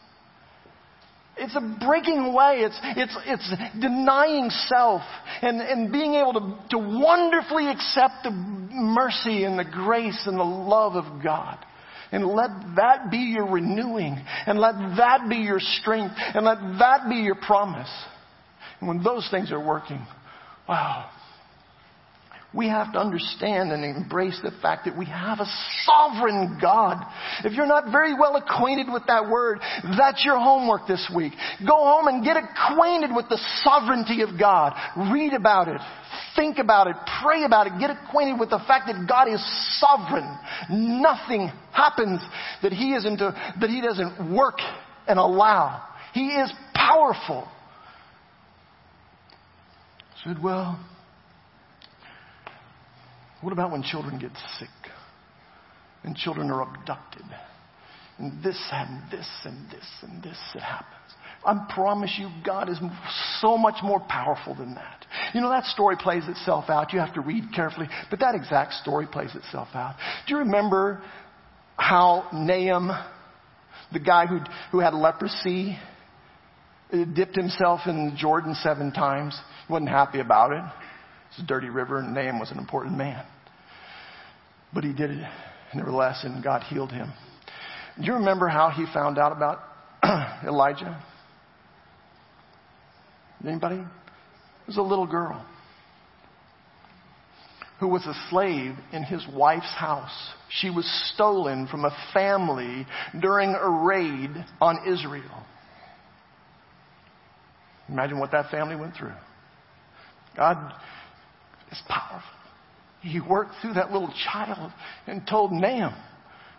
It's 1.37 1.57
a 1.57 1.77
breaking 1.85 2.19
away. 2.19 2.61
It's, 2.61 2.79
it's, 2.83 3.17
it's 3.27 3.81
denying 3.81 4.51
self 4.69 5.03
and, 5.43 5.61
and 5.61 5.91
being 5.91 6.15
able 6.15 6.35
to, 6.35 6.59
to 6.71 6.79
wonderfully 6.79 7.69
accept 7.69 8.23
the 8.23 8.31
mercy 8.31 9.45
and 9.45 9.59
the 9.59 9.65
grace 9.65 10.23
and 10.27 10.39
the 10.39 10.45
love 10.45 10.95
of 10.95 11.23
God. 11.23 11.59
And 12.13 12.25
let 12.27 12.51
that 12.77 13.11
be 13.11 13.17
your 13.17 13.51
renewing. 13.51 14.25
And 14.47 14.61
let 14.61 14.75
that 14.97 15.29
be 15.29 15.37
your 15.37 15.59
strength. 15.59 16.15
And 16.17 16.45
let 16.45 16.59
that 16.79 17.09
be 17.09 17.17
your 17.17 17.35
promise. 17.35 17.91
And 18.79 18.89
when 18.89 19.03
those 19.03 19.27
things 19.33 19.51
are 19.51 19.65
working, 19.65 20.07
wow, 20.69 21.11
we 22.55 22.69
have 22.69 22.93
to 22.93 22.99
understand 22.99 23.73
and 23.73 23.85
embrace 23.85 24.39
the 24.43 24.53
fact 24.63 24.85
that 24.85 24.97
we 24.97 25.07
have 25.07 25.41
a 25.41 25.47
sovereign 25.85 26.59
God. 26.61 27.05
If 27.45 27.55
you're 27.55 27.67
not 27.67 27.91
very 27.91 28.15
well 28.15 28.37
acquainted 28.37 28.87
with 28.93 29.03
that 29.09 29.29
word, 29.29 29.59
that's 29.99 30.25
your 30.25 30.39
homework 30.39 30.87
this 30.87 31.11
week. 31.15 31.33
Go 31.67 31.75
home 31.75 32.07
and 32.07 32.25
get 32.25 32.37
acquainted 32.37 33.11
with 33.15 33.29
the 33.29 33.41
sovereignty 33.65 34.23
of 34.23 34.39
God. 34.39 34.73
Read 35.13 35.33
about 35.33 35.69
it. 35.69 35.81
Think 36.37 36.59
about 36.59 36.87
it. 36.87 36.97
Pray 37.23 37.45
about 37.45 37.67
it. 37.67 37.73
Get 37.81 37.91
acquainted 37.91 38.39
with 38.39 38.51
the 38.51 38.61
fact 38.67 38.87
that 38.87 39.07
God 39.09 39.29
is 39.29 39.43
sovereign. 39.81 40.39
Nothing 40.71 41.51
happens 41.73 42.21
that 42.63 42.73
He 42.73 42.95
isn't, 42.95 43.19
that 43.19 43.69
He 43.71 43.81
doesn't 43.81 44.33
work 44.35 44.59
and 45.09 45.19
allow. 45.19 45.83
He 46.13 46.29
is 46.29 46.53
powerful. 46.73 47.49
Said, 50.25 50.43
well, 50.43 50.79
what 53.45 53.53
about 53.53 53.71
when 53.71 53.83
children 53.83 54.19
get 54.19 54.33
sick 54.59 54.69
and 56.03 56.17
children 56.17 56.51
are 56.51 56.63
abducted? 56.63 57.23
And 58.19 58.43
this 58.43 58.59
and 58.73 59.11
this 59.11 59.29
and 59.45 59.71
this 59.71 59.87
and 60.03 60.23
this 60.23 60.39
that 60.55 60.63
happens. 60.63 60.95
I 61.45 61.67
promise 61.75 62.17
you, 62.19 62.31
God 62.45 62.71
is 62.71 62.79
so 63.41 63.59
much 63.59 63.83
more 63.83 64.01
powerful 64.01 64.55
than 64.55 64.77
that. 64.77 65.05
You 65.35 65.43
know, 65.43 65.51
that 65.51 65.65
story 65.65 65.97
plays 65.99 66.27
itself 66.27 66.71
out. 66.71 66.93
You 66.93 67.01
have 67.01 67.15
to 67.15 67.21
read 67.21 67.45
carefully, 67.55 67.89
but 68.11 68.21
that 68.21 68.35
exact 68.35 68.75
story 68.75 69.07
plays 69.07 69.35
itself 69.35 69.69
out. 69.75 69.97
Do 70.27 70.35
you 70.35 70.39
remember 70.39 71.03
how 71.77 72.29
Naaman, 72.33 72.99
the 73.93 74.01
guy 74.01 74.27
who, 74.27 74.39
who 74.73 74.79
had 74.79 74.95
leprosy, 74.95 75.79
uh, 76.93 77.05
dipped 77.15 77.37
himself 77.37 77.81
in 77.87 78.11
the 78.11 78.17
Jordan 78.17 78.55
seven 78.55 78.91
times? 78.93 79.39
He 79.67 79.73
wasn't 79.73 79.91
happy 79.91 80.21
about 80.21 80.53
it. 80.53 80.63
It's 81.31 81.43
a 81.43 81.47
dirty 81.47 81.69
river, 81.69 81.99
and 81.99 82.15
Naaman 82.15 82.39
was 82.39 82.53
an 82.53 82.59
important 82.59 82.97
man. 82.97 83.27
But 84.75 84.83
he 84.83 84.93
did 84.93 85.11
it 85.11 85.25
nevertheless, 85.73 86.25
and 86.25 86.43
God 86.43 86.63
healed 86.65 86.91
him. 86.91 87.13
Do 87.99 88.05
you 88.05 88.15
remember 88.15 88.49
how 88.49 88.71
he 88.71 88.85
found 88.93 89.19
out 89.19 89.31
about 89.31 89.61
Elijah? 90.45 91.01
Anybody? 93.47 93.77
It 93.77 94.67
was 94.67 94.79
a 94.79 94.83
little 94.83 95.07
girl 95.07 95.47
who 97.79 97.89
was 97.89 98.05
a 98.07 98.15
slave 98.31 98.75
in 98.93 99.03
his 99.03 99.25
wife's 99.33 99.75
house. 99.75 100.33
She 100.49 100.71
was 100.71 100.87
stolen 101.15 101.67
from 101.69 101.85
a 101.85 101.97
family 102.13 102.87
during 103.21 103.51
a 103.51 103.69
raid 103.69 104.31
on 104.61 104.79
Israel. 104.89 105.45
Imagine 107.89 108.19
what 108.19 108.33
that 108.33 108.51
family 108.51 108.77
went 108.77 108.97
through. 108.97 109.13
God 110.37 110.73
is 111.71 111.81
powerful 111.89 112.44
he 113.05 113.21
worked 113.21 113.53
through 113.61 113.75
that 113.75 113.93
little 113.93 114.13
child 114.33 114.73
and 115.07 115.27
told 115.29 115.53
Naaman, 115.53 115.95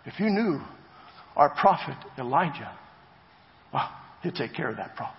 if 0.04 0.18
you 0.20 0.30
knew 0.30 0.60
our 1.34 1.50
prophet 1.50 1.96
Elijah, 2.18 2.72
well, 3.72 3.90
he'll 4.22 4.32
take 4.32 4.54
care 4.54 4.70
of 4.70 4.76
that 4.76 4.94
problem. 4.94 5.18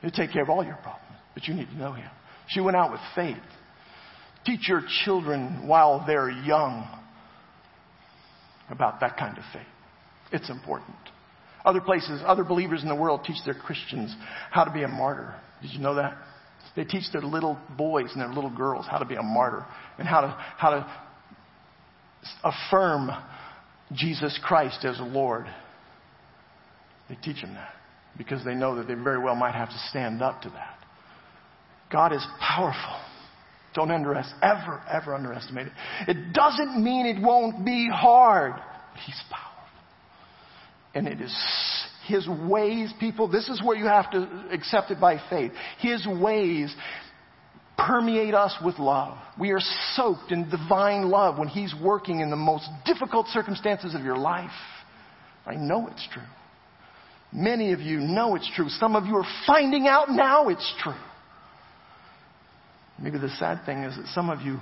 He'll 0.00 0.10
take 0.10 0.32
care 0.32 0.42
of 0.42 0.48
all 0.48 0.64
your 0.64 0.76
problems, 0.76 1.16
but 1.34 1.46
you 1.46 1.54
need 1.54 1.68
to 1.68 1.76
know 1.76 1.92
him. 1.92 2.10
She 2.48 2.60
went 2.60 2.76
out 2.76 2.90
with 2.90 3.00
faith. 3.14 3.36
Teach 4.44 4.68
your 4.68 4.82
children 5.04 5.68
while 5.68 6.04
they're 6.06 6.30
young 6.30 6.88
about 8.70 9.00
that 9.00 9.16
kind 9.16 9.36
of 9.36 9.44
faith. 9.52 9.62
It's 10.32 10.48
important. 10.48 10.96
Other 11.64 11.80
places, 11.80 12.22
other 12.26 12.42
believers 12.42 12.82
in 12.82 12.88
the 12.88 12.96
world 12.96 13.20
teach 13.24 13.36
their 13.44 13.54
Christians 13.54 14.16
how 14.50 14.64
to 14.64 14.72
be 14.72 14.82
a 14.82 14.88
martyr. 14.88 15.34
Did 15.60 15.72
you 15.72 15.78
know 15.78 15.94
that? 15.96 16.16
They 16.74 16.84
teach 16.84 17.04
their 17.12 17.22
little 17.22 17.58
boys 17.76 18.10
and 18.12 18.20
their 18.20 18.32
little 18.32 18.54
girls 18.54 18.86
how 18.90 18.98
to 18.98 19.04
be 19.04 19.16
a 19.16 19.22
martyr 19.22 19.64
and 19.98 20.08
how 20.08 20.22
to, 20.22 20.28
how 20.56 20.70
to 20.70 20.86
affirm 22.44 23.10
Jesus 23.92 24.38
Christ 24.42 24.84
as 24.84 24.98
Lord. 25.00 25.46
They 27.08 27.16
teach 27.16 27.42
them 27.42 27.54
that 27.54 27.74
because 28.16 28.44
they 28.44 28.54
know 28.54 28.76
that 28.76 28.88
they 28.88 28.94
very 28.94 29.18
well 29.18 29.34
might 29.34 29.54
have 29.54 29.68
to 29.68 29.78
stand 29.90 30.22
up 30.22 30.42
to 30.42 30.50
that. 30.50 30.78
God 31.90 32.12
is 32.12 32.24
powerful. 32.40 33.00
Don't 33.74 33.90
underestimate, 33.90 34.42
ever, 34.42 34.82
ever 34.90 35.14
underestimate 35.14 35.66
it. 35.66 35.72
It 36.08 36.32
doesn't 36.32 36.82
mean 36.82 37.06
it 37.06 37.22
won't 37.22 37.64
be 37.64 37.88
hard. 37.92 38.54
He's 39.04 39.20
powerful. 39.30 39.48
And 40.94 41.08
it 41.08 41.20
is 41.20 41.34
his 42.12 42.28
ways, 42.28 42.92
people, 43.00 43.26
this 43.28 43.48
is 43.48 43.62
where 43.64 43.76
you 43.76 43.86
have 43.86 44.10
to 44.12 44.46
accept 44.52 44.90
it 44.90 45.00
by 45.00 45.18
faith. 45.30 45.52
His 45.78 46.06
ways 46.06 46.74
permeate 47.78 48.34
us 48.34 48.54
with 48.64 48.78
love. 48.78 49.16
We 49.40 49.50
are 49.50 49.60
soaked 49.94 50.30
in 50.30 50.50
divine 50.50 51.08
love 51.08 51.38
when 51.38 51.48
He's 51.48 51.74
working 51.82 52.20
in 52.20 52.30
the 52.30 52.36
most 52.36 52.68
difficult 52.84 53.28
circumstances 53.28 53.94
of 53.94 54.02
your 54.02 54.18
life. 54.18 54.50
I 55.46 55.54
know 55.54 55.88
it's 55.90 56.06
true. 56.12 56.22
Many 57.32 57.72
of 57.72 57.80
you 57.80 57.98
know 57.98 58.36
it's 58.36 58.50
true. 58.54 58.68
Some 58.68 58.94
of 58.94 59.06
you 59.06 59.16
are 59.16 59.26
finding 59.46 59.86
out 59.88 60.10
now 60.10 60.48
it's 60.48 60.74
true. 60.82 60.92
Maybe 63.00 63.18
the 63.18 63.30
sad 63.30 63.64
thing 63.64 63.84
is 63.84 63.96
that 63.96 64.06
some 64.08 64.28
of 64.28 64.42
you, 64.42 64.58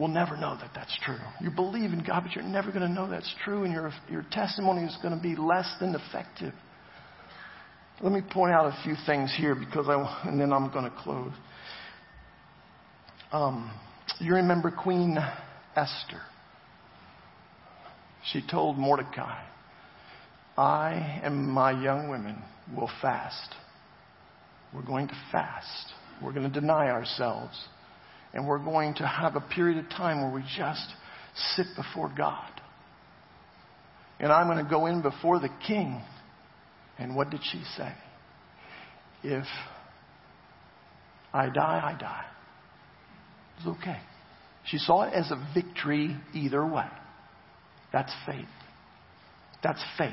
will 0.00 0.08
never 0.08 0.36
know 0.36 0.56
that 0.56 0.70
that's 0.74 0.96
true. 1.04 1.18
You 1.40 1.50
believe 1.50 1.92
in 1.92 2.02
God, 2.02 2.22
but 2.24 2.34
you're 2.34 2.44
never 2.44 2.72
going 2.72 2.86
to 2.86 2.92
know 2.92 3.08
that's 3.08 3.32
true, 3.44 3.64
and 3.64 3.72
your, 3.72 3.92
your 4.10 4.24
testimony 4.32 4.82
is 4.84 4.96
going 5.02 5.14
to 5.14 5.22
be 5.22 5.36
less 5.36 5.70
than 5.78 5.94
effective. 5.94 6.54
Let 8.00 8.12
me 8.12 8.22
point 8.32 8.52
out 8.52 8.66
a 8.66 8.82
few 8.82 8.94
things 9.04 9.32
here 9.36 9.54
because 9.54 9.86
I, 9.88 10.22
and 10.26 10.40
then 10.40 10.52
I'm 10.52 10.72
going 10.72 10.90
to 10.90 10.96
close. 11.02 11.32
Um, 13.30 13.70
you 14.18 14.34
remember 14.34 14.70
Queen 14.70 15.18
Esther? 15.76 16.22
She 18.32 18.42
told 18.50 18.78
Mordecai, 18.78 19.44
I 20.56 21.20
and 21.22 21.46
my 21.46 21.70
young 21.70 22.08
women 22.08 22.42
will 22.74 22.90
fast. 23.02 23.54
We're 24.74 24.84
going 24.84 25.08
to 25.08 25.14
fast. 25.30 25.92
We're 26.22 26.32
going 26.32 26.50
to 26.50 26.60
deny 26.60 26.88
ourselves. 26.90 27.56
And 28.32 28.46
we're 28.46 28.62
going 28.62 28.94
to 28.94 29.06
have 29.06 29.36
a 29.36 29.40
period 29.40 29.78
of 29.84 29.90
time 29.90 30.22
where 30.22 30.32
we 30.32 30.42
just 30.56 30.86
sit 31.56 31.66
before 31.76 32.12
God. 32.16 32.50
And 34.18 34.30
I'm 34.30 34.46
going 34.46 34.62
to 34.62 34.70
go 34.70 34.86
in 34.86 35.02
before 35.02 35.40
the 35.40 35.48
king. 35.66 36.00
And 36.98 37.16
what 37.16 37.30
did 37.30 37.40
she 37.50 37.62
say? 37.76 37.92
If 39.22 39.46
I 41.32 41.48
die, 41.48 41.94
I 41.94 41.98
die. 41.98 42.24
It's 43.58 43.66
okay. 43.66 43.98
She 44.66 44.78
saw 44.78 45.02
it 45.02 45.14
as 45.14 45.30
a 45.30 45.48
victory 45.54 46.16
either 46.34 46.64
way. 46.64 46.86
That's 47.92 48.12
faith. 48.26 48.46
That's 49.62 49.82
faith. 49.98 50.12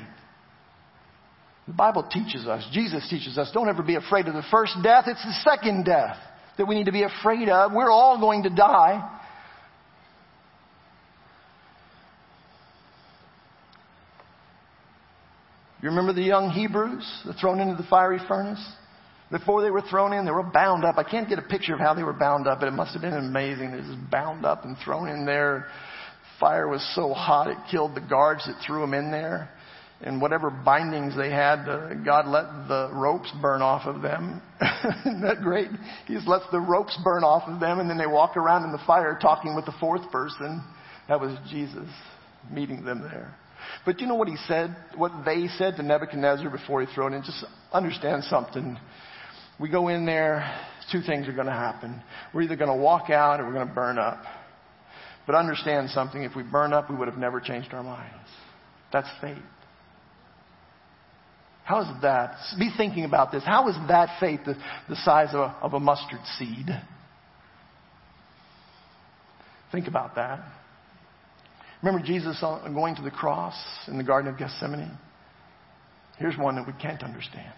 The 1.66 1.74
Bible 1.74 2.08
teaches 2.10 2.46
us, 2.46 2.66
Jesus 2.72 3.06
teaches 3.10 3.36
us, 3.36 3.50
don't 3.52 3.68
ever 3.68 3.82
be 3.82 3.96
afraid 3.96 4.26
of 4.26 4.34
the 4.34 4.44
first 4.50 4.74
death. 4.82 5.04
It's 5.06 5.22
the 5.22 5.50
second 5.50 5.84
death 5.84 6.16
that 6.58 6.66
we 6.66 6.74
need 6.74 6.86
to 6.86 6.92
be 6.92 7.04
afraid 7.04 7.48
of. 7.48 7.72
We're 7.72 7.90
all 7.90 8.20
going 8.20 8.42
to 8.42 8.50
die. 8.50 9.14
You 15.80 15.90
remember 15.90 16.12
the 16.12 16.22
young 16.22 16.50
Hebrews 16.50 17.22
that 17.24 17.36
thrown 17.40 17.60
into 17.60 17.80
the 17.80 17.88
fiery 17.88 18.18
furnace? 18.26 18.64
Before 19.30 19.62
they 19.62 19.70
were 19.70 19.82
thrown 19.82 20.12
in, 20.12 20.24
they 20.24 20.32
were 20.32 20.42
bound 20.42 20.84
up. 20.84 20.98
I 20.98 21.04
can't 21.04 21.28
get 21.28 21.38
a 21.38 21.42
picture 21.42 21.74
of 21.74 21.80
how 21.80 21.94
they 21.94 22.02
were 22.02 22.12
bound 22.12 22.48
up, 22.48 22.60
but 22.60 22.66
it 22.66 22.72
must 22.72 22.92
have 22.94 23.02
been 23.02 23.14
amazing. 23.14 23.70
They 23.70 23.76
were 23.76 23.82
just 23.82 24.10
bound 24.10 24.44
up 24.44 24.64
and 24.64 24.76
thrown 24.84 25.08
in 25.08 25.24
there. 25.24 25.66
Fire 26.40 26.66
was 26.66 26.82
so 26.94 27.14
hot 27.14 27.48
it 27.48 27.58
killed 27.70 27.94
the 27.94 28.00
guards 28.00 28.44
that 28.46 28.56
threw 28.66 28.80
them 28.80 28.94
in 28.94 29.10
there 29.12 29.50
and 30.00 30.20
whatever 30.22 30.50
bindings 30.50 31.16
they 31.16 31.30
had, 31.30 31.68
uh, 31.68 31.94
God 31.94 32.26
let 32.28 32.68
the 32.68 32.90
ropes 32.92 33.32
burn 33.42 33.62
off 33.62 33.86
of 33.86 34.00
them. 34.00 34.40
Isn't 35.06 35.22
that 35.22 35.40
great? 35.42 35.68
He 36.06 36.14
just 36.14 36.28
lets 36.28 36.44
the 36.52 36.60
ropes 36.60 36.96
burn 37.02 37.24
off 37.24 37.48
of 37.48 37.58
them, 37.58 37.80
and 37.80 37.90
then 37.90 37.98
they 37.98 38.06
walk 38.06 38.36
around 38.36 38.64
in 38.64 38.72
the 38.72 38.82
fire 38.86 39.18
talking 39.20 39.56
with 39.56 39.64
the 39.64 39.74
fourth 39.80 40.08
person. 40.12 40.62
That 41.08 41.20
was 41.20 41.36
Jesus 41.50 41.88
meeting 42.50 42.84
them 42.84 43.02
there. 43.02 43.34
But 43.84 44.00
you 44.00 44.06
know 44.06 44.14
what 44.14 44.28
he 44.28 44.36
said? 44.46 44.76
What 44.96 45.10
they 45.24 45.48
said 45.58 45.76
to 45.76 45.82
Nebuchadnezzar 45.82 46.48
before 46.48 46.80
he 46.80 46.94
threw 46.94 47.08
it 47.08 47.14
in? 47.14 47.22
Just 47.22 47.44
understand 47.72 48.24
something. 48.24 48.78
We 49.58 49.68
go 49.68 49.88
in 49.88 50.06
there, 50.06 50.48
two 50.92 51.00
things 51.00 51.26
are 51.26 51.32
going 51.32 51.46
to 51.46 51.52
happen. 51.52 52.00
We're 52.32 52.42
either 52.42 52.56
going 52.56 52.70
to 52.70 52.82
walk 52.82 53.10
out 53.10 53.40
or 53.40 53.46
we're 53.46 53.54
going 53.54 53.68
to 53.68 53.74
burn 53.74 53.98
up. 53.98 54.22
But 55.26 55.34
understand 55.34 55.90
something. 55.90 56.22
If 56.22 56.36
we 56.36 56.44
burn 56.44 56.72
up, 56.72 56.88
we 56.88 56.96
would 56.96 57.08
have 57.08 57.18
never 57.18 57.40
changed 57.40 57.74
our 57.74 57.82
minds. 57.82 58.28
That's 58.92 59.08
faith. 59.20 59.36
How 61.68 61.82
is 61.82 61.88
that? 62.00 62.34
Be 62.58 62.70
thinking 62.74 63.04
about 63.04 63.30
this. 63.30 63.42
How 63.44 63.68
is 63.68 63.74
that 63.88 64.18
faith 64.20 64.40
the, 64.46 64.54
the 64.88 64.96
size 64.96 65.34
of 65.34 65.40
a, 65.40 65.56
of 65.60 65.74
a 65.74 65.78
mustard 65.78 66.20
seed? 66.38 66.66
Think 69.70 69.86
about 69.86 70.14
that. 70.14 70.40
Remember 71.82 72.02
Jesus 72.02 72.40
going 72.40 72.96
to 72.96 73.02
the 73.02 73.10
cross 73.10 73.54
in 73.86 73.98
the 73.98 74.02
Garden 74.02 74.32
of 74.32 74.38
Gethsemane? 74.38 74.96
Here's 76.16 76.38
one 76.38 76.56
that 76.56 76.66
we 76.66 76.72
can't 76.80 77.02
understand. 77.02 77.52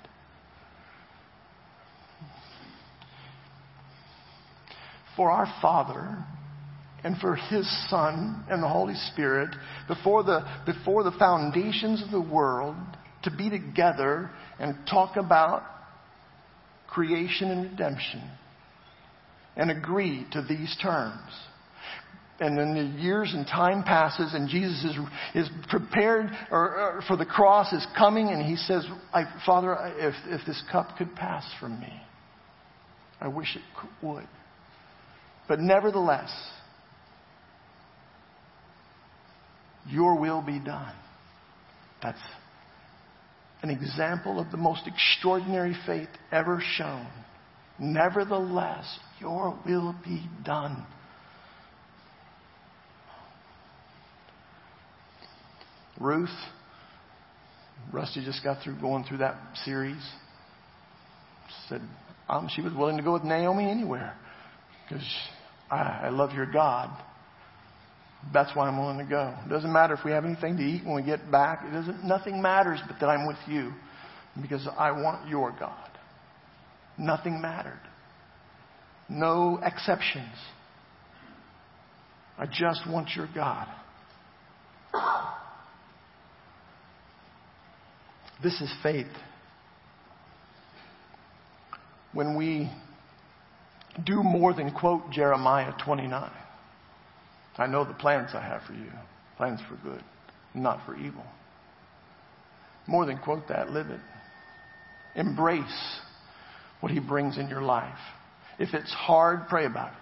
For 5.14 5.30
our 5.30 5.46
Father 5.62 6.18
and 7.04 7.16
for 7.18 7.36
His 7.36 7.88
Son 7.88 8.44
and 8.50 8.60
the 8.60 8.68
Holy 8.68 8.96
Spirit, 9.12 9.54
before 9.86 10.24
the, 10.24 10.44
before 10.66 11.04
the 11.04 11.12
foundations 11.12 12.02
of 12.02 12.10
the 12.10 12.20
world, 12.20 12.74
to 13.22 13.30
be 13.30 13.50
together 13.50 14.30
and 14.58 14.74
talk 14.88 15.16
about 15.16 15.62
creation 16.88 17.50
and 17.50 17.70
redemption 17.70 18.22
and 19.56 19.70
agree 19.70 20.26
to 20.32 20.42
these 20.42 20.76
terms. 20.82 21.30
And 22.40 22.56
then 22.56 22.74
the 22.74 23.02
years 23.02 23.32
and 23.34 23.46
time 23.46 23.82
passes, 23.82 24.32
and 24.32 24.48
Jesus 24.48 24.82
is, 24.84 24.96
is 25.34 25.50
prepared 25.68 26.30
or, 26.50 26.58
or 26.58 27.02
for 27.06 27.16
the 27.18 27.26
cross 27.26 27.70
is 27.72 27.86
coming, 27.98 28.28
and 28.28 28.42
he 28.42 28.56
says, 28.56 28.86
Father, 29.44 29.76
if, 29.98 30.14
if 30.26 30.46
this 30.46 30.62
cup 30.72 30.96
could 30.96 31.14
pass 31.14 31.44
from 31.60 31.78
me, 31.78 31.92
I 33.20 33.28
wish 33.28 33.56
it 33.56 33.62
would. 34.02 34.26
But 35.46 35.60
nevertheless, 35.60 36.34
your 39.86 40.18
will 40.18 40.40
be 40.40 40.58
done. 40.58 40.94
That's 42.02 42.18
an 43.62 43.70
example 43.70 44.40
of 44.40 44.50
the 44.50 44.56
most 44.56 44.86
extraordinary 44.86 45.76
faith 45.86 46.08
ever 46.32 46.62
shown. 46.76 47.06
Nevertheless, 47.78 48.98
your 49.20 49.58
will 49.66 49.94
be 50.04 50.26
done. 50.44 50.86
Ruth, 55.98 56.28
Rusty 57.92 58.24
just 58.24 58.42
got 58.42 58.62
through 58.62 58.80
going 58.80 59.04
through 59.04 59.18
that 59.18 59.36
series. 59.64 60.02
Said 61.68 61.82
um, 62.28 62.48
she 62.54 62.62
was 62.62 62.72
willing 62.72 62.96
to 62.96 63.02
go 63.02 63.12
with 63.12 63.24
Naomi 63.24 63.70
anywhere 63.70 64.14
because 64.88 65.04
I, 65.70 66.02
I 66.04 66.08
love 66.08 66.32
your 66.32 66.46
God. 66.46 66.90
That's 68.32 68.54
why 68.54 68.68
I'm 68.68 68.78
willing 68.78 68.98
to 68.98 69.04
go. 69.04 69.34
It 69.44 69.48
doesn't 69.48 69.72
matter 69.72 69.94
if 69.94 70.04
we 70.04 70.12
have 70.12 70.24
anything 70.24 70.56
to 70.56 70.62
eat 70.62 70.84
when 70.84 70.94
we 70.94 71.02
get 71.02 71.30
back. 71.30 71.64
It 71.66 71.72
doesn't, 71.72 72.04
nothing 72.04 72.40
matters 72.40 72.80
but 72.86 72.98
that 73.00 73.06
I'm 73.06 73.26
with 73.26 73.38
you 73.48 73.72
because 74.40 74.68
I 74.78 74.92
want 74.92 75.28
your 75.28 75.54
God. 75.58 75.88
Nothing 76.98 77.40
mattered. 77.40 77.80
No 79.08 79.58
exceptions. 79.64 80.34
I 82.38 82.46
just 82.46 82.88
want 82.88 83.10
your 83.16 83.28
God. 83.34 83.66
This 88.42 88.60
is 88.60 88.72
faith. 88.82 89.06
When 92.12 92.36
we 92.36 92.70
do 94.04 94.22
more 94.22 94.54
than 94.54 94.72
quote 94.72 95.10
Jeremiah 95.10 95.72
29. 95.84 96.30
I 97.58 97.66
know 97.66 97.84
the 97.84 97.94
plans 97.94 98.30
I 98.34 98.42
have 98.42 98.62
for 98.66 98.72
you 98.72 98.90
plans 99.40 99.60
for 99.70 99.76
good, 99.76 100.04
not 100.54 100.84
for 100.84 100.94
evil. 100.94 101.24
More 102.86 103.06
than 103.06 103.16
quote 103.16 103.48
that, 103.48 103.70
live 103.70 103.86
it. 103.86 104.00
Embrace 105.16 105.98
what 106.80 106.92
He 106.92 107.00
brings 107.00 107.38
in 107.38 107.48
your 107.48 107.62
life. 107.62 107.98
If 108.58 108.74
it's 108.74 108.92
hard, 108.92 109.48
pray 109.48 109.64
about 109.64 109.92
it. 109.92 109.98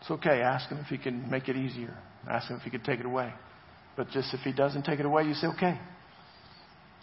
It's 0.00 0.10
okay. 0.10 0.40
Ask 0.40 0.68
Him 0.68 0.78
if 0.78 0.86
He 0.88 0.98
can 0.98 1.30
make 1.30 1.48
it 1.48 1.54
easier. 1.54 1.96
Ask 2.28 2.50
Him 2.50 2.56
if 2.56 2.62
He 2.62 2.70
could 2.70 2.82
take 2.82 2.98
it 2.98 3.06
away. 3.06 3.32
But 3.96 4.10
just 4.10 4.34
if 4.34 4.40
He 4.40 4.52
doesn't 4.52 4.82
take 4.82 4.98
it 4.98 5.06
away, 5.06 5.22
you 5.22 5.34
say, 5.34 5.46
okay, 5.46 5.78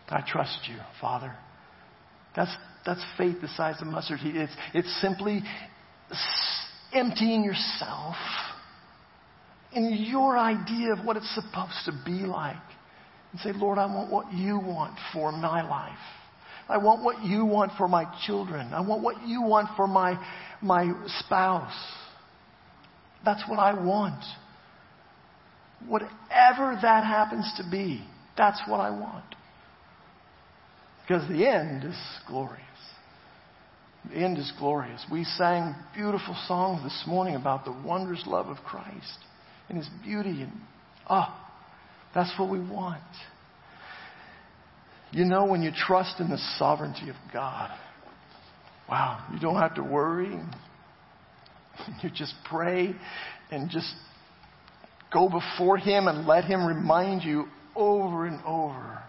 I 0.09 0.21
trust 0.27 0.67
you, 0.67 0.75
Father. 0.99 1.33
That's, 2.35 2.53
that's 2.85 3.03
faith 3.17 3.37
the 3.41 3.47
size 3.47 3.77
of 3.79 3.87
mustard. 3.87 4.19
It's, 4.21 4.53
it's 4.73 5.01
simply 5.01 5.43
emptying 6.93 7.45
yourself 7.45 8.15
in 9.75 9.93
your 10.09 10.37
idea 10.37 10.93
of 10.93 11.05
what 11.05 11.17
it's 11.17 11.33
supposed 11.35 11.85
to 11.85 11.91
be 12.05 12.25
like. 12.25 12.55
And 13.31 13.41
say, 13.41 13.51
Lord, 13.53 13.77
I 13.77 13.85
want 13.87 14.11
what 14.11 14.31
you 14.33 14.59
want 14.59 14.97
for 15.11 15.31
my 15.31 15.67
life. 15.67 15.97
I 16.69 16.77
want 16.77 17.03
what 17.03 17.23
you 17.23 17.45
want 17.45 17.71
for 17.77 17.87
my 17.87 18.05
children. 18.25 18.73
I 18.73 18.81
want 18.81 19.01
what 19.01 19.27
you 19.27 19.41
want 19.41 19.69
for 19.75 19.87
my, 19.87 20.17
my 20.61 20.91
spouse. 21.19 21.73
That's 23.25 23.43
what 23.49 23.59
I 23.59 23.73
want. 23.73 24.23
Whatever 25.87 26.77
that 26.81 27.03
happens 27.03 27.51
to 27.57 27.69
be, 27.69 28.05
that's 28.37 28.61
what 28.67 28.79
I 28.79 28.91
want. 28.91 29.25
Because 31.01 31.27
the 31.27 31.45
end 31.45 31.83
is 31.83 31.97
glorious. 32.27 32.61
The 34.09 34.15
end 34.15 34.37
is 34.37 34.51
glorious. 34.57 35.05
We 35.11 35.25
sang 35.25 35.75
beautiful 35.93 36.35
songs 36.47 36.83
this 36.83 37.03
morning 37.05 37.35
about 37.35 37.65
the 37.65 37.75
wondrous 37.85 38.23
love 38.25 38.47
of 38.47 38.57
Christ 38.57 39.17
and 39.69 39.77
His 39.77 39.89
beauty. 40.03 40.43
And, 40.43 40.51
oh, 41.09 41.33
that's 42.13 42.37
what 42.39 42.49
we 42.49 42.59
want. 42.59 43.01
You 45.11 45.25
know, 45.25 45.45
when 45.45 45.61
you 45.61 45.71
trust 45.75 46.19
in 46.19 46.29
the 46.29 46.39
sovereignty 46.57 47.09
of 47.09 47.15
God, 47.31 47.69
wow, 48.89 49.25
you 49.31 49.39
don't 49.39 49.57
have 49.57 49.75
to 49.75 49.83
worry. 49.83 50.39
You 52.03 52.11
just 52.15 52.35
pray 52.45 52.93
and 53.49 53.67
just 53.67 53.91
go 55.11 55.27
before 55.27 55.77
Him 55.77 56.07
and 56.07 56.27
let 56.27 56.43
Him 56.43 56.63
remind 56.65 57.23
you 57.23 57.45
over 57.75 58.27
and 58.27 58.39
over. 58.45 59.01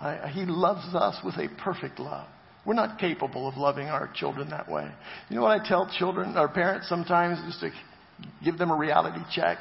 I, 0.00 0.28
he 0.28 0.44
loves 0.44 0.94
us 0.94 1.16
with 1.24 1.36
a 1.36 1.48
perfect 1.62 1.98
love. 1.98 2.26
We're 2.64 2.74
not 2.74 2.98
capable 2.98 3.48
of 3.48 3.56
loving 3.56 3.86
our 3.86 4.10
children 4.14 4.50
that 4.50 4.68
way. 4.68 4.90
You 5.30 5.36
know 5.36 5.42
what 5.42 5.60
I 5.60 5.66
tell 5.66 5.88
children, 5.98 6.36
our 6.36 6.48
parents 6.48 6.88
sometimes, 6.88 7.38
just 7.46 7.60
to 7.60 7.70
give 8.44 8.58
them 8.58 8.70
a 8.70 8.76
reality 8.76 9.20
check? 9.34 9.58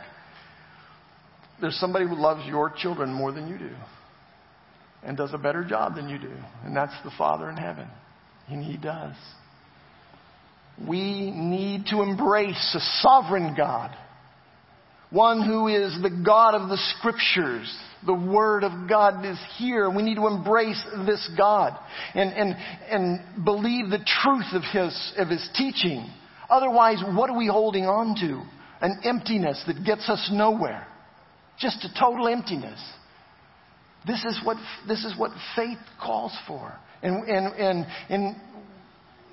There's 1.62 1.80
somebody 1.80 2.08
who 2.08 2.16
loves 2.16 2.45
your 2.45 2.70
children 2.70 3.14
more 3.14 3.32
than 3.32 3.47
you 3.47 3.58
do 3.58 3.72
and 5.03 5.16
does 5.16 5.34
a 5.34 5.38
better 5.38 5.64
job 5.64 5.95
than 5.95 6.10
you 6.10 6.18
do, 6.18 6.34
and 6.64 6.76
that's 6.76 6.95
the 7.03 7.12
Father 7.18 7.49
in 7.49 7.58
heaven. 7.58 7.88
And 8.49 8.64
He 8.64 8.78
does. 8.78 9.16
We 10.88 11.32
need 11.32 11.86
to 11.91 12.01
embrace 12.01 12.76
a 12.76 12.80
sovereign 13.01 13.56
God, 13.56 13.95
one 15.10 15.43
who 15.43 15.68
is 15.68 15.97
the 16.01 16.10
God 16.26 16.56
of 16.56 16.70
the 16.70 16.78
Scriptures, 16.97 17.74
the 18.06 18.14
Word 18.14 18.64
of 18.64 18.89
God 18.89 19.26
is 19.26 19.39
here. 19.58 19.89
We 19.89 20.03
need 20.03 20.16
to 20.16 20.28
embrace 20.28 20.84
this 21.06 21.30
God 21.38 21.80
and, 22.14 22.32
and, 22.34 22.56
and 22.89 23.45
believe 23.45 23.89
the 23.89 24.06
truth 24.22 24.53
of 24.53 24.64
His, 24.74 25.14
of 25.18 25.30
His 25.30 25.47
teaching. 25.56 26.10
Otherwise, 26.50 27.04
what 27.14 27.30
are 27.30 27.38
we 27.38 27.48
holding 27.48 27.86
on 27.86 28.16
to? 28.16 28.43
An 28.82 29.00
emptiness 29.04 29.64
that 29.68 29.84
gets 29.86 30.10
us 30.10 30.30
nowhere. 30.32 30.88
Just 31.58 31.86
a 31.86 32.00
total 32.00 32.28
emptiness. 32.28 32.80
This 34.06 34.24
is 34.26 34.39
what, 34.43 34.58
this 34.88 35.04
is 35.04 35.18
what 35.18 35.32
faith 35.56 35.80
calls 36.02 36.38
for. 36.48 36.74
And, 37.02 37.28
and, 37.28 37.48
and, 37.56 37.86
and 38.10 38.36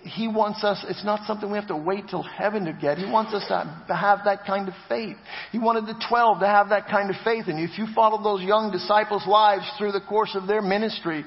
he 0.04 0.26
wants 0.26 0.64
us, 0.64 0.84
it's 0.88 1.04
not 1.04 1.26
something 1.26 1.50
we 1.50 1.58
have 1.58 1.68
to 1.68 1.76
wait 1.76 2.04
till 2.08 2.22
heaven 2.22 2.64
to 2.64 2.72
get. 2.72 2.98
He 2.98 3.10
wants 3.10 3.34
us 3.34 3.46
to 3.48 3.94
have 3.94 4.20
that 4.24 4.44
kind 4.46 4.68
of 4.68 4.74
faith. 4.88 5.16
He 5.52 5.58
wanted 5.58 5.86
the 5.86 6.02
12 6.08 6.40
to 6.40 6.46
have 6.46 6.70
that 6.70 6.88
kind 6.88 7.10
of 7.10 7.16
faith. 7.24 7.44
And 7.46 7.60
if 7.60 7.78
you 7.78 7.86
follow 7.94 8.22
those 8.22 8.42
young 8.42 8.72
disciples' 8.72 9.26
lives 9.26 9.64
through 9.78 9.92
the 9.92 10.00
course 10.00 10.34
of 10.34 10.46
their 10.46 10.62
ministry, 10.62 11.24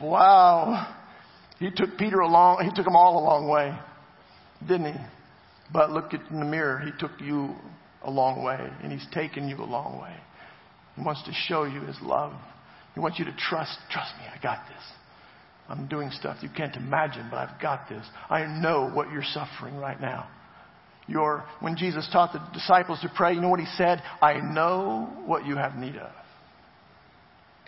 wow, 0.00 0.94
he 1.58 1.70
took 1.74 1.98
Peter 1.98 2.20
along, 2.20 2.64
he 2.64 2.70
took 2.74 2.84
them 2.84 2.96
all 2.96 3.18
a 3.18 3.24
long 3.24 3.48
way, 3.48 3.76
didn't 4.66 4.94
he? 4.94 5.00
But 5.72 5.90
look 5.90 6.14
at 6.14 6.20
in 6.30 6.40
the 6.40 6.46
mirror, 6.46 6.78
he 6.78 6.90
took 6.98 7.20
you 7.20 7.54
a 8.02 8.10
long 8.10 8.42
way, 8.42 8.58
and 8.82 8.92
he's 8.92 9.06
taken 9.12 9.48
you 9.48 9.56
a 9.56 9.64
long 9.64 10.00
way. 10.00 10.14
He 10.96 11.02
wants 11.02 11.22
to 11.24 11.32
show 11.32 11.64
you 11.64 11.80
his 11.82 11.96
love. 12.02 12.32
He 12.94 13.00
wants 13.00 13.18
you 13.18 13.24
to 13.26 13.36
trust, 13.36 13.76
trust 13.90 14.12
me, 14.18 14.24
I 14.26 14.40
got 14.42 14.66
this. 14.68 14.82
I'm 15.68 15.86
doing 15.86 16.10
stuff 16.10 16.38
you 16.40 16.48
can't 16.48 16.74
imagine, 16.76 17.28
but 17.30 17.36
I've 17.36 17.60
got 17.60 17.88
this. 17.88 18.04
I 18.30 18.46
know 18.46 18.90
what 18.90 19.12
you're 19.12 19.22
suffering 19.22 19.76
right 19.76 20.00
now. 20.00 20.28
You're, 21.06 21.44
when 21.60 21.76
Jesus 21.76 22.08
taught 22.12 22.32
the 22.32 22.40
disciples 22.52 23.00
to 23.00 23.10
pray, 23.14 23.34
you 23.34 23.40
know 23.40 23.48
what 23.48 23.60
he 23.60 23.66
said? 23.76 24.02
I 24.20 24.40
know 24.40 25.10
what 25.26 25.46
you 25.46 25.56
have 25.56 25.74
need 25.76 25.96
of. 25.96 26.10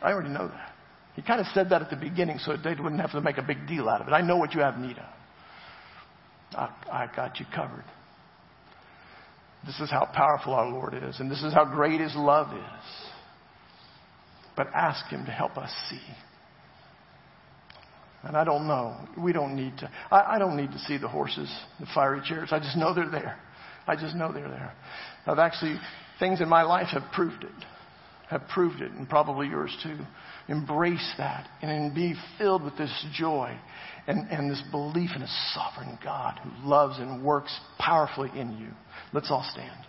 I 0.02 0.12
already 0.12 0.30
know 0.30 0.48
that. 0.48 0.72
He 1.14 1.22
kind 1.22 1.40
of 1.40 1.46
said 1.52 1.70
that 1.70 1.82
at 1.82 1.90
the 1.90 1.96
beginning 1.96 2.38
so 2.38 2.56
they 2.56 2.70
wouldn't 2.70 3.00
have 3.00 3.12
to 3.12 3.20
make 3.20 3.38
a 3.38 3.42
big 3.42 3.66
deal 3.66 3.88
out 3.88 4.00
of 4.00 4.08
it. 4.08 4.12
I 4.12 4.22
know 4.22 4.36
what 4.36 4.54
you 4.54 4.60
have 4.60 4.78
need 4.78 4.96
of. 4.96 5.08
I, 6.52 6.70
I 6.90 7.08
got 7.14 7.40
you 7.40 7.46
covered. 7.54 7.84
This 9.66 9.78
is 9.80 9.90
how 9.90 10.08
powerful 10.12 10.54
our 10.54 10.68
Lord 10.68 10.94
is, 10.94 11.20
and 11.20 11.30
this 11.30 11.42
is 11.42 11.52
how 11.52 11.64
great 11.64 12.00
His 12.00 12.14
love 12.16 12.56
is. 12.56 13.08
But 14.56 14.68
ask 14.74 15.06
Him 15.06 15.26
to 15.26 15.30
help 15.30 15.56
us 15.58 15.70
see. 15.88 16.00
And 18.22 18.36
I 18.36 18.44
don't 18.44 18.66
know. 18.66 18.96
We 19.18 19.32
don't 19.32 19.56
need 19.56 19.78
to. 19.78 19.90
I, 20.10 20.36
I, 20.36 20.38
don't 20.38 20.56
need 20.56 20.72
to 20.72 20.78
see 20.80 20.98
the 20.98 21.08
horses, 21.08 21.50
the 21.78 21.86
fiery 21.94 22.20
chariots. 22.26 22.52
I 22.52 22.58
just 22.58 22.76
know 22.76 22.94
they're 22.94 23.10
there. 23.10 23.38
I 23.86 23.96
just 23.96 24.14
know 24.14 24.30
they're 24.32 24.48
there. 24.48 24.72
I've 25.26 25.38
actually, 25.38 25.76
things 26.18 26.40
in 26.40 26.48
my 26.48 26.62
life 26.62 26.88
have 26.88 27.04
proved 27.14 27.44
it. 27.44 27.64
Have 28.30 28.46
proved 28.46 28.80
it, 28.80 28.92
and 28.92 29.08
probably 29.08 29.48
yours 29.48 29.76
too. 29.82 29.98
Embrace 30.46 31.14
that 31.18 31.48
and 31.62 31.92
be 31.92 32.14
filled 32.38 32.62
with 32.62 32.78
this 32.78 33.06
joy 33.12 33.58
and, 34.06 34.30
and 34.30 34.48
this 34.48 34.62
belief 34.70 35.10
in 35.16 35.22
a 35.22 35.28
sovereign 35.52 35.98
God 36.02 36.38
who 36.38 36.68
loves 36.68 37.00
and 37.00 37.24
works 37.24 37.58
powerfully 37.80 38.30
in 38.36 38.56
you. 38.56 38.68
Let's 39.12 39.32
all 39.32 39.44
stand. 39.52 39.84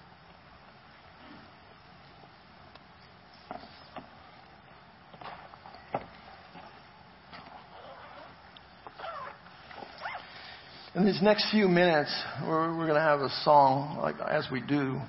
In 10.96 11.06
these 11.06 11.22
next 11.22 11.52
few 11.52 11.68
minutes, 11.68 12.12
we're, 12.44 12.76
we're 12.76 12.88
going 12.88 12.96
to 12.96 13.00
have 13.00 13.22
a 13.22 13.30
song, 13.44 14.00
like 14.02 14.16
as 14.20 14.48
we 14.52 14.62
do. 14.62 15.00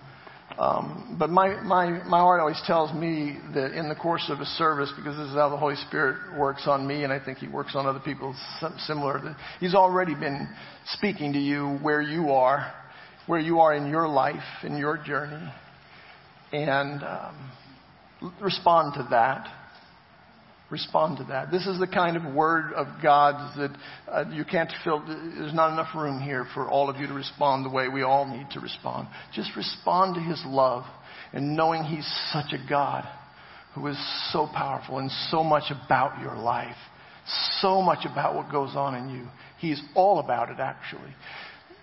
Um, 0.59 1.16
but 1.18 1.30
my, 1.30 1.61
my, 1.62 2.03
my 2.05 2.18
heart 2.18 2.40
always 2.40 2.61
tells 2.66 2.92
me 2.92 3.38
that 3.55 3.72
in 3.72 3.88
the 3.88 3.94
course 3.94 4.26
of 4.28 4.40
a 4.40 4.44
service, 4.44 4.92
because 4.96 5.16
this 5.16 5.28
is 5.28 5.34
how 5.34 5.48
the 5.48 5.57
Holy 5.57 5.76
Spirit 5.88 6.38
works 6.38 6.64
on 6.66 6.86
me, 6.86 7.05
and 7.05 7.12
I 7.12 7.24
think 7.24 7.38
He 7.38 7.48
works 7.48 7.72
on 7.74 7.86
other 7.86 8.00
people 8.00 8.34
similar, 8.86 9.20
that 9.20 9.36
He's 9.61 9.74
already 9.74 10.14
been 10.14 10.48
speaking 10.86 11.32
to 11.32 11.38
you 11.38 11.78
where 11.82 12.03
you 12.03 12.30
are, 12.32 12.72
where 13.26 13.40
you 13.40 13.61
are 13.61 13.74
in 13.74 13.88
your 13.88 14.09
life, 14.09 14.42
in 14.62 14.76
your 14.76 14.98
journey. 14.98 15.53
And 16.53 17.03
um, 17.03 17.53
respond 18.40 18.94
to 18.94 19.07
that 19.11 19.48
respond 20.73 21.18
to 21.18 21.25
that. 21.25 21.51
This 21.51 21.66
is 21.66 21.79
the 21.79 21.87
kind 21.87 22.16
of 22.16 22.35
word 22.35 22.73
of 22.73 22.87
God 23.03 23.59
that 23.59 23.77
uh, 24.11 24.25
you 24.33 24.45
can't 24.45 24.73
fill. 24.83 25.05
There's 25.07 25.53
not 25.53 25.70
enough 25.70 25.95
room 25.95 26.18
here 26.18 26.47
for 26.55 26.68
all 26.68 26.89
of 26.89 26.97
you 26.97 27.07
to 27.07 27.12
respond 27.12 27.66
the 27.66 27.70
way 27.70 27.89
we 27.89 28.03
all 28.03 28.27
need 28.27 28.49
to 28.53 28.61
respond. 28.61 29.07
Just 29.35 29.55
respond 29.55 30.14
to 30.14 30.20
His 30.23 30.43
love 30.47 30.85
and 31.35 31.55
knowing 31.57 31.85
He's 31.85 32.11
such 32.33 32.53
a 32.53 32.68
God 32.68 33.05
who 33.75 33.87
is 33.87 34.33
so 34.33 34.49
powerful 34.53 34.99
and 34.99 35.11
so 35.31 35.45
much 35.45 35.70
about 35.70 36.20
your 36.20 36.37
life, 36.37 36.77
so 37.61 37.83
much 37.83 38.07
about 38.11 38.35
what 38.35 38.51
goes 38.51 38.75
on 38.75 38.95
in 38.95 39.11
you. 39.11 39.27
He's 39.59 39.81
all 39.95 40.20
about 40.20 40.49
it, 40.49 40.59
actually. 40.59 41.14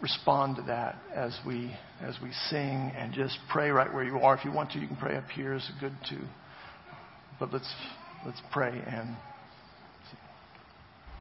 Respond 0.02 0.56
to 0.56 0.64
that 0.64 0.96
as 1.14 1.38
we 1.46 1.76
as 2.02 2.16
we 2.24 2.32
sing 2.50 2.92
and 2.96 3.14
just 3.14 3.38
pray 3.52 3.70
right 3.70 3.94
where 3.94 4.04
you 4.04 4.18
are. 4.18 4.36
If 4.36 4.46
you 4.46 4.52
want 4.52 4.72
to, 4.72 4.80
you 4.80 4.88
can 4.88 4.96
pray 4.96 5.16
up 5.16 5.30
here. 5.36 5.60
Good 5.80 5.96
too. 6.10 6.24
But 7.40 7.54
let's 7.54 7.72
Let's 8.26 8.41
pray 8.41 8.84
and 8.86 9.15